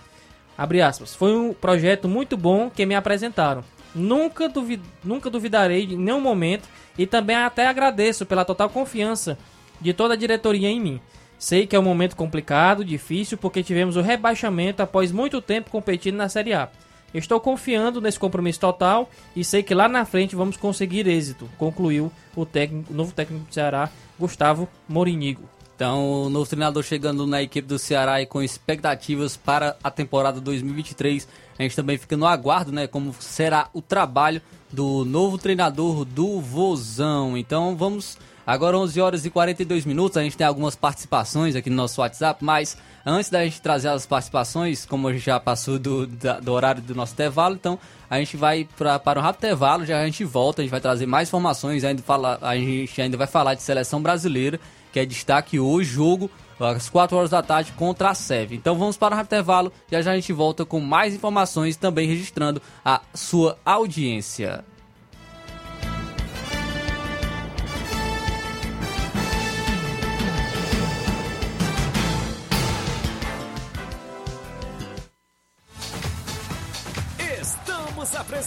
Aspas. 0.86 1.16
Foi 1.16 1.34
um 1.36 1.54
projeto 1.54 2.08
muito 2.08 2.36
bom 2.36 2.70
que 2.70 2.86
me 2.86 2.94
apresentaram. 2.94 3.64
Nunca, 3.96 4.50
duvid... 4.50 4.82
Nunca 5.04 5.30
duvidarei 5.30 5.86
em 5.86 5.98
nenhum 5.98 6.20
momento 6.20 6.68
e 6.98 7.08
também 7.08 7.36
até 7.36 7.66
agradeço 7.66 8.26
pela 8.26 8.46
total 8.46 8.70
confiança 8.70 9.38
de 9.80 9.94
toda 9.94 10.14
a 10.14 10.18
diretoria 10.18 10.68
em 10.68 10.80
mim. 10.80 11.02
Sei 11.40 11.66
que 11.66 11.76
é 11.76 11.80
um 11.80 11.84
momento 11.84 12.18
complicado, 12.18 12.84
difícil, 12.84 13.38
porque 13.38 13.64
tivemos 13.64 13.96
o 13.96 14.02
rebaixamento 14.02 14.84
após 14.84 15.12
muito 15.12 15.42
tempo 15.42 15.72
competindo 15.72 16.18
na 16.18 16.28
Série 16.28 16.54
A. 16.54 16.70
Estou 17.14 17.40
confiando 17.40 18.00
nesse 18.00 18.20
compromisso 18.20 18.60
total 18.60 19.10
e 19.36 19.44
sei 19.44 19.64
que 19.64 19.74
lá 19.74 19.88
na 19.88 20.06
frente 20.06 20.36
vamos 20.36 20.58
conseguir 20.58 21.08
êxito, 21.08 21.50
concluiu 21.58 22.12
o, 22.36 22.46
técnico, 22.46 22.94
o 22.94 22.96
novo 22.96 23.12
técnico 23.12 23.46
do 23.46 23.54
Ceará, 23.54 23.90
Gustavo 24.20 24.68
Morinigo. 24.88 25.44
Então, 25.76 26.26
o 26.26 26.30
novo 26.30 26.46
treinador 26.50 26.84
chegando 26.84 27.26
na 27.26 27.42
equipe 27.42 27.66
do 27.66 27.80
Ceará 27.80 28.22
e 28.22 28.26
com 28.26 28.44
expectativas 28.44 29.38
para 29.38 29.78
a 29.82 29.90
temporada 29.90 30.42
2023. 30.42 31.26
A 31.58 31.64
gente 31.64 31.76
também 31.76 31.98
fica 31.98 32.18
no 32.18 32.28
aguardo, 32.28 32.70
né, 32.70 32.86
como 32.86 33.16
será 33.18 33.70
o 33.74 33.82
trabalho 33.82 34.42
do 34.70 35.06
novo 35.06 35.38
treinador 35.38 36.04
do 36.04 36.42
Vozão. 36.42 37.38
Então, 37.38 37.78
vamos 37.78 38.18
agora 38.50 38.78
11 38.78 39.00
horas 39.00 39.26
e 39.26 39.30
42 39.30 39.86
minutos. 39.86 40.18
A 40.18 40.24
gente 40.24 40.36
tem 40.36 40.46
algumas 40.46 40.76
participações 40.76 41.56
aqui 41.56 41.70
no 41.70 41.76
nosso 41.76 42.02
WhatsApp, 42.02 42.44
mas 42.44 42.76
antes 43.06 43.30
da 43.30 43.44
gente 43.44 43.62
trazer 43.62 43.90
as 43.90 44.08
participações, 44.08 44.86
como 44.86 45.14
já 45.18 45.40
passou 45.40 45.78
do, 45.78 46.08
do 46.08 46.52
horário 46.52 46.82
do 46.82 46.96
nosso 46.96 47.14
intervalo, 47.14 47.56
então 47.56 47.78
a 48.10 48.18
gente 48.18 48.36
vai 48.36 48.68
pra, 48.76 48.98
para 48.98 49.20
um 49.20 49.24
rápido 49.24 49.46
intervalo, 49.46 49.86
já 49.86 50.02
a 50.02 50.06
gente 50.06 50.24
volta, 50.24 50.62
a 50.62 50.64
gente 50.64 50.72
vai 50.72 50.82
trazer 50.82 51.06
mais 51.06 51.30
informações, 51.30 51.84
ainda 51.84 52.02
fala, 52.02 52.40
a 52.42 52.56
gente 52.56 53.00
ainda 53.00 53.18
vai 53.18 53.28
falar 53.28 53.54
de 53.54 53.62
seleção 53.62 54.02
brasileira 54.02 54.60
que 54.92 55.00
é 55.00 55.06
destaque 55.06 55.60
hoje, 55.60 55.92
jogo 55.92 56.32
às 56.60 56.90
4 56.90 57.16
horas 57.16 57.30
da 57.30 57.42
tarde 57.42 57.72
contra 57.74 58.10
a 58.10 58.16
SEV. 58.16 58.56
Então 58.56 58.76
vamos 58.76 58.98
para 58.98 59.16
o 59.16 59.22
intervalo, 59.22 59.72
já 59.92 60.02
já 60.02 60.12
a 60.12 60.16
gente 60.16 60.34
volta 60.34 60.66
com 60.66 60.80
mais 60.80 61.14
informações, 61.14 61.78
também 61.78 62.08
registrando 62.08 62.62
a 62.84 63.02
sua 63.14 63.58
audiência. 63.64 64.66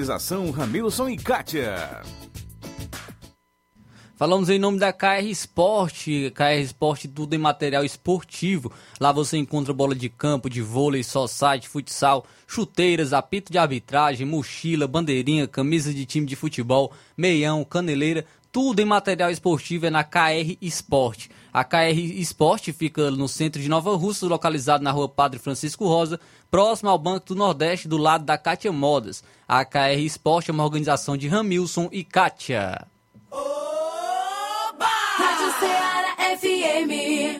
Organização 0.00 0.50
Ramilson 0.50 1.10
e 1.10 1.16
Kátia. 1.18 2.00
Falamos 4.16 4.48
em 4.48 4.58
nome 4.58 4.78
da 4.78 4.94
KR 4.94 5.26
Sport, 5.30 6.06
KR 6.34 6.62
Sport 6.62 7.04
tudo 7.14 7.34
em 7.34 7.38
material 7.38 7.84
esportivo. 7.84 8.72
Lá 8.98 9.12
você 9.12 9.36
encontra 9.36 9.74
bola 9.74 9.94
de 9.94 10.08
campo, 10.08 10.48
de 10.48 10.62
vôlei, 10.62 11.02
site, 11.04 11.68
futsal, 11.68 12.24
chuteiras, 12.46 13.12
apito 13.12 13.52
de 13.52 13.58
arbitragem, 13.58 14.26
mochila, 14.26 14.88
bandeirinha, 14.88 15.46
camisa 15.46 15.92
de 15.92 16.06
time 16.06 16.26
de 16.26 16.34
futebol, 16.34 16.92
meião, 17.14 17.62
caneleira, 17.62 18.24
tudo 18.52 18.80
em 18.80 18.84
material 18.84 19.30
esportivo 19.30 19.86
é 19.86 19.90
na 19.90 20.02
KR 20.02 20.56
Sport. 20.62 21.28
A 21.52 21.62
KR 21.62 21.96
Sport 22.18 22.72
fica 22.72 23.10
no 23.10 23.28
centro 23.28 23.62
de 23.62 23.68
Nova 23.68 23.94
Russa, 23.96 24.26
localizado 24.26 24.82
na 24.82 24.90
rua 24.90 25.08
Padre 25.08 25.38
Francisco 25.38 25.86
Rosa, 25.86 26.18
próximo 26.50 26.90
ao 26.90 26.98
Banco 26.98 27.26
do 27.26 27.34
Nordeste, 27.34 27.88
do 27.88 27.96
lado 27.96 28.24
da 28.24 28.36
Kátia 28.36 28.72
Modas. 28.72 29.22
A 29.46 29.64
KR 29.64 30.00
Sport 30.06 30.48
é 30.48 30.52
uma 30.52 30.64
organização 30.64 31.16
de 31.16 31.28
Ramilson 31.28 31.88
e 31.92 32.04
Kátia. 32.04 32.86
Oba! 33.30 34.86
Rádio 35.16 35.52
Ceará 35.58 36.16
FM. 36.38 37.39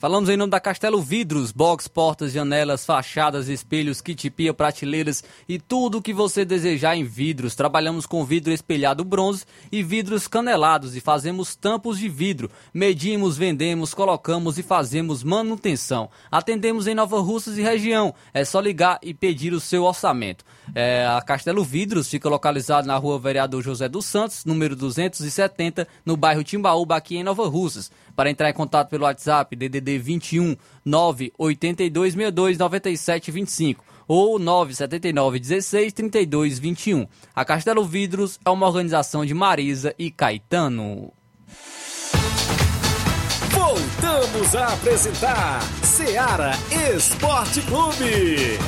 Falamos 0.00 0.30
em 0.30 0.36
nome 0.38 0.50
da 0.50 0.58
Castelo 0.58 1.02
Vidros, 1.02 1.52
box, 1.52 1.86
portas, 1.86 2.32
janelas, 2.32 2.86
fachadas, 2.86 3.50
espelhos, 3.50 4.00
kit 4.00 4.30
pia, 4.30 4.54
prateleiras 4.54 5.22
e 5.46 5.58
tudo 5.58 5.98
o 5.98 6.02
que 6.02 6.14
você 6.14 6.42
desejar 6.42 6.96
em 6.96 7.04
vidros. 7.04 7.54
Trabalhamos 7.54 8.06
com 8.06 8.24
vidro 8.24 8.50
espelhado 8.50 9.04
bronze 9.04 9.44
e 9.70 9.82
vidros 9.82 10.26
canelados 10.26 10.96
e 10.96 11.02
fazemos 11.02 11.54
tampos 11.54 11.98
de 11.98 12.08
vidro. 12.08 12.50
Medimos, 12.72 13.36
vendemos, 13.36 13.92
colocamos 13.92 14.56
e 14.56 14.62
fazemos 14.62 15.22
manutenção. 15.22 16.08
Atendemos 16.30 16.86
em 16.86 16.94
Nova 16.94 17.20
Russas 17.20 17.58
e 17.58 17.62
região. 17.62 18.14
É 18.32 18.42
só 18.42 18.58
ligar 18.58 18.98
e 19.02 19.12
pedir 19.12 19.52
o 19.52 19.60
seu 19.60 19.84
orçamento. 19.84 20.46
É, 20.74 21.06
a 21.06 21.20
Castelo 21.20 21.64
Vidros 21.64 22.08
fica 22.08 22.28
localizado 22.28 22.86
na 22.86 22.96
rua 22.96 23.18
Vereador 23.18 23.62
José 23.62 23.88
dos 23.88 24.06
Santos, 24.06 24.44
número 24.44 24.76
270, 24.76 25.86
no 26.04 26.16
bairro 26.16 26.44
Timbaúba, 26.44 26.96
aqui 26.96 27.16
em 27.16 27.24
Nova 27.24 27.48
Russas. 27.48 27.90
Para 28.14 28.30
entrar 28.30 28.50
em 28.50 28.54
contato 28.54 28.88
pelo 28.88 29.04
WhatsApp, 29.04 29.56
DDD 29.56 29.98
21 29.98 30.56
98262 30.84 32.58
9725 32.58 33.84
ou 34.06 34.38
979 34.38 35.38
16 35.38 35.92
32 35.92 36.58
21. 36.58 37.06
A 37.34 37.44
Castelo 37.44 37.84
Vidros 37.84 38.38
é 38.44 38.50
uma 38.50 38.66
organização 38.66 39.24
de 39.24 39.34
Marisa 39.34 39.94
e 39.98 40.10
Caetano. 40.10 41.12
Voltamos 43.50 44.54
a 44.56 44.72
apresentar 44.72 45.62
Seara 45.82 46.52
Esporte 46.96 47.62
Clube. 47.62 48.58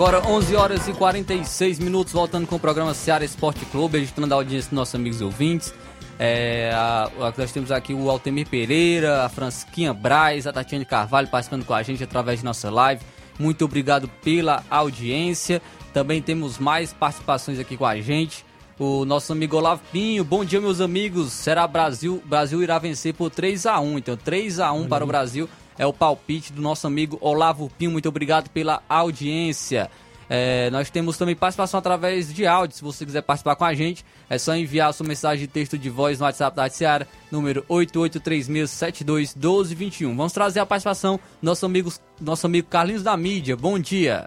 Agora 0.00 0.26
11 0.26 0.56
horas 0.56 0.88
e 0.88 0.94
46 0.94 1.78
minutos, 1.78 2.14
voltando 2.14 2.46
com 2.46 2.56
o 2.56 2.58
programa 2.58 2.94
Seara 2.94 3.22
Esporte 3.22 3.66
Clube, 3.66 3.98
registrando 3.98 4.32
a 4.32 4.38
audiência 4.38 4.70
dos 4.70 4.74
nossos 4.74 4.94
amigos 4.94 5.20
ouvintes. 5.20 5.74
É, 6.18 6.72
a, 6.72 7.10
a, 7.20 7.34
nós 7.36 7.52
temos 7.52 7.70
aqui 7.70 7.92
o 7.92 8.08
Altemir 8.08 8.48
Pereira, 8.48 9.26
a 9.26 9.28
Fransquinha 9.28 9.92
Braz, 9.92 10.46
a 10.46 10.54
Tatiane 10.54 10.86
Carvalho 10.86 11.28
participando 11.28 11.66
com 11.66 11.74
a 11.74 11.82
gente 11.82 12.02
através 12.02 12.38
de 12.38 12.46
nossa 12.46 12.70
live. 12.70 13.02
Muito 13.38 13.62
obrigado 13.66 14.08
pela 14.24 14.64
audiência. 14.70 15.60
Também 15.92 16.22
temos 16.22 16.58
mais 16.58 16.94
participações 16.94 17.58
aqui 17.58 17.76
com 17.76 17.84
a 17.84 18.00
gente. 18.00 18.42
O 18.78 19.04
nosso 19.04 19.30
amigo 19.34 19.58
Olavo 19.58 19.82
Pinho, 19.92 20.24
bom 20.24 20.46
dia 20.46 20.62
meus 20.62 20.80
amigos. 20.80 21.30
Será 21.30 21.66
Brasil, 21.66 22.22
Brasil 22.24 22.62
irá 22.62 22.78
vencer 22.78 23.12
por 23.12 23.28
3 23.28 23.66
a 23.66 23.78
1. 23.78 23.98
Então 23.98 24.16
3 24.16 24.60
a 24.60 24.72
1 24.72 24.88
para 24.88 25.04
o 25.04 25.06
Brasil 25.06 25.46
é 25.80 25.86
o 25.86 25.92
palpite 25.94 26.52
do 26.52 26.60
nosso 26.60 26.86
amigo 26.86 27.16
Olavo 27.22 27.72
Pinho. 27.78 27.90
Muito 27.90 28.06
obrigado 28.06 28.50
pela 28.50 28.82
audiência. 28.86 29.90
É, 30.28 30.68
nós 30.68 30.90
temos 30.90 31.16
também 31.16 31.34
participação 31.34 31.78
através 31.78 32.30
de 32.32 32.46
áudio. 32.46 32.76
Se 32.76 32.84
você 32.84 33.06
quiser 33.06 33.22
participar 33.22 33.56
com 33.56 33.64
a 33.64 33.72
gente, 33.72 34.04
é 34.28 34.36
só 34.36 34.54
enviar 34.54 34.92
sua 34.92 35.06
mensagem 35.06 35.46
de 35.46 35.50
texto 35.50 35.78
de 35.78 35.88
voz 35.88 36.18
no 36.18 36.26
WhatsApp 36.26 36.54
da 36.54 36.68
Seara, 36.68 37.08
número 37.32 37.62
8836721221. 37.62 40.14
Vamos 40.14 40.34
trazer 40.34 40.60
a 40.60 40.66
participação 40.66 41.16
do 41.16 41.46
nosso 41.46 41.64
amigo, 41.64 41.90
nosso 42.20 42.46
amigo 42.46 42.68
Carlinhos 42.68 43.02
da 43.02 43.16
Mídia. 43.16 43.56
Bom 43.56 43.78
dia. 43.78 44.26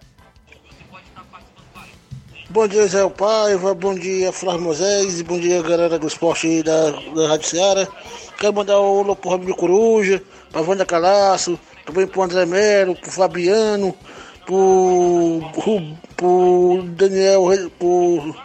Bom 2.53 2.67
dia, 2.67 2.87
Zé 2.87 3.09
Paiva, 3.09 3.73
bom 3.73 3.95
dia, 3.95 4.31
Flávio 4.31 4.61
Moisés, 4.61 5.23
bom 5.23 5.39
dia, 5.39 5.59
galera 5.63 5.97
do 5.97 6.05
esporte 6.05 6.61
da, 6.61 6.91
da 6.91 7.29
Rádio 7.29 7.49
Seara. 7.49 7.87
Quero 8.37 8.53
mandar 8.53 8.79
um 8.79 8.99
alô 8.99 9.15
pro 9.15 9.31
Robinho 9.31 9.55
Coruja, 9.55 10.21
pra 10.51 10.61
Wanda 10.61 10.85
Calaço, 10.85 11.59
também 11.83 12.05
pro 12.05 12.21
André 12.21 12.45
Melo, 12.45 12.95
pro 12.95 13.09
Fabiano, 13.09 13.95
pro, 14.45 15.41
pro, 16.15 16.83
Daniel, 16.89 17.45
pro, 17.79 18.35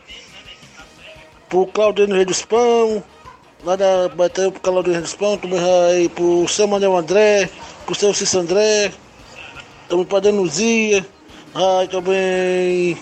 pro 1.50 1.66
Claudio 1.66 2.06
Rei 2.06 2.24
dos 2.24 2.42
Pão, 2.46 3.04
lá 3.62 3.76
da 3.76 4.08
Batalha 4.08 4.50
pro 4.50 4.60
Claudio 4.60 4.92
Rei 4.94 5.02
dos 5.02 5.14
Pão, 5.14 5.36
também 5.36 5.60
aí 5.60 6.08
pro 6.08 6.48
Samuel 6.48 6.96
André, 6.96 7.50
pro 7.84 7.94
seu 7.94 8.14
Cícero 8.14 8.42
André, 8.42 8.90
também 9.86 10.06
pra 10.06 10.20
Denuzia, 10.20 11.06
aí 11.54 11.88
também 11.88 12.96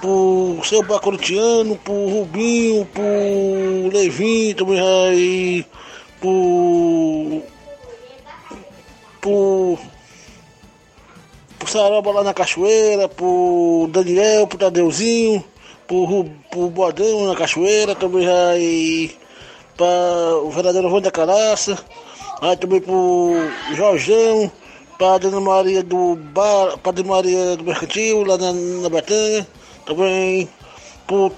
pro 0.00 0.60
seu 0.64 0.82
Bacorutiano, 0.82 1.76
pro 1.76 2.08
Rubinho, 2.08 2.84
pro 2.86 3.90
Levin, 3.92 4.54
também 4.54 4.80
aí, 4.80 5.66
pro. 6.20 7.42
pro. 9.20 9.78
Saroba 11.66 12.10
lá 12.12 12.24
na 12.24 12.32
Cachoeira, 12.32 13.08
pro 13.10 13.90
Daniel, 13.92 14.46
pro 14.46 14.56
Tadeuzinho, 14.56 15.44
pro, 15.86 16.24
pro 16.50 16.70
Boadão 16.70 17.26
na 17.26 17.36
Cachoeira, 17.36 17.94
também 17.94 18.26
aí 18.26 19.14
para 19.76 20.38
o 20.42 20.50
vereador 20.50 20.86
Wanda 20.86 21.10
Caraça, 21.10 21.78
aí 22.40 22.56
também 22.56 22.80
pro 22.80 23.34
Jorjão, 23.74 24.50
para 24.98 25.18
Dona 25.18 25.40
Maria 25.40 25.82
do 25.82 26.16
Bar, 26.16 26.78
Padre 26.78 27.04
Maria 27.04 27.54
do 27.54 27.64
Mercantil, 27.64 28.24
lá 28.24 28.38
na, 28.38 28.50
na 28.52 28.88
também 29.88 30.46
por 31.06 31.32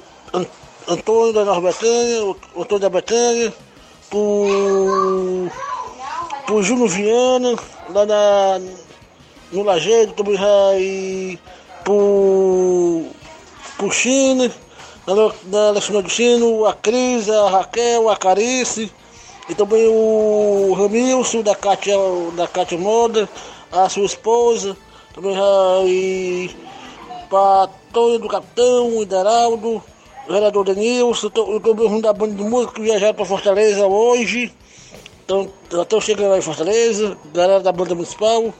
Antônio 0.89 1.33
da 1.33 1.45
Nova 1.45 1.61
Betânia, 1.61 2.35
Antônio 2.57 2.81
da 2.81 2.91
Betânia, 2.91 3.55
por, 4.11 5.53
por 6.49 6.61
Júnior 6.61 6.89
Viana, 6.89 7.55
lá 7.91 8.05
na, 8.05 8.61
no 9.53 9.63
Lajeiro, 9.63 10.13
também 10.15 10.37
aí 10.37 11.39
por, 11.85 13.07
por 13.79 13.95
China, 13.95 14.51
na, 15.07 15.15
na 15.45 15.69
Alexandre 15.69 16.03
do 16.03 16.11
Chino, 16.11 16.67
a 16.67 16.75
Cris, 16.75 17.31
a 17.31 17.51
Raquel, 17.51 18.11
a 18.11 18.17
Carice, 18.17 18.93
e 19.49 19.55
também 19.55 19.87
o 19.87 20.75
Ramilson 20.77 21.43
da 21.43 21.55
Cátia, 21.55 21.95
da 22.35 22.49
Cátia 22.49 22.77
Moda, 22.77 23.29
a 23.71 23.89
sua 23.89 24.07
esposa, 24.07 24.77
também 25.15 25.37
aí 25.39 26.51
para 27.29 27.80
Antônio 27.91 28.21
do 28.21 28.29
Capitão, 28.29 29.03
Hideraldo, 29.03 29.83
o 30.29 30.33
vereador 30.33 30.65
Denilson, 30.65 31.27
eu 31.27 31.61
tô 31.61 32.01
da 32.01 32.13
banda 32.13 32.35
de 32.35 32.43
música 32.45 32.75
que 32.75 32.83
viajaram 32.83 33.15
para 33.15 33.25
Fortaleza 33.25 33.85
hoje. 33.85 34.55
Então, 35.25 35.51
estão 35.73 36.01
chegando 36.01 36.35
aí 36.35 36.39
em 36.39 36.43
Fortaleza, 36.43 37.19
galera 37.35 37.61
da 37.61 37.73
banda 37.73 37.97
municipal, 37.97 38.55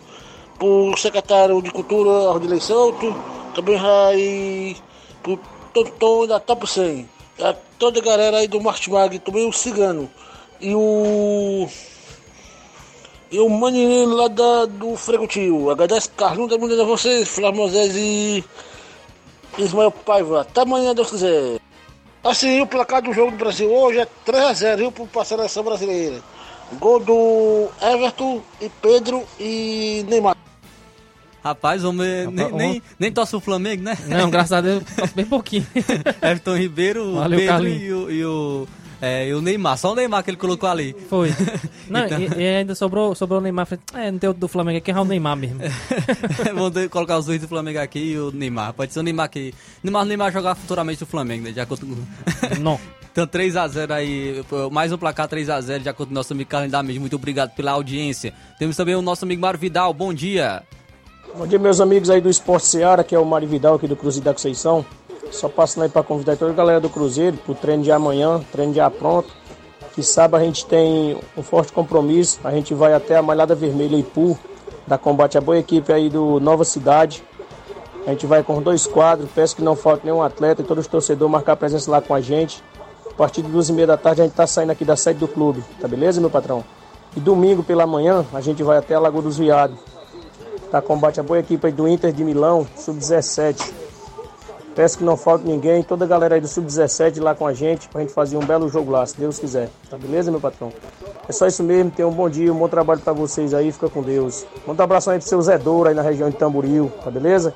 o 0.61 0.97
secretário 0.97 1.63
de 1.63 1.71
Cultura, 1.71 2.29
Ardilei 2.29 2.59
Souto, 2.59 3.15
também 3.55 3.79
aí, 3.79 4.77
pro 5.23 5.39
Tonton 5.73 6.27
da 6.27 6.41
Top 6.41 6.69
100, 6.69 7.09
a 7.41 7.55
toda 7.79 8.01
a 8.01 8.03
galera 8.03 8.39
aí 8.39 8.49
do 8.49 8.61
Martimag, 8.61 9.17
também 9.21 9.49
o 9.49 9.53
Cigano, 9.53 10.11
e 10.61 10.75
o. 10.75 11.69
E 13.31 13.39
o 13.39 13.49
maninho 13.49 14.09
lá 14.09 14.27
da, 14.27 14.67
do 14.67 14.97
Fregotil, 14.97 15.71
agradece 15.71 16.11
Carlinhos, 16.17 16.51
da 16.51 16.59
mulher 16.59 16.81
a 16.81 16.85
vocês, 16.85 17.29
Flávio 17.29 17.61
Moisés 17.61 17.95
e. 17.95 18.45
Ismael 19.59 19.91
Paiva. 19.91 20.43
Até 20.43 20.63
amanhã, 20.63 20.95
Deus 20.95 21.11
quiser. 21.11 21.59
Assim, 22.23 22.61
o 22.61 22.67
placar 22.67 23.03
do 23.03 23.13
jogo 23.13 23.31
do 23.31 23.39
Brasil 23.39 23.73
hoje 23.73 23.99
é 23.99 24.09
3x0 24.27 25.09
para 25.09 25.23
a 25.23 25.25
seleção 25.25 25.65
brasileira. 25.65 26.21
Gol 26.79 27.01
do 27.01 27.69
Everton 27.81 28.43
e 28.61 28.69
Pedro 28.69 29.25
e 29.39 30.05
Neymar. 30.09 30.37
Rapaz, 31.43 31.83
homem, 31.85 32.27
Rapaz, 32.27 32.37
nem, 32.37 32.53
nem, 32.53 32.83
nem 32.99 33.13
torce 33.13 33.35
o 33.35 33.41
Flamengo, 33.41 33.83
né? 33.83 33.97
Não, 34.07 34.29
graças 34.31 34.53
a 34.53 34.61
Deus, 34.61 34.85
torce 34.95 35.15
bem 35.15 35.25
pouquinho. 35.27 35.67
Everton 36.23 36.57
Ribeiro, 36.57 37.15
Valeu, 37.15 37.39
Pedro 37.39 37.69
e 37.69 37.93
o, 37.93 38.11
e 38.11 38.25
o 38.25 38.69
é, 39.01 39.29
e 39.29 39.35
o 39.35 39.41
Neymar, 39.41 39.79
só 39.79 39.93
o 39.93 39.95
Neymar 39.95 40.23
que 40.23 40.31
ele 40.31 40.37
colocou 40.37 40.69
ali. 40.69 40.95
Foi. 41.09 41.31
Não, 41.89 42.05
então... 42.05 42.21
e, 42.21 42.43
e, 42.43 42.57
ainda 42.57 42.75
sobrou, 42.75 43.15
sobrou 43.15 43.41
o 43.41 43.43
Neymar. 43.43 43.67
É, 43.95 44.11
não 44.11 44.19
tem 44.19 44.29
outro 44.29 44.41
do 44.41 44.49
Flamengo 44.49 44.79
aqui, 44.79 44.91
é 44.91 45.01
o 45.01 45.05
Neymar 45.05 45.37
mesmo. 45.37 45.59
Vamos 46.55 46.87
colocar 46.89 47.19
os 47.19 47.27
dois 47.27 47.41
do 47.41 47.49
Flamengo 47.49 47.81
aqui 47.81 48.13
e 48.13 48.19
o 48.19 48.31
Neymar. 48.31 48.75
Pode 48.75 48.93
ser 48.93 49.01
o 49.01 49.03
Neymar 49.03 49.27
aqui. 49.27 49.55
Neymar, 49.83 50.03
o 50.03 50.05
Neymar 50.05 50.33
jogar 50.33 50.55
futuramente 50.55 51.03
o 51.03 51.07
Flamengo, 51.07 51.45
né? 51.45 51.51
De 51.51 51.61
acordo 51.61 51.87
com... 51.87 51.97
Não. 52.61 52.79
Então 53.11 53.27
3x0 53.27 53.91
aí, 53.91 54.45
mais 54.71 54.93
um 54.93 54.99
placar 54.99 55.29
3x0 55.29 55.81
de 55.81 55.89
acordo 55.89 56.11
com 56.11 56.15
o 56.15 56.15
nosso 56.15 56.33
amigo 56.33 56.49
Carlos 56.49 56.71
da 56.71 56.81
Muito 56.83 57.17
obrigado 57.17 57.51
pela 57.55 57.73
audiência. 57.73 58.33
Temos 58.59 58.77
também 58.77 58.95
o 58.95 59.03
nosso 59.03 59.25
amigo 59.25 59.43
Mário 59.43 59.59
Vidal, 59.59 59.93
bom 59.93 60.15
dia. 60.15 60.63
Bom 61.37 61.47
dia 61.47 61.59
meus 61.59 61.81
amigos 61.81 62.09
aí 62.11 62.21
do 62.21 62.29
Esporte 62.29 62.67
Seara, 62.67 63.03
que 63.03 63.15
é 63.15 63.19
o 63.19 63.25
Mário 63.25 63.49
Vidal 63.49 63.75
aqui 63.75 63.89
do 63.89 63.97
Cruzeiro 63.97 64.25
da 64.25 64.33
Conceição. 64.33 64.85
Só 65.31 65.49
passando 65.49 65.85
aí 65.85 65.89
para 65.89 66.03
convidar 66.03 66.37
toda 66.37 66.51
a 66.51 66.55
galera 66.55 66.81
do 66.81 66.89
Cruzeiro 66.89 67.37
pro 67.39 67.55
treino 67.55 67.83
de 67.83 67.93
amanhã, 67.93 68.41
treino 68.51 68.75
já 68.75 68.91
pronto. 68.91 69.29
Que 69.95 70.03
sábado 70.03 70.41
a 70.41 70.45
gente 70.45 70.67
tem 70.67 71.19
um 71.37 71.43
forte 71.43 71.73
compromisso. 71.73 72.41
A 72.45 72.51
gente 72.51 72.75
vai 72.75 72.93
até 72.95 73.17
a 73.17 73.23
Malhada 73.23 73.55
Vermelha 73.55 73.97
Ipu, 73.97 74.39
da 74.87 74.99
Combate 74.99 75.39
a 75.39 75.41
Boa 75.41 75.59
Equipe 75.59 75.93
aí 75.93 76.09
do 76.09 76.41
Nova 76.41 76.65
Cidade. 76.65 77.23
A 78.07 78.11
gente 78.11 78.27
vai 78.27 78.43
com 78.43 78.63
dois 78.63 78.87
quadros, 78.87 79.29
peço 79.35 79.55
que 79.55 79.63
não 79.63 79.77
falte 79.77 80.05
nenhum 80.05 80.23
atleta 80.23 80.63
e 80.63 80.65
todos 80.65 80.85
os 80.85 80.91
torcedores 80.91 81.31
marcar 81.31 81.57
presença 81.57 81.91
lá 81.91 82.01
com 82.01 82.15
a 82.15 82.21
gente. 82.21 82.63
A 83.09 83.15
partir 83.15 83.43
de 83.43 83.49
duas 83.49 83.69
e 83.69 83.73
meia 83.73 83.87
da 83.87 83.97
tarde 83.97 84.23
a 84.23 84.25
gente 84.25 84.35
tá 84.35 84.47
saindo 84.47 84.71
aqui 84.71 84.85
da 84.85 84.97
sede 84.97 85.19
do 85.19 85.29
clube, 85.29 85.63
tá 85.81 85.87
beleza, 85.87 86.21
meu 86.21 86.31
patrão? 86.31 86.65
E 87.15 87.21
domingo 87.21 87.63
pela 87.63 87.87
manhã 87.87 88.25
a 88.33 88.41
gente 88.41 88.63
vai 88.63 88.79
até 88.79 88.95
a 88.95 88.99
Lagoa 88.99 89.23
dos 89.23 89.37
Viados. 89.37 89.79
Tá 90.71 90.81
combate 90.81 91.21
a 91.21 91.23
boa 91.23 91.39
equipe 91.39 91.67
aí 91.67 91.73
do 91.73 91.87
Inter 91.87 92.13
de 92.13 92.25
Milão, 92.25 92.67
sub-17. 92.77 93.80
Peço 94.81 94.97
que 94.97 95.05
não 95.05 95.15
falte 95.15 95.47
ninguém, 95.47 95.83
toda 95.83 96.07
a 96.07 96.09
galera 96.09 96.37
aí 96.37 96.41
do 96.41 96.49
Sub-17 96.49 97.21
lá 97.21 97.35
com 97.35 97.47
a 97.47 97.53
gente, 97.53 97.87
pra 97.91 98.01
gente 98.01 98.15
fazer 98.15 98.39
um 98.39 98.47
belo 98.47 98.67
jogo 98.67 98.91
lá, 98.91 99.05
se 99.05 99.15
Deus 99.15 99.39
quiser. 99.39 99.69
Tá 99.91 99.99
beleza, 99.99 100.31
meu 100.31 100.41
patrão? 100.41 100.73
É 101.29 101.33
só 101.33 101.47
isso 101.47 101.63
mesmo, 101.63 101.91
tenham 101.91 102.09
um 102.09 102.15
bom 102.15 102.31
dia, 102.31 102.51
um 102.51 102.57
bom 102.57 102.67
trabalho 102.67 102.99
para 102.99 103.13
vocês 103.13 103.53
aí, 103.53 103.71
fica 103.73 103.91
com 103.91 104.03
Deus. 104.03 104.47
Manda 104.67 104.83
um 104.83 104.85
abraço 104.85 105.11
aí 105.11 105.19
pro 105.19 105.29
seu 105.29 105.43
Zé 105.43 105.59
Douro 105.59 105.91
aí 105.91 105.95
na 105.95 106.01
região 106.01 106.31
de 106.31 106.37
Tamboril, 106.37 106.91
tá 107.05 107.11
beleza? 107.11 107.53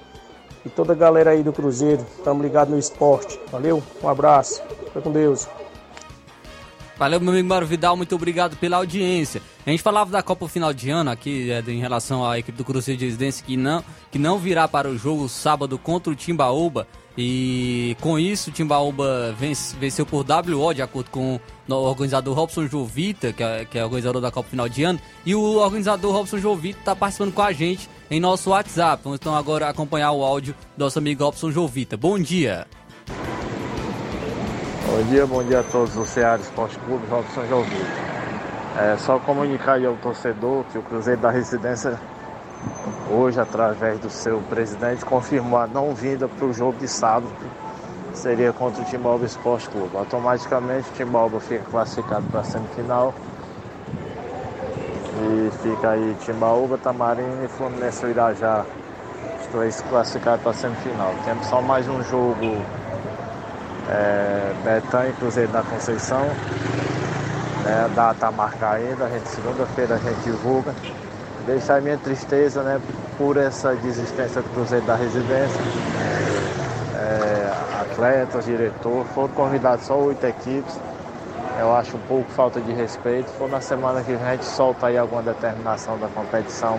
E 0.67 0.69
toda 0.69 0.93
a 0.93 0.95
galera 0.95 1.31
aí 1.31 1.43
do 1.43 1.51
Cruzeiro, 1.51 2.05
tamo 2.23 2.43
ligado 2.43 2.69
no 2.69 2.79
esporte. 2.79 3.41
Valeu, 3.51 3.83
um 4.03 4.09
abraço, 4.11 4.61
fica 4.85 5.01
com 5.01 5.11
Deus. 5.11 5.49
Valeu, 6.99 7.19
meu 7.21 7.33
amigo 7.33 7.49
Mário 7.49 7.67
Vidal, 7.67 7.97
muito 7.97 8.15
obrigado 8.15 8.55
pela 8.59 8.77
audiência. 8.77 9.41
A 9.67 9.71
gente 9.71 9.83
falava 9.83 10.11
da 10.11 10.23
Copa 10.23 10.47
Final 10.47 10.75
de 10.75 10.91
Ano 10.91 11.11
aqui, 11.11 11.51
é, 11.51 11.61
em 11.69 11.81
relação 11.81 12.23
à 12.23 12.39
equipe 12.39 12.59
do 12.59 12.67
Cruzeiro 12.67 12.99
de 12.99 13.07
Residência, 13.07 13.43
que 13.43 13.57
não, 13.57 13.83
que 14.13 14.19
não 14.19 14.39
virá 14.39 14.69
para 14.69 14.91
o 14.91 14.99
jogo 14.99 15.27
sábado 15.27 15.79
contra 15.79 16.13
o 16.13 16.15
Timbaúba. 16.15 16.87
E 17.17 17.97
com 18.01 18.19
isso, 18.19 18.51
Timbaúba 18.51 19.33
vence, 19.39 19.77
venceu 19.77 20.05
por 20.05 20.25
WO, 20.29 20.75
de 20.75 20.83
acordo 20.83 21.11
com 21.11 21.39
o 21.69 21.75
organizador 21.75 22.35
Robson 22.35 22.67
Jovita, 22.67 23.33
que 23.33 23.43
é, 23.43 23.65
que 23.65 23.79
é 23.79 23.85
organizador 23.85 24.21
da 24.21 24.33
Copa 24.33 24.49
Final 24.49 24.69
de 24.69 24.83
Ano. 24.83 25.01
E 25.25 25.35
o 25.35 25.59
organizador 25.59 26.13
Robson 26.13 26.39
Jovita 26.39 26.81
está 26.81 26.97
participando 26.97 27.33
com 27.33 27.43
a 27.43 27.53
gente 27.53 27.89
em 28.11 28.19
nosso 28.19 28.51
WhatsApp. 28.51 29.03
Vamos 29.05 29.21
então 29.21 29.35
agora 29.35 29.69
acompanhar 29.69 30.11
o 30.11 30.25
áudio 30.25 30.55
do 30.77 30.85
nosso 30.85 30.99
amigo 30.99 31.25
Robson 31.25 31.53
Jovita. 31.53 31.97
Bom 31.97 32.19
dia! 32.19 32.67
Bom 34.87 35.03
dia, 35.11 35.27
bom 35.27 35.43
dia 35.43 35.61
a 35.61 35.63
todos 35.63 35.95
do 35.95 36.05
Ceará 36.05 36.41
Esporte 36.41 36.79
Clube, 36.81 37.05
Robson 37.09 37.47
Jovita. 37.49 38.05
É 38.77 38.97
só 38.99 39.21
comunicar 39.21 39.85
ao 39.85 39.97
torcedor 39.97 40.65
que 40.65 40.79
o 40.79 40.83
Cruzeiro 40.83 41.21
da 41.21 41.31
Residência 41.31 41.99
hoje, 43.11 43.41
através 43.41 43.99
do 43.99 44.11
seu 44.11 44.41
presidente, 44.49 45.05
confirmou 45.05 45.59
a 45.59 45.67
não 45.67 45.95
vinda 45.95 46.29
para 46.29 46.47
o 46.47 46.53
jogo 46.53 46.79
de 46.79 46.89
sábado, 46.89 47.29
seria 48.13 48.53
contra 48.53 48.83
o 48.83 48.85
Timbalba 48.85 49.25
Esporte 49.25 49.69
Clube. 49.69 49.97
Automaticamente, 49.97 50.89
o 50.91 50.93
Timbalba 50.93 51.41
fica 51.41 51.65
classificado 51.71 52.27
para 52.27 52.41
a 52.41 52.45
semifinal. 52.45 53.15
E 55.17 55.51
fica 55.63 55.91
aí 55.91 56.17
Timbaúba, 56.21 56.77
Tamarina 56.77 57.45
e 57.45 57.49
Fluminense 57.49 58.05
Irajá, 58.07 58.65
os 59.41 59.47
três 59.47 59.81
classificados 59.83 60.43
para 60.43 60.51
a 60.51 60.55
semifinal. 60.55 61.15
Temos 61.25 61.47
só 61.47 61.63
mais 61.63 61.89
um 61.89 62.03
jogo 62.03 62.57
é, 63.89 64.53
e 65.09 65.13
Cruzeiro 65.15 65.53
da 65.53 65.63
Conceição. 65.63 66.27
Né, 67.65 67.85
a 67.85 67.89
data 67.89 68.27
a 68.27 68.31
marcar 68.31 68.77
ainda, 68.77 69.05
a 69.07 69.09
gente 69.09 69.29
segunda-feira 69.29 69.95
a 69.95 69.99
gente 69.99 70.21
divulga. 70.23 70.75
Deixar 71.47 71.83
minha 71.83 71.99
tristeza 71.99 72.63
né, 72.63 72.81
por 73.19 73.37
essa 73.37 73.75
desistência 73.75 74.41
do 74.41 74.49
Cruzeiro 74.51 74.87
da 74.87 74.97
Residência. 74.97 75.61
É, 76.97 77.53
atletas, 77.83 78.47
diretor, 78.47 79.05
foram 79.15 79.29
convidados 79.29 79.85
só 79.85 79.97
oito 79.99 80.25
equipes. 80.25 80.79
Eu 81.59 81.75
acho 81.75 81.97
um 81.97 82.01
pouco 82.01 82.31
falta 82.31 82.61
de 82.61 82.73
respeito. 82.73 83.31
For 83.33 83.49
na 83.49 83.61
semana 83.61 84.03
que 84.03 84.13
vem 84.13 84.27
a 84.27 84.33
gente 84.33 84.47
solta 84.47 84.87
aí 84.87 84.97
alguma 84.97 85.23
determinação 85.23 85.99
da 85.99 86.09
competição, 86.09 86.79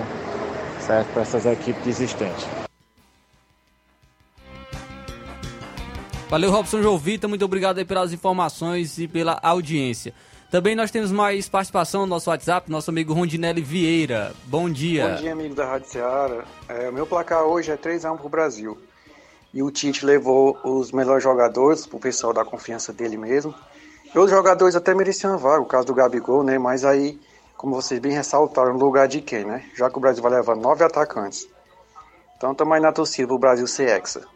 certo? 0.80 1.14
Para 1.14 1.22
essas 1.22 1.46
equipes 1.46 1.84
desistentes. 1.84 2.65
Valeu, 6.30 6.50
Robson 6.50 6.82
Jovita. 6.82 7.28
Muito 7.28 7.46
obrigado 7.46 7.78
aí 7.78 7.86
pelas 7.86 8.12
informações 8.12 8.98
e 8.98 9.08
pela 9.08 9.40
audiência. 9.44 10.14
Também 10.50 10.76
nós 10.76 10.90
temos 10.90 11.12
mais 11.12 11.48
participação 11.48 12.02
no 12.02 12.08
nosso 12.08 12.30
WhatsApp, 12.30 12.72
nosso 12.72 12.90
amigo 12.90 13.14
Rondinelli 13.14 13.62
Vieira. 13.62 14.34
Bom 14.46 14.70
dia. 14.70 15.10
Bom 15.10 15.16
dia, 15.16 15.34
amigo 15.34 15.54
da 15.54 15.66
Rádio 15.66 15.90
Ceará. 15.90 16.44
É, 16.68 16.90
o 16.90 16.94
meu 16.94 17.06
placar 17.06 17.44
hoje 17.44 17.72
é 17.72 17.78
3x1 17.78 18.18
pro 18.18 18.30
Brasil. 18.30 18.78
E 19.54 19.62
o 19.62 19.70
Tite 19.70 20.06
levou 20.06 20.58
os 20.64 20.92
melhores 20.92 21.24
jogadores, 21.24 21.86
pro 21.86 22.00
pessoal 22.00 22.34
dar 22.34 22.44
confiança 22.44 22.92
dele 22.92 23.18
mesmo. 23.18 23.54
E 24.14 24.18
outros 24.18 24.36
jogadores 24.36 24.76
até 24.76 24.94
mereciam 24.94 25.34
a 25.34 25.38
vaga, 25.38 25.62
o 25.62 25.66
caso 25.66 25.86
do 25.86 25.94
Gabigol, 25.94 26.44
né? 26.44 26.58
Mas 26.58 26.84
aí, 26.84 27.20
como 27.56 27.76
vocês 27.76 28.00
bem 28.00 28.14
ressaltaram, 28.14 28.74
no 28.74 28.80
lugar 28.84 29.08
de 29.08 29.22
quem, 29.22 29.46
né? 29.46 29.64
Já 29.76 29.90
que 29.90 29.98
o 29.98 30.02
Brasil 30.02 30.24
vai 30.24 30.32
levar 30.32 30.56
nove 30.56 30.84
atacantes. 30.84 31.48
Então 32.36 32.52
estamos 32.52 32.74
aí 32.74 32.82
na 32.82 32.92
torcida 32.92 33.28
pro 33.28 33.38
Brasil 33.38 33.68
ser 33.68 33.90
hexa. 33.90 34.35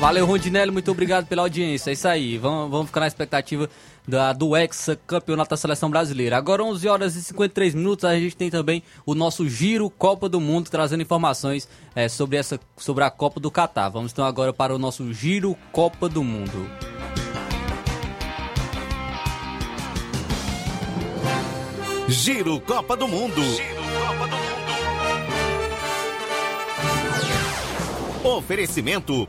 Valeu, 0.00 0.24
Rondinelli, 0.24 0.70
muito 0.70 0.92
obrigado 0.92 1.26
pela 1.26 1.42
audiência. 1.42 1.90
É 1.90 1.92
isso 1.92 2.06
aí, 2.06 2.38
vamos, 2.38 2.70
vamos 2.70 2.86
ficar 2.86 3.00
na 3.00 3.08
expectativa 3.08 3.68
da, 4.06 4.32
do 4.32 4.56
Hexa 4.56 4.94
Campeonato 4.94 5.50
da 5.50 5.56
Seleção 5.56 5.90
Brasileira. 5.90 6.36
Agora, 6.36 6.62
11 6.62 6.88
horas 6.88 7.16
e 7.16 7.22
53 7.22 7.74
minutos, 7.74 8.04
a 8.04 8.14
gente 8.14 8.36
tem 8.36 8.48
também 8.48 8.80
o 9.04 9.12
nosso 9.12 9.48
Giro 9.48 9.90
Copa 9.90 10.28
do 10.28 10.40
Mundo, 10.40 10.70
trazendo 10.70 11.02
informações 11.02 11.68
é, 11.96 12.08
sobre, 12.08 12.36
essa, 12.36 12.60
sobre 12.76 13.02
a 13.02 13.10
Copa 13.10 13.40
do 13.40 13.50
Catar. 13.50 13.88
Vamos 13.88 14.12
então 14.12 14.24
agora 14.24 14.52
para 14.52 14.72
o 14.72 14.78
nosso 14.78 15.12
Giro 15.12 15.56
Copa 15.72 16.08
do 16.08 16.22
Mundo. 16.22 16.70
Giro 22.06 22.60
Copa 22.60 22.96
do 22.96 23.08
Mundo. 23.08 23.42
Oferecimento 28.22 29.28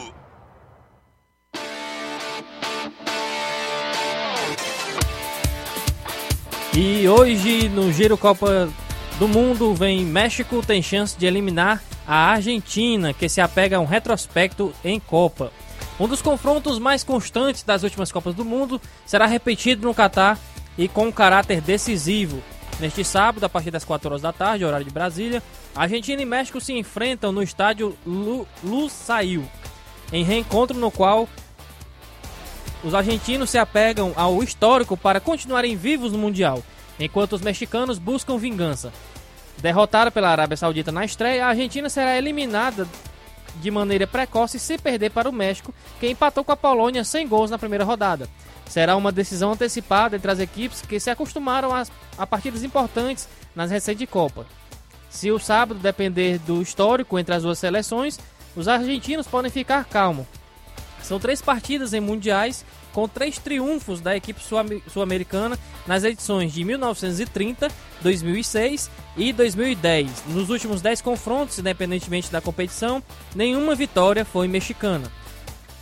E 6.73 7.05
hoje 7.05 7.67
no 7.67 7.91
Giro 7.91 8.17
Copa 8.17 8.69
do 9.19 9.27
Mundo 9.27 9.75
vem 9.75 10.05
México 10.05 10.65
tem 10.65 10.81
chance 10.81 11.17
de 11.17 11.25
eliminar 11.25 11.83
a 12.07 12.31
Argentina, 12.31 13.13
que 13.13 13.27
se 13.27 13.41
apega 13.41 13.75
a 13.75 13.79
um 13.81 13.85
retrospecto 13.85 14.73
em 14.81 14.97
Copa. 14.97 15.51
Um 15.99 16.07
dos 16.07 16.21
confrontos 16.21 16.79
mais 16.79 17.03
constantes 17.03 17.63
das 17.63 17.83
últimas 17.83 18.09
Copas 18.09 18.33
do 18.33 18.45
Mundo 18.45 18.79
será 19.05 19.25
repetido 19.25 19.85
no 19.85 19.93
Catar 19.93 20.39
e 20.77 20.87
com 20.87 21.07
um 21.07 21.11
caráter 21.11 21.59
decisivo. 21.59 22.41
Neste 22.79 23.03
sábado, 23.03 23.43
a 23.43 23.49
partir 23.49 23.69
das 23.69 23.83
4 23.83 24.09
horas 24.09 24.21
da 24.21 24.31
tarde, 24.31 24.63
horário 24.63 24.85
de 24.85 24.93
Brasília, 24.93 25.43
Argentina 25.75 26.21
e 26.21 26.25
México 26.25 26.61
se 26.61 26.71
enfrentam 26.71 27.33
no 27.33 27.43
estádio 27.43 27.97
Lu 28.05 28.47
Lusail, 28.63 29.43
em 30.13 30.23
reencontro 30.23 30.77
no 30.77 30.89
qual 30.89 31.27
os 32.83 32.93
argentinos 32.93 33.49
se 33.49 33.57
apegam 33.57 34.13
ao 34.15 34.41
histórico 34.43 34.97
para 34.97 35.19
continuarem 35.19 35.75
vivos 35.75 36.11
no 36.11 36.17
Mundial, 36.17 36.63
enquanto 36.99 37.33
os 37.33 37.41
mexicanos 37.41 37.99
buscam 37.99 38.37
vingança. 38.37 38.91
Derrotada 39.59 40.09
pela 40.09 40.29
Arábia 40.29 40.57
Saudita 40.57 40.91
na 40.91 41.05
estreia, 41.05 41.45
a 41.45 41.49
Argentina 41.49 41.89
será 41.89 42.17
eliminada 42.17 42.87
de 43.57 43.69
maneira 43.69 44.07
precoce 44.07 44.57
se 44.57 44.77
perder 44.77 45.11
para 45.11 45.29
o 45.29 45.33
México, 45.33 45.73
que 45.99 46.09
empatou 46.09 46.43
com 46.43 46.51
a 46.51 46.57
Polônia 46.57 47.03
sem 47.03 47.27
gols 47.27 47.51
na 47.51 47.59
primeira 47.59 47.83
rodada. 47.83 48.27
Será 48.65 48.95
uma 48.95 49.11
decisão 49.11 49.51
antecipada 49.51 50.15
entre 50.15 50.31
as 50.31 50.39
equipes 50.39 50.81
que 50.81 50.99
se 50.99 51.09
acostumaram 51.09 51.75
a, 51.75 51.83
a 52.17 52.25
partidas 52.25 52.63
importantes 52.63 53.27
nas 53.55 53.69
recentes 53.69 54.09
Copa. 54.09 54.45
Se 55.09 55.29
o 55.29 55.37
sábado 55.37 55.79
depender 55.79 56.39
do 56.39 56.61
histórico 56.61 57.19
entre 57.19 57.35
as 57.35 57.43
duas 57.43 57.59
seleções, 57.59 58.17
os 58.55 58.67
argentinos 58.67 59.27
podem 59.27 59.51
ficar 59.51 59.83
calmos. 59.85 60.25
São 61.03 61.19
três 61.19 61.41
partidas 61.41 61.93
em 61.93 61.99
mundiais 61.99 62.65
com 62.91 63.07
três 63.07 63.37
triunfos 63.37 64.01
da 64.01 64.15
equipe 64.15 64.41
sul-americana 64.41 65.57
nas 65.87 66.03
edições 66.03 66.53
de 66.53 66.63
1930, 66.63 67.69
2006 68.01 68.89
e 69.17 69.33
2010. 69.33 70.23
Nos 70.27 70.49
últimos 70.49 70.81
dez 70.81 71.01
confrontos, 71.01 71.57
independentemente 71.57 72.31
da 72.31 72.41
competição, 72.41 73.01
nenhuma 73.35 73.75
vitória 73.75 74.25
foi 74.25 74.47
mexicana. 74.47 75.11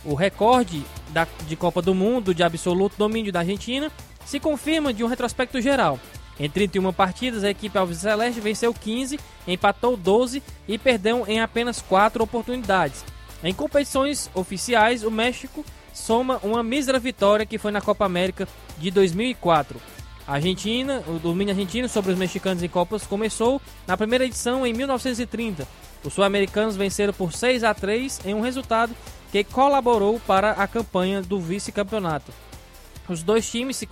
O 0.04 0.14
recorde 0.14 0.82
da, 1.10 1.26
de 1.46 1.56
Copa 1.56 1.82
do 1.82 1.94
Mundo 1.94 2.34
de 2.34 2.42
absoluto 2.42 2.96
domínio 2.96 3.32
da 3.32 3.40
Argentina 3.40 3.90
se 4.24 4.40
confirma 4.40 4.92
de 4.92 5.04
um 5.04 5.08
retrospecto 5.08 5.60
geral. 5.60 5.98
Em 6.38 6.48
31 6.48 6.90
partidas, 6.92 7.44
a 7.44 7.50
equipe 7.50 7.76
Alves 7.76 7.98
Celeste 7.98 8.40
venceu 8.40 8.72
15, 8.72 9.20
empatou 9.46 9.94
12 9.94 10.42
e 10.66 10.78
perdeu 10.78 11.24
em 11.28 11.40
apenas 11.40 11.82
4 11.82 12.22
oportunidades. 12.24 13.04
Em 13.42 13.54
competições 13.54 14.30
oficiais, 14.34 15.02
o 15.02 15.10
México 15.10 15.64
soma 15.94 16.38
uma 16.42 16.62
mísera 16.62 16.98
vitória 16.98 17.46
que 17.46 17.58
foi 17.58 17.72
na 17.72 17.80
Copa 17.80 18.04
América 18.04 18.46
de 18.78 18.90
2004. 18.90 19.80
A 20.26 20.34
Argentina, 20.34 21.02
o 21.08 21.18
domínio 21.18 21.52
argentino 21.52 21.88
sobre 21.88 22.12
os 22.12 22.18
mexicanos 22.18 22.62
em 22.62 22.68
Copas 22.68 23.06
começou 23.06 23.60
na 23.86 23.96
primeira 23.96 24.24
edição 24.24 24.66
em 24.66 24.72
1930. 24.72 25.66
Os 26.04 26.12
sul-americanos 26.12 26.76
venceram 26.76 27.12
por 27.12 27.32
6 27.32 27.64
a 27.64 27.74
3 27.74 28.20
em 28.26 28.34
um 28.34 28.40
resultado 28.40 28.94
que 29.32 29.42
colaborou 29.42 30.20
para 30.26 30.52
a 30.52 30.66
campanha 30.66 31.22
do 31.22 31.40
vice-campeonato. 31.40 32.32
Os 33.08 33.22
dois 33.22 33.50
times 33.50 33.76
se, 33.76 33.88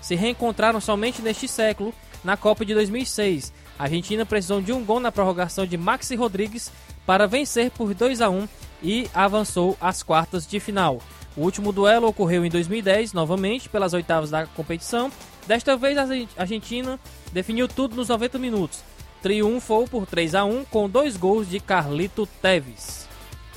se 0.00 0.14
reencontraram 0.14 0.80
somente 0.80 1.22
neste 1.22 1.48
século 1.48 1.92
na 2.22 2.36
Copa 2.36 2.64
de 2.64 2.74
2006. 2.74 3.52
A 3.78 3.84
Argentina 3.84 4.26
precisou 4.26 4.60
de 4.60 4.72
um 4.72 4.84
gol 4.84 5.00
na 5.00 5.10
prorrogação 5.10 5.66
de 5.66 5.76
Maxi 5.76 6.14
Rodrigues 6.14 6.70
para 7.08 7.26
vencer 7.26 7.70
por 7.70 7.94
2 7.94 8.20
a 8.20 8.28
1 8.28 8.46
e 8.82 9.08
avançou 9.14 9.78
às 9.80 10.02
quartas 10.02 10.46
de 10.46 10.60
final. 10.60 10.98
O 11.34 11.40
último 11.40 11.72
duelo 11.72 12.06
ocorreu 12.06 12.44
em 12.44 12.50
2010, 12.50 13.14
novamente, 13.14 13.66
pelas 13.66 13.94
oitavas 13.94 14.28
da 14.28 14.44
competição. 14.44 15.10
Desta 15.46 15.74
vez, 15.74 15.96
a 15.96 16.06
Argentina 16.36 17.00
definiu 17.32 17.66
tudo 17.66 17.96
nos 17.96 18.08
90 18.08 18.38
minutos. 18.38 18.80
Triunfou 19.22 19.88
por 19.88 20.04
3 20.04 20.34
a 20.34 20.44
1 20.44 20.66
com 20.66 20.86
dois 20.86 21.16
gols 21.16 21.48
de 21.48 21.58
Carlito 21.60 22.28
Teves. 22.42 23.08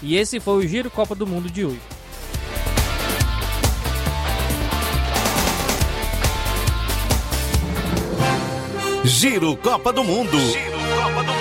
E 0.02 0.16
esse 0.16 0.40
foi 0.40 0.64
o 0.64 0.68
Giro 0.68 0.90
Copa 0.90 1.14
do 1.14 1.28
Mundo 1.28 1.50
de 1.50 1.66
hoje. 1.66 1.82
Giro 9.04 9.58
Copa 9.58 9.92
do 9.92 10.06
Mundo. 10.06 10.40
Giro 10.40 10.72
Copa 10.96 11.24
do 11.24 11.34
Mundo. 11.34 11.41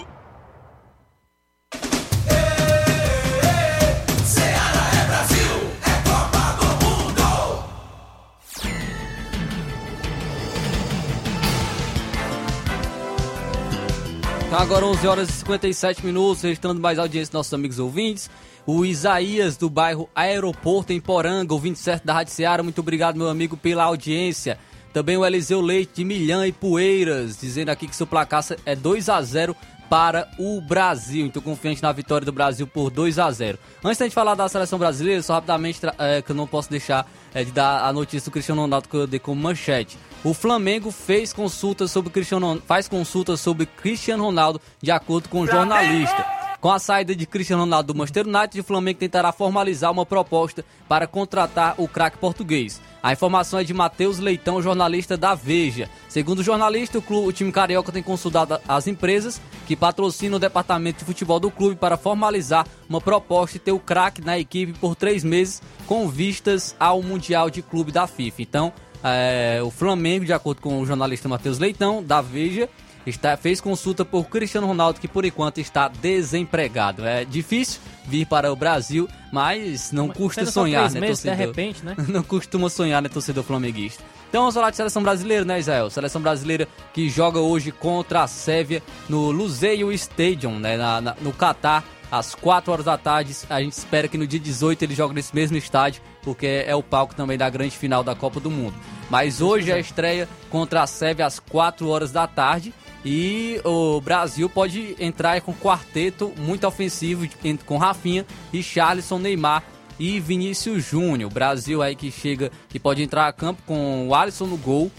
Agora 14.61 14.85
11 14.85 15.07
horas 15.07 15.29
e 15.29 15.31
57 15.31 16.05
minutos, 16.05 16.43
registrando 16.43 16.79
mais 16.79 16.99
audiência 16.99 17.31
dos 17.31 17.33
nossos 17.33 17.53
amigos 17.53 17.79
ouvintes. 17.79 18.29
O 18.63 18.85
Isaías, 18.85 19.57
do 19.57 19.71
bairro 19.71 20.07
Aeroporto, 20.13 20.93
em 20.93 21.01
Poranga, 21.01 21.51
ouvinte 21.51 21.79
certo 21.79 22.05
da 22.05 22.13
Rádio 22.13 22.31
Seara. 22.31 22.61
Muito 22.61 22.79
obrigado, 22.79 23.17
meu 23.17 23.27
amigo, 23.27 23.57
pela 23.57 23.85
audiência. 23.85 24.59
Também 24.93 25.17
o 25.17 25.25
Eliseu 25.25 25.61
Leite, 25.61 25.93
de 25.95 26.05
Milhã 26.05 26.45
e 26.45 26.51
Poeiras, 26.51 27.39
dizendo 27.39 27.69
aqui 27.69 27.87
que 27.87 27.95
seu 27.95 28.05
placar 28.05 28.45
é 28.63 28.75
2 28.75 29.09
a 29.09 29.19
0 29.19 29.55
para 29.91 30.29
o 30.39 30.61
Brasil. 30.61 31.25
Então, 31.25 31.41
confiante 31.41 31.83
na 31.83 31.91
vitória 31.91 32.23
do 32.23 32.31
Brasil 32.31 32.65
por 32.65 32.89
2 32.89 33.19
a 33.19 33.29
0 33.29 33.59
Antes 33.83 33.97
da 33.97 34.05
gente 34.05 34.13
falar 34.13 34.35
da 34.35 34.47
seleção 34.47 34.79
brasileira, 34.79 35.21
só 35.21 35.33
rapidamente, 35.33 35.81
é, 35.99 36.21
que 36.21 36.31
eu 36.31 36.35
não 36.35 36.47
posso 36.47 36.69
deixar 36.69 37.05
é, 37.33 37.43
de 37.43 37.51
dar 37.51 37.83
a 37.83 37.91
notícia 37.91 38.29
do 38.29 38.31
Cristiano 38.31 38.61
Ronaldo 38.61 38.87
que 38.87 38.95
eu 38.95 39.05
dei 39.05 39.19
como 39.19 39.41
manchete. 39.41 39.97
O 40.23 40.33
Flamengo 40.33 40.91
fez 40.91 41.33
consultas 41.33 41.91
sobre 41.91 42.09
Cristiano, 42.09 42.63
faz 42.65 42.87
consultas 42.87 43.41
sobre 43.41 43.65
Cristiano 43.65 44.23
Ronaldo 44.23 44.61
de 44.81 44.91
acordo 44.91 45.27
com 45.27 45.41
o 45.41 45.47
jornalista. 45.47 46.25
Com 46.61 46.71
a 46.71 46.79
saída 46.79 47.13
de 47.13 47.25
Cristiano 47.25 47.63
Ronaldo 47.63 47.91
do 47.91 47.97
Manchester 47.97 48.25
United, 48.25 48.61
o 48.61 48.63
Flamengo 48.63 48.97
tentará 48.97 49.33
formalizar 49.33 49.91
uma 49.91 50.05
proposta 50.05 50.63
para 50.87 51.05
contratar 51.05 51.75
o 51.77 51.85
craque 51.85 52.17
português. 52.17 52.79
A 53.03 53.11
informação 53.11 53.59
é 53.59 53.63
de 53.63 53.73
Matheus 53.73 54.19
Leitão, 54.19 54.61
jornalista 54.61 55.17
da 55.17 55.33
Veja. 55.33 55.89
Segundo 56.07 56.39
o 56.39 56.43
jornalista, 56.43 56.99
o, 56.99 57.01
clube, 57.01 57.27
o 57.27 57.31
time 57.31 57.51
carioca 57.51 57.91
tem 57.91 58.03
consultado 58.03 58.59
as 58.67 58.85
empresas 58.85 59.41
que 59.65 59.75
patrocinam 59.75 60.37
o 60.37 60.39
departamento 60.39 60.99
de 60.99 61.05
futebol 61.05 61.39
do 61.39 61.49
clube 61.49 61.75
para 61.75 61.97
formalizar 61.97 62.67
uma 62.87 63.01
proposta 63.01 63.57
e 63.57 63.59
ter 63.59 63.71
o 63.71 63.79
craque 63.79 64.21
na 64.23 64.37
equipe 64.37 64.77
por 64.77 64.95
três 64.95 65.23
meses 65.23 65.61
com 65.87 66.07
vistas 66.07 66.75
ao 66.79 67.01
Mundial 67.01 67.49
de 67.49 67.63
Clube 67.63 67.91
da 67.91 68.05
FIFA. 68.05 68.41
Então, 68.41 68.73
é, 69.03 69.59
o 69.63 69.71
Flamengo, 69.71 70.25
de 70.25 70.33
acordo 70.33 70.61
com 70.61 70.79
o 70.79 70.85
jornalista 70.85 71.27
Matheus 71.27 71.57
Leitão, 71.57 72.03
da 72.03 72.21
Veja, 72.21 72.69
está, 73.05 73.35
fez 73.37 73.59
consulta 73.61 74.03
por 74.05 74.25
Cristiano 74.27 74.67
Ronaldo, 74.67 74.99
que 74.99 75.07
por 75.07 75.25
enquanto 75.25 75.59
está 75.59 75.87
desempregado. 75.87 77.05
É 77.05 77.25
difícil 77.25 77.79
vir 78.05 78.25
para 78.25 78.51
o 78.51 78.55
Brasil, 78.55 79.07
mas 79.31 79.91
não 79.91 80.07
custa 80.09 80.41
sendo 80.41 80.51
só 80.53 80.61
sonhar, 80.61 80.91
né, 80.91 80.99
meses, 80.99 81.19
de 81.23 81.29
torcedor? 81.29 81.47
repente, 81.47 81.85
né? 81.85 81.95
não 82.07 82.23
costuma 82.23 82.69
sonhar, 82.69 83.01
né, 83.01 83.09
torcedor 83.09 83.43
flamenguista. 83.43 84.03
Então 84.29 84.41
vamos 84.43 84.55
falar 84.55 84.69
de 84.69 84.77
seleção 84.77 85.03
brasileira, 85.03 85.43
né, 85.43 85.59
Israel? 85.59 85.89
Seleção 85.89 86.21
brasileira 86.21 86.67
que 86.93 87.09
joga 87.09 87.39
hoje 87.39 87.71
contra 87.71 88.23
a 88.23 88.27
Sérvia 88.27 88.81
no 89.09 89.29
Luseio 89.31 89.91
Stadium, 89.91 90.57
né, 90.57 90.77
na- 90.77 91.01
na- 91.01 91.15
no 91.21 91.33
Catar, 91.33 91.83
às 92.09 92.33
4 92.35 92.71
horas 92.71 92.85
da 92.85 92.97
tarde. 92.97 93.35
A 93.49 93.61
gente 93.61 93.73
espera 93.73 94.07
que 94.07 94.17
no 94.17 94.25
dia 94.27 94.39
18 94.39 94.83
ele 94.83 94.95
jogue 94.95 95.13
nesse 95.13 95.33
mesmo 95.35 95.57
estádio, 95.57 96.01
porque 96.21 96.63
é 96.65 96.75
o 96.75 96.83
palco 96.83 97.13
também 97.15 97.37
da 97.37 97.49
grande 97.49 97.75
final 97.77 98.03
da 98.03 98.15
Copa 98.15 98.39
do 98.39 98.49
Mundo. 98.51 98.73
Mas 99.09 99.41
hoje 99.41 99.69
é 99.71 99.75
a 99.75 99.79
estreia 99.79 100.27
contra 100.49 100.81
a 100.83 100.87
Sérvia 100.87 101.25
às 101.25 101.39
4 101.39 101.87
horas 101.89 102.11
da 102.11 102.25
tarde. 102.27 102.73
E 103.03 103.59
o 103.65 103.99
Brasil 103.99 104.47
pode 104.47 104.95
entrar 104.99 105.41
com 105.41 105.53
quarteto 105.53 106.31
muito 106.37 106.67
ofensivo 106.67 107.27
com 107.65 107.77
Rafinha 107.77 108.25
e 108.53 108.61
Charleston, 108.61 109.19
Neymar 109.19 109.63
e 109.99 110.19
Vinícius 110.19 110.85
Júnior. 110.85 111.31
Brasil 111.31 111.81
aí 111.81 111.95
que 111.95 112.11
chega 112.11 112.51
e 112.73 112.79
pode 112.79 113.01
entrar 113.01 113.27
a 113.27 113.33
campo 113.33 113.63
com 113.65 114.07
o 114.07 114.15
Alisson 114.15 114.45
no 114.45 114.57
gol, 114.57 114.91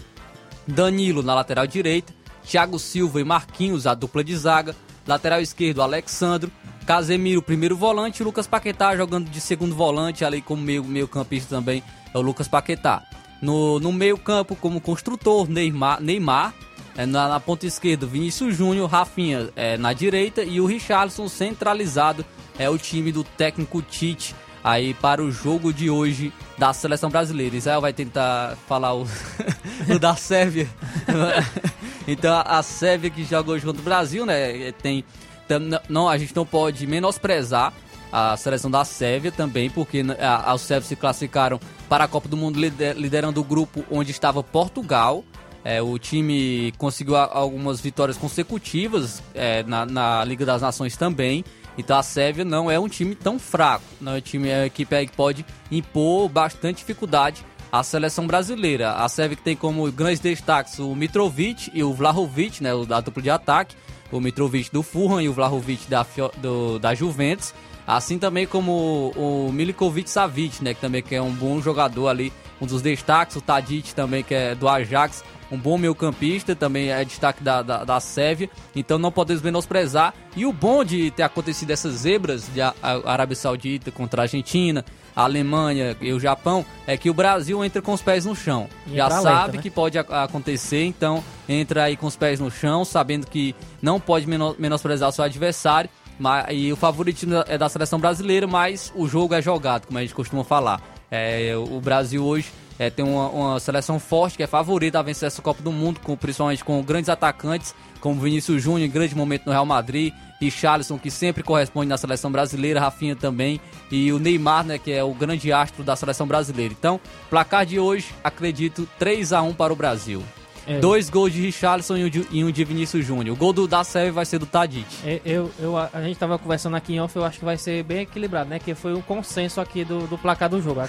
Danilo 0.67 1.23
na 1.23 1.33
lateral 1.33 1.65
direita, 1.65 2.13
Thiago 2.43 2.77
Silva 2.77 3.21
e 3.21 3.23
Marquinhos, 3.23 3.87
a 3.87 3.93
dupla 3.93 4.23
de 4.23 4.35
zaga, 4.35 4.75
lateral 5.07 5.39
esquerdo, 5.39 5.81
Alexandro, 5.81 6.51
Casemiro, 6.85 7.41
primeiro 7.41 7.77
volante, 7.77 8.23
Lucas 8.23 8.47
Paquetá 8.47 8.95
jogando 8.97 9.29
de 9.29 9.39
segundo 9.39 9.73
volante, 9.73 10.25
ali 10.25 10.41
como 10.41 10.61
meio, 10.61 10.83
meio 10.83 11.07
campista 11.07 11.55
também 11.55 11.81
é 12.13 12.17
o 12.17 12.21
Lucas 12.21 12.47
Paquetá. 12.47 13.03
No, 13.41 13.79
no 13.79 13.91
meio 13.91 14.17
campo, 14.17 14.55
como 14.55 14.79
construtor, 14.79 15.49
Neymar, 15.49 16.01
Neymar 16.01 16.53
é, 16.97 17.05
na, 17.05 17.27
na 17.29 17.39
ponta 17.39 17.65
esquerda, 17.65 18.05
Vinícius 18.05 18.55
Júnior, 18.55 18.89
Rafinha 18.89 19.49
é, 19.55 19.77
na 19.77 19.93
direita 19.93 20.43
e 20.43 20.59
o 20.61 20.65
Richarlison 20.65 21.27
centralizado 21.27 22.23
é 22.59 22.69
o 22.69 22.77
time 22.77 23.11
do 23.11 23.23
técnico 23.23 23.81
Tite 23.81 24.35
aí 24.63 24.93
para 24.93 25.21
o 25.21 25.31
jogo 25.31 25.73
de 25.73 25.89
hoje 25.89 26.31
da 26.57 26.71
seleção 26.71 27.09
brasileira. 27.09 27.55
Israel 27.55 27.81
vai 27.81 27.91
tentar 27.93 28.55
falar 28.67 28.93
o, 28.95 29.05
o 29.93 29.99
da 29.99 30.15
Sérvia. 30.15 30.69
então 32.07 32.41
a 32.45 32.61
Sérvia 32.63 33.09
que 33.09 33.23
joga 33.23 33.51
hoje 33.51 33.65
contra 33.65 33.81
o 33.81 33.85
Brasil, 33.85 34.25
né? 34.25 34.71
Tem 34.73 35.03
tam- 35.47 35.59
n- 35.59 35.79
não 35.89 36.07
a 36.07 36.17
gente 36.17 36.35
não 36.35 36.45
pode 36.45 36.85
menosprezar 36.87 37.73
a 38.11 38.37
seleção 38.37 38.69
da 38.69 38.85
Sérvia 38.85 39.31
também, 39.31 39.69
porque 39.69 40.03
né, 40.03 40.15
a- 40.21 40.53
os 40.53 40.61
sérvios 40.61 40.87
se 40.87 40.95
classificaram 40.95 41.59
para 41.89 42.03
a 42.03 42.07
Copa 42.07 42.29
do 42.29 42.37
Mundo 42.37 42.59
lider- 42.59 42.95
liderando 42.95 43.41
o 43.41 43.43
grupo 43.43 43.83
onde 43.91 44.11
estava 44.11 44.43
Portugal. 44.43 45.23
É, 45.65 45.81
o 45.81 45.97
time 45.97 46.73
conseguiu 46.77 47.15
algumas 47.15 47.79
vitórias 47.79 48.17
consecutivas 48.17 49.23
é, 49.33 49.63
na, 49.63 49.85
na 49.85 50.23
Liga 50.25 50.45
das 50.45 50.61
Nações 50.61 50.97
também. 50.97 51.43
Então 51.77 51.97
a 51.97 52.03
Sérvia 52.03 52.43
não 52.45 52.69
é 52.69 52.79
um 52.79 52.87
time 52.87 53.15
tão 53.15 53.39
fraco. 53.39 53.83
Não 53.99 54.13
é 54.13 54.17
um 54.17 54.21
time, 54.21 54.49
é 54.49 54.59
uma 54.59 54.65
equipe 54.65 55.05
que 55.07 55.15
pode 55.15 55.45
impor 55.71 56.29
bastante 56.29 56.77
dificuldade 56.79 57.43
à 57.71 57.81
seleção 57.81 58.27
brasileira. 58.27 58.91
A 58.93 59.07
Sérvia 59.09 59.37
que 59.37 59.41
tem 59.43 59.55
como 59.55 59.89
grandes 59.91 60.19
destaques 60.19 60.77
o 60.79 60.93
Mitrovic 60.95 61.71
e 61.73 61.83
o 61.83 61.93
Vlahovic, 61.93 62.61
né, 62.61 62.69
da 62.87 62.99
dupla 63.01 63.23
de 63.23 63.29
ataque. 63.29 63.75
O 64.11 64.19
Mitrovic 64.19 64.69
do 64.71 64.83
Fulham 64.83 65.19
e 65.21 65.27
o 65.29 65.33
Vlahovic 65.33 65.89
da, 65.89 66.05
do- 66.37 66.77
da 66.77 66.93
Juventus. 66.93 67.53
Assim 67.87 68.19
também 68.19 68.45
como 68.45 69.11
o, 69.15 69.47
o 69.47 69.51
Milikovic 69.51 70.09
Savic, 70.09 70.63
né, 70.63 70.73
que 70.73 70.79
também 70.81 71.01
que 71.01 71.15
é 71.15 71.21
um 71.21 71.31
bom 71.31 71.59
jogador 71.61 72.07
ali, 72.09 72.31
um 72.61 72.67
dos 72.67 72.81
destaques. 72.83 73.35
O 73.35 73.41
Tadic 73.41 73.95
também, 73.95 74.23
que 74.23 74.35
é 74.35 74.53
do 74.53 74.69
Ajax, 74.69 75.23
um 75.53 75.57
bom 75.57 75.77
meio 75.77 75.93
campista, 75.93 76.55
também 76.55 76.89
é 76.89 77.05
destaque 77.05 77.43
da, 77.43 77.61
da, 77.61 77.83
da 77.83 77.99
Sérvia, 77.99 78.49
então 78.75 78.97
não 78.97 79.11
podemos 79.11 79.41
menosprezar. 79.43 80.13
E 80.35 80.45
o 80.45 80.51
bom 80.51 80.83
de 80.83 81.11
ter 81.11 81.21
acontecido 81.21 81.69
essas 81.69 81.93
zebras 81.93 82.49
de 82.51 82.59
a, 82.59 82.73
a 82.81 83.11
Arábia 83.11 83.35
Saudita 83.35 83.91
contra 83.91 84.21
a 84.21 84.23
Argentina, 84.23 84.83
a 85.15 85.23
Alemanha 85.23 85.95
e 86.01 86.11
o 86.11 86.19
Japão, 86.19 86.65
é 86.87 86.97
que 86.97 87.07
o 87.09 87.13
Brasil 87.13 87.63
entra 87.63 87.81
com 87.83 87.93
os 87.93 88.01
pés 88.01 88.25
no 88.25 88.35
chão. 88.35 88.67
E 88.87 88.95
Já 88.95 89.09
sabe 89.11 89.57
né? 89.57 89.63
que 89.63 89.69
pode 89.69 89.97
acontecer, 89.99 90.83
então 90.85 91.23
entra 91.47 91.83
aí 91.83 91.95
com 91.95 92.07
os 92.07 92.15
pés 92.15 92.39
no 92.39 92.49
chão, 92.49 92.83
sabendo 92.83 93.27
que 93.27 93.55
não 93.79 93.99
pode 93.99 94.25
meno- 94.25 94.55
menosprezar 94.57 95.11
seu 95.11 95.23
adversário. 95.23 95.89
Mas, 96.19 96.45
e 96.51 96.71
o 96.71 96.75
favoritismo 96.75 97.43
é 97.47 97.57
da 97.57 97.67
seleção 97.69 97.99
brasileira, 97.99 98.47
mas 98.47 98.91
o 98.95 99.07
jogo 99.07 99.33
é 99.33 99.41
jogado, 99.41 99.87
como 99.87 99.97
a 99.99 100.01
gente 100.01 100.13
costuma 100.15 100.43
falar. 100.43 100.81
É, 101.11 101.53
o 101.55 101.79
Brasil 101.79 102.23
hoje 102.23 102.51
é, 102.77 102.89
tem 102.89 103.05
uma, 103.05 103.29
uma 103.29 103.59
seleção 103.59 103.99
forte 103.99 104.37
que 104.37 104.43
é 104.43 104.47
favorita 104.47 104.99
a 104.99 105.01
vencer 105.01 105.27
essa 105.27 105.41
Copa 105.41 105.61
do 105.61 105.71
Mundo, 105.71 105.99
com, 105.99 106.15
principalmente 106.15 106.63
com 106.63 106.81
grandes 106.81 107.09
atacantes, 107.09 107.75
como 107.99 108.19
Vinícius 108.19 108.61
Júnior, 108.61 108.87
em 108.87 108.91
grande 108.91 109.15
momento 109.15 109.45
no 109.45 109.51
Real 109.51 109.65
Madrid, 109.65 110.13
e 110.41 110.51
Charleston, 110.51 110.99
que 110.99 111.09
sempre 111.09 111.41
corresponde 111.41 111.87
na 111.87 111.97
seleção 111.97 112.31
brasileira, 112.31 112.79
Rafinha 112.79 113.15
também, 113.15 113.61
e 113.89 114.11
o 114.11 114.19
Neymar, 114.19 114.65
né, 114.65 114.77
que 114.77 114.91
é 114.91 115.03
o 115.03 115.13
grande 115.13 115.51
astro 115.53 115.83
da 115.83 115.95
seleção 115.95 116.27
brasileira. 116.27 116.73
Então, 116.77 116.99
placar 117.29 117.65
de 117.65 117.79
hoje, 117.79 118.07
acredito, 118.23 118.87
3 118.99 119.31
a 119.31 119.41
1 119.41 119.53
para 119.53 119.71
o 119.71 119.75
Brasil. 119.75 120.21
É. 120.65 120.79
Dois 120.79 121.09
gols 121.09 121.33
de 121.33 121.41
Richarlison 121.41 121.97
e 121.97 122.05
um 122.05 122.09
de, 122.09 122.27
e 122.31 122.43
um 122.43 122.49
de 122.51 122.63
Vinícius 122.63 123.05
Júnior. 123.05 123.35
O 123.35 123.37
gol 123.37 123.51
do, 123.51 123.67
da 123.67 123.83
Sérvia 123.83 124.13
vai 124.13 124.25
ser 124.25 124.39
do 124.39 124.45
Tadic. 124.45 124.85
É, 125.03 125.19
Eu, 125.25 125.51
eu, 125.59 125.77
a 125.77 126.01
gente 126.01 126.17
tava 126.17 126.39
conversando 126.39 126.75
aqui 126.75 126.93
em 126.95 127.01
off, 127.01 127.15
eu 127.15 127.25
acho 127.25 127.39
que 127.39 127.45
vai 127.45 127.57
ser 127.57 127.83
bem 127.83 128.01
equilibrado, 128.01 128.49
né? 128.49 128.59
Que 128.59 128.73
foi 128.73 128.93
um 128.93 129.01
consenso 129.01 129.59
aqui 129.59 129.83
do, 129.83 130.07
do 130.07 130.17
placar 130.17 130.49
do 130.49 130.61
jogo. 130.61 130.81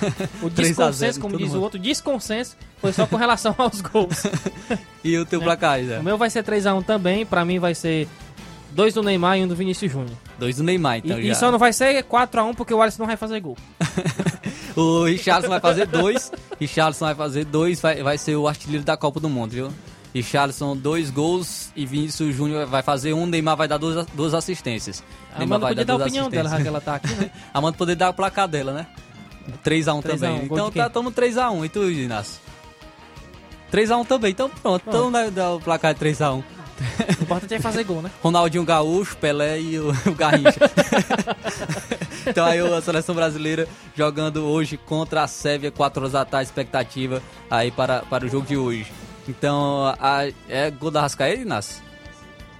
O 0.43 0.49
3 0.51 0.79
a 0.79 0.91
0 0.93 1.12
desconsenso, 1.14 1.20
como 1.20 1.37
diz 1.37 1.51
o 1.51 1.55
mundo. 1.55 1.62
outro, 1.64 1.79
desconsenso 1.79 2.57
foi 2.81 2.93
só 2.93 3.07
com 3.07 3.16
relação 3.16 3.55
aos 3.59 3.81
gols. 3.81 4.22
E 5.05 5.18
o 5.18 5.27
teu 5.27 5.39
placar, 5.43 5.83
Zé? 5.85 5.99
O 5.99 6.03
meu 6.03 6.16
vai 6.16 6.31
ser 6.31 6.43
3x1 6.43 6.83
também, 6.83 7.27
pra 7.27 7.45
mim 7.45 7.59
vai 7.59 7.75
ser 7.75 8.09
dois 8.70 8.95
do 8.95 9.03
Neymar 9.03 9.37
e 9.39 9.45
um 9.45 9.49
do 9.49 9.55
Vinícius 9.55 9.93
Júnior. 9.93 10.16
Dois 10.39 10.57
do 10.57 10.62
Neymar, 10.64 10.97
então 10.99 11.18
e, 11.18 11.27
já. 11.27 11.33
e 11.33 11.35
só 11.35 11.51
não 11.53 11.59
vai 11.59 11.75
ser 11.75 12.03
4x1 12.05 12.55
porque 12.55 12.72
o 12.72 12.81
Alisson 12.81 13.03
não 13.03 13.07
vai 13.07 13.16
fazer 13.16 13.39
gol. 13.41 13.57
O 14.81 15.05
Richarlison 15.05 15.49
vai 15.51 15.61
fazer 15.61 15.87
dois. 15.87 16.33
Richarlison 16.61 17.05
vai 17.07 17.14
fazer 17.14 17.45
dois, 17.45 17.81
vai, 17.81 18.03
vai 18.03 18.18
ser 18.18 18.35
o 18.37 18.49
artilheiro 18.49 18.85
da 18.85 18.97
Copa 18.97 19.20
do 19.20 19.29
Mundo, 19.29 19.53
viu? 19.53 19.68
Richarlison, 20.12 20.77
dois 20.77 21.11
gols 21.11 21.70
e 21.75 21.85
Vinícius 21.85 22.35
Júnior 22.35 22.66
vai 22.66 22.83
fazer 22.83 23.12
um, 23.12 23.27
Neymar 23.27 23.57
vai 23.57 23.66
dar 23.66 23.79
duas, 23.79 24.07
duas 24.14 24.33
assistências. 24.35 25.03
A 25.35 25.39
Neymar 25.39 25.57
Amanda 25.59 25.68
podia 25.68 25.85
dar 25.85 25.93
a 25.93 25.97
duas 25.97 26.07
opinião 26.07 26.31
dela, 26.31 26.49
já 26.49 26.61
que 26.61 26.68
ela 26.68 26.81
tá 26.81 26.95
aqui, 26.95 27.12
né? 27.14 27.31
A 27.53 27.59
Amanda 27.59 27.77
poder 27.77 27.97
dar 27.97 28.11
o 28.11 28.14
placar 28.14 28.47
dela, 28.47 28.72
né? 28.72 28.87
3x1 29.64 29.64
3 29.64 29.89
a 29.89 29.95
1, 29.95 30.03
também. 30.03 30.47
gol 30.47 30.59
então 30.59 30.70
tá, 30.70 30.89
tamo 30.89 31.12
3x1. 31.12 31.64
E 31.64 31.68
tu, 31.68 31.91
Inácio? 31.91 32.41
3x1 33.72 34.07
também, 34.07 34.31
então 34.31 34.49
pronto. 34.49 34.85
Então 34.87 35.11
dá, 35.11 35.29
dá 35.31 35.55
o 35.55 35.61
placar 35.61 35.95
de 35.95 36.01
3x1. 36.01 36.43
O 37.20 37.22
importante 37.22 37.55
é 37.55 37.61
fazer 37.61 37.85
gol, 37.85 38.03
né? 38.03 38.11
Ronaldinho 38.22 38.64
Gaúcho, 38.64 39.16
Pelé 39.16 39.61
e 39.61 39.79
o, 39.79 39.91
o 39.91 40.14
Garrincha. 40.14 40.61
Então 42.27 42.47
aí 42.47 42.59
a 42.61 42.81
seleção 42.81 43.14
brasileira 43.14 43.68
jogando 43.97 44.45
hoje 44.45 44.77
contra 44.77 45.22
a 45.22 45.27
Sérvia, 45.29 45.70
4 45.70 46.01
horas 46.01 46.12
da 46.12 46.25
tarde, 46.25 46.47
expectativa 46.49 47.22
aí 47.51 47.70
para, 47.70 48.01
para 48.03 48.25
o 48.25 48.29
jogo 48.29 48.47
de 48.47 48.57
hoje. 48.57 48.87
Então, 49.29 49.95
a, 49.99 50.27
é 50.49 50.70
gol 50.70 50.91
da 50.91 51.01
Rascaeta, 51.01 51.41
Inácio? 51.43 51.83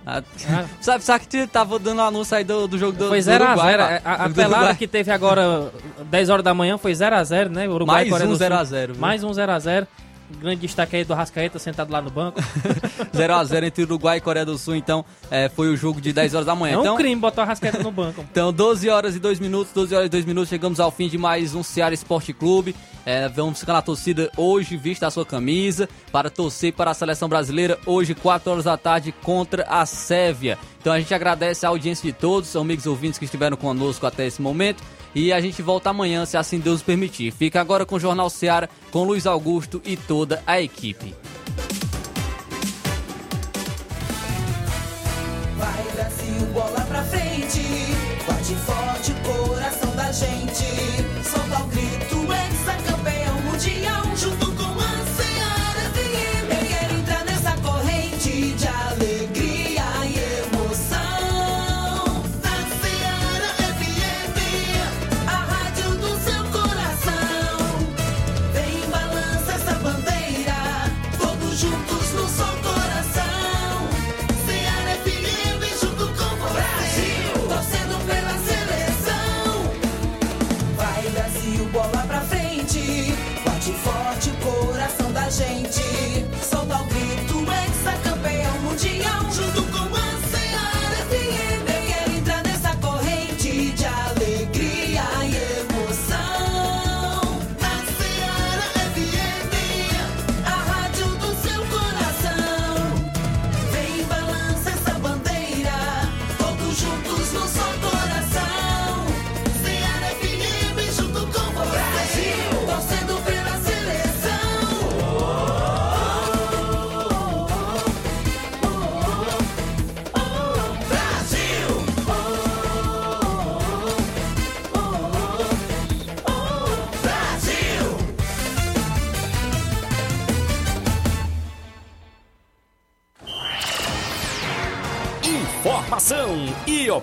A- 0.07 0.23
sabe, 0.81 1.05
sabe 1.05 1.27
que 1.27 1.47
tava 1.47 1.79
dando 1.79 2.01
anúncio 2.03 2.37
aí 2.37 2.45
do, 2.45 2.67
do 2.69 2.79
jogo 2.79 2.97
do, 2.97 3.09
Foi 3.09 3.21
do 3.23 3.31
0x0. 3.31 3.41
Uruguai, 3.47 3.77
lá. 3.77 4.01
A, 4.05 4.15
a 4.15 4.19
Jogo 4.19 4.29
do 4.31 4.35
pelada 4.35 4.75
que 4.75 4.87
teve 4.87 5.11
agora 5.11 5.71
10 6.11 6.31
horas 6.31 6.45
da 6.45 6.53
manhã 6.55 6.77
foi 6.79 6.93
0x0, 6.93 7.49
né? 7.49 7.69
Uruguai 7.69 8.09
Mais 8.09 8.23
um 8.23 8.27
do 8.27 8.31
Sul. 8.33 8.37
0 8.37 8.55
a 8.55 8.65
0, 8.65 8.93
viu? 8.95 9.01
Mais 9.01 9.25
um 9.25 9.31
0x0. 9.31 9.87
Grande 10.35 10.63
destaque 10.63 10.97
aí 10.97 11.05
do 11.05 11.15
Rascaeta 11.15 11.59
sentado 11.59 11.91
lá 11.93 12.03
no 12.03 12.11
banco. 12.11 12.41
0x0 13.15 13.65
entre 13.65 13.83
Uruguai 13.85 14.19
e 14.19 14.21
Coreia 14.21 14.45
do 14.45 14.59
Sul, 14.59 14.77
então 14.77 15.05
é, 15.31 15.49
foi 15.49 15.69
o 15.69 15.77
jogo 15.77 16.01
de 16.01 16.13
10 16.13 16.35
horas 16.35 16.47
da 16.47 16.55
manhã. 16.55 16.75
É 16.75 16.79
um 16.79 16.81
então, 16.81 16.97
crime 16.97 17.21
botar 17.21 17.43
o 17.43 17.47
Rascaeta 17.47 17.83
no 17.83 17.91
banco. 17.91 18.25
Então, 18.35 18.53
12 18.53 18.89
horas 18.89 19.15
e 19.15 19.21
2 19.21 19.39
minutos, 19.39 19.73
12 19.73 19.95
horas 19.95 20.07
e 20.07 20.11
2 20.11 20.25
minutos, 20.25 20.49
chegamos 20.49 20.81
ao 20.81 20.91
fim 20.91 21.09
de 21.09 21.17
mais 21.17 21.55
um 21.55 21.63
Ceará 21.63 21.95
Esporte 21.95 22.33
Clube. 22.33 22.75
É, 23.07 23.29
vamos 23.29 23.61
ficar 23.61 23.75
na 23.75 23.83
torcida 23.83 24.31
hoje, 24.37 24.77
vista 24.77 25.07
a 25.07 25.11
sua 25.11 25.25
camisa, 25.25 25.89
para 26.11 26.31
torcer 26.31 26.73
para 26.73 26.91
a 26.91 26.95
seleção 26.95 27.29
brasileira, 27.29 27.79
hoje, 27.87 28.15
4 28.15 28.51
horas 28.51 28.65
da 28.65 28.77
tarde, 28.77 29.13
contra 29.23 29.65
a 29.69 29.87
Sérvia. 29.87 30.59
Então 30.81 30.93
a 30.93 30.99
gente 30.99 31.15
agradece 31.15 31.65
a 31.65 31.69
audiência 31.69 32.11
de 32.11 32.17
todos, 32.17 32.55
amigos 32.57 32.87
ouvintes 32.87 33.19
que 33.19 33.25
estiveram 33.25 33.57
conosco 33.57 34.07
até 34.07 34.27
esse 34.27 34.43
momento. 34.43 34.83
E 35.15 35.33
a 35.33 35.41
gente 35.41 35.63
volta 35.63 35.91
amanhã, 35.91 36.25
se 36.27 36.37
assim 36.37 36.59
Deus 36.59 36.83
permitir. 36.83 37.33
Fica 37.33 37.61
agora 37.61 37.87
com 37.87 37.95
o 37.97 38.01
Jornal 38.01 38.29
Ceará, 38.29 38.69
com 38.91 39.05
Luiz 39.05 39.27
Augusto 39.27 39.81
e 39.85 39.97
toda 39.97 40.43
a 40.47 40.61
equipe. 40.61 41.15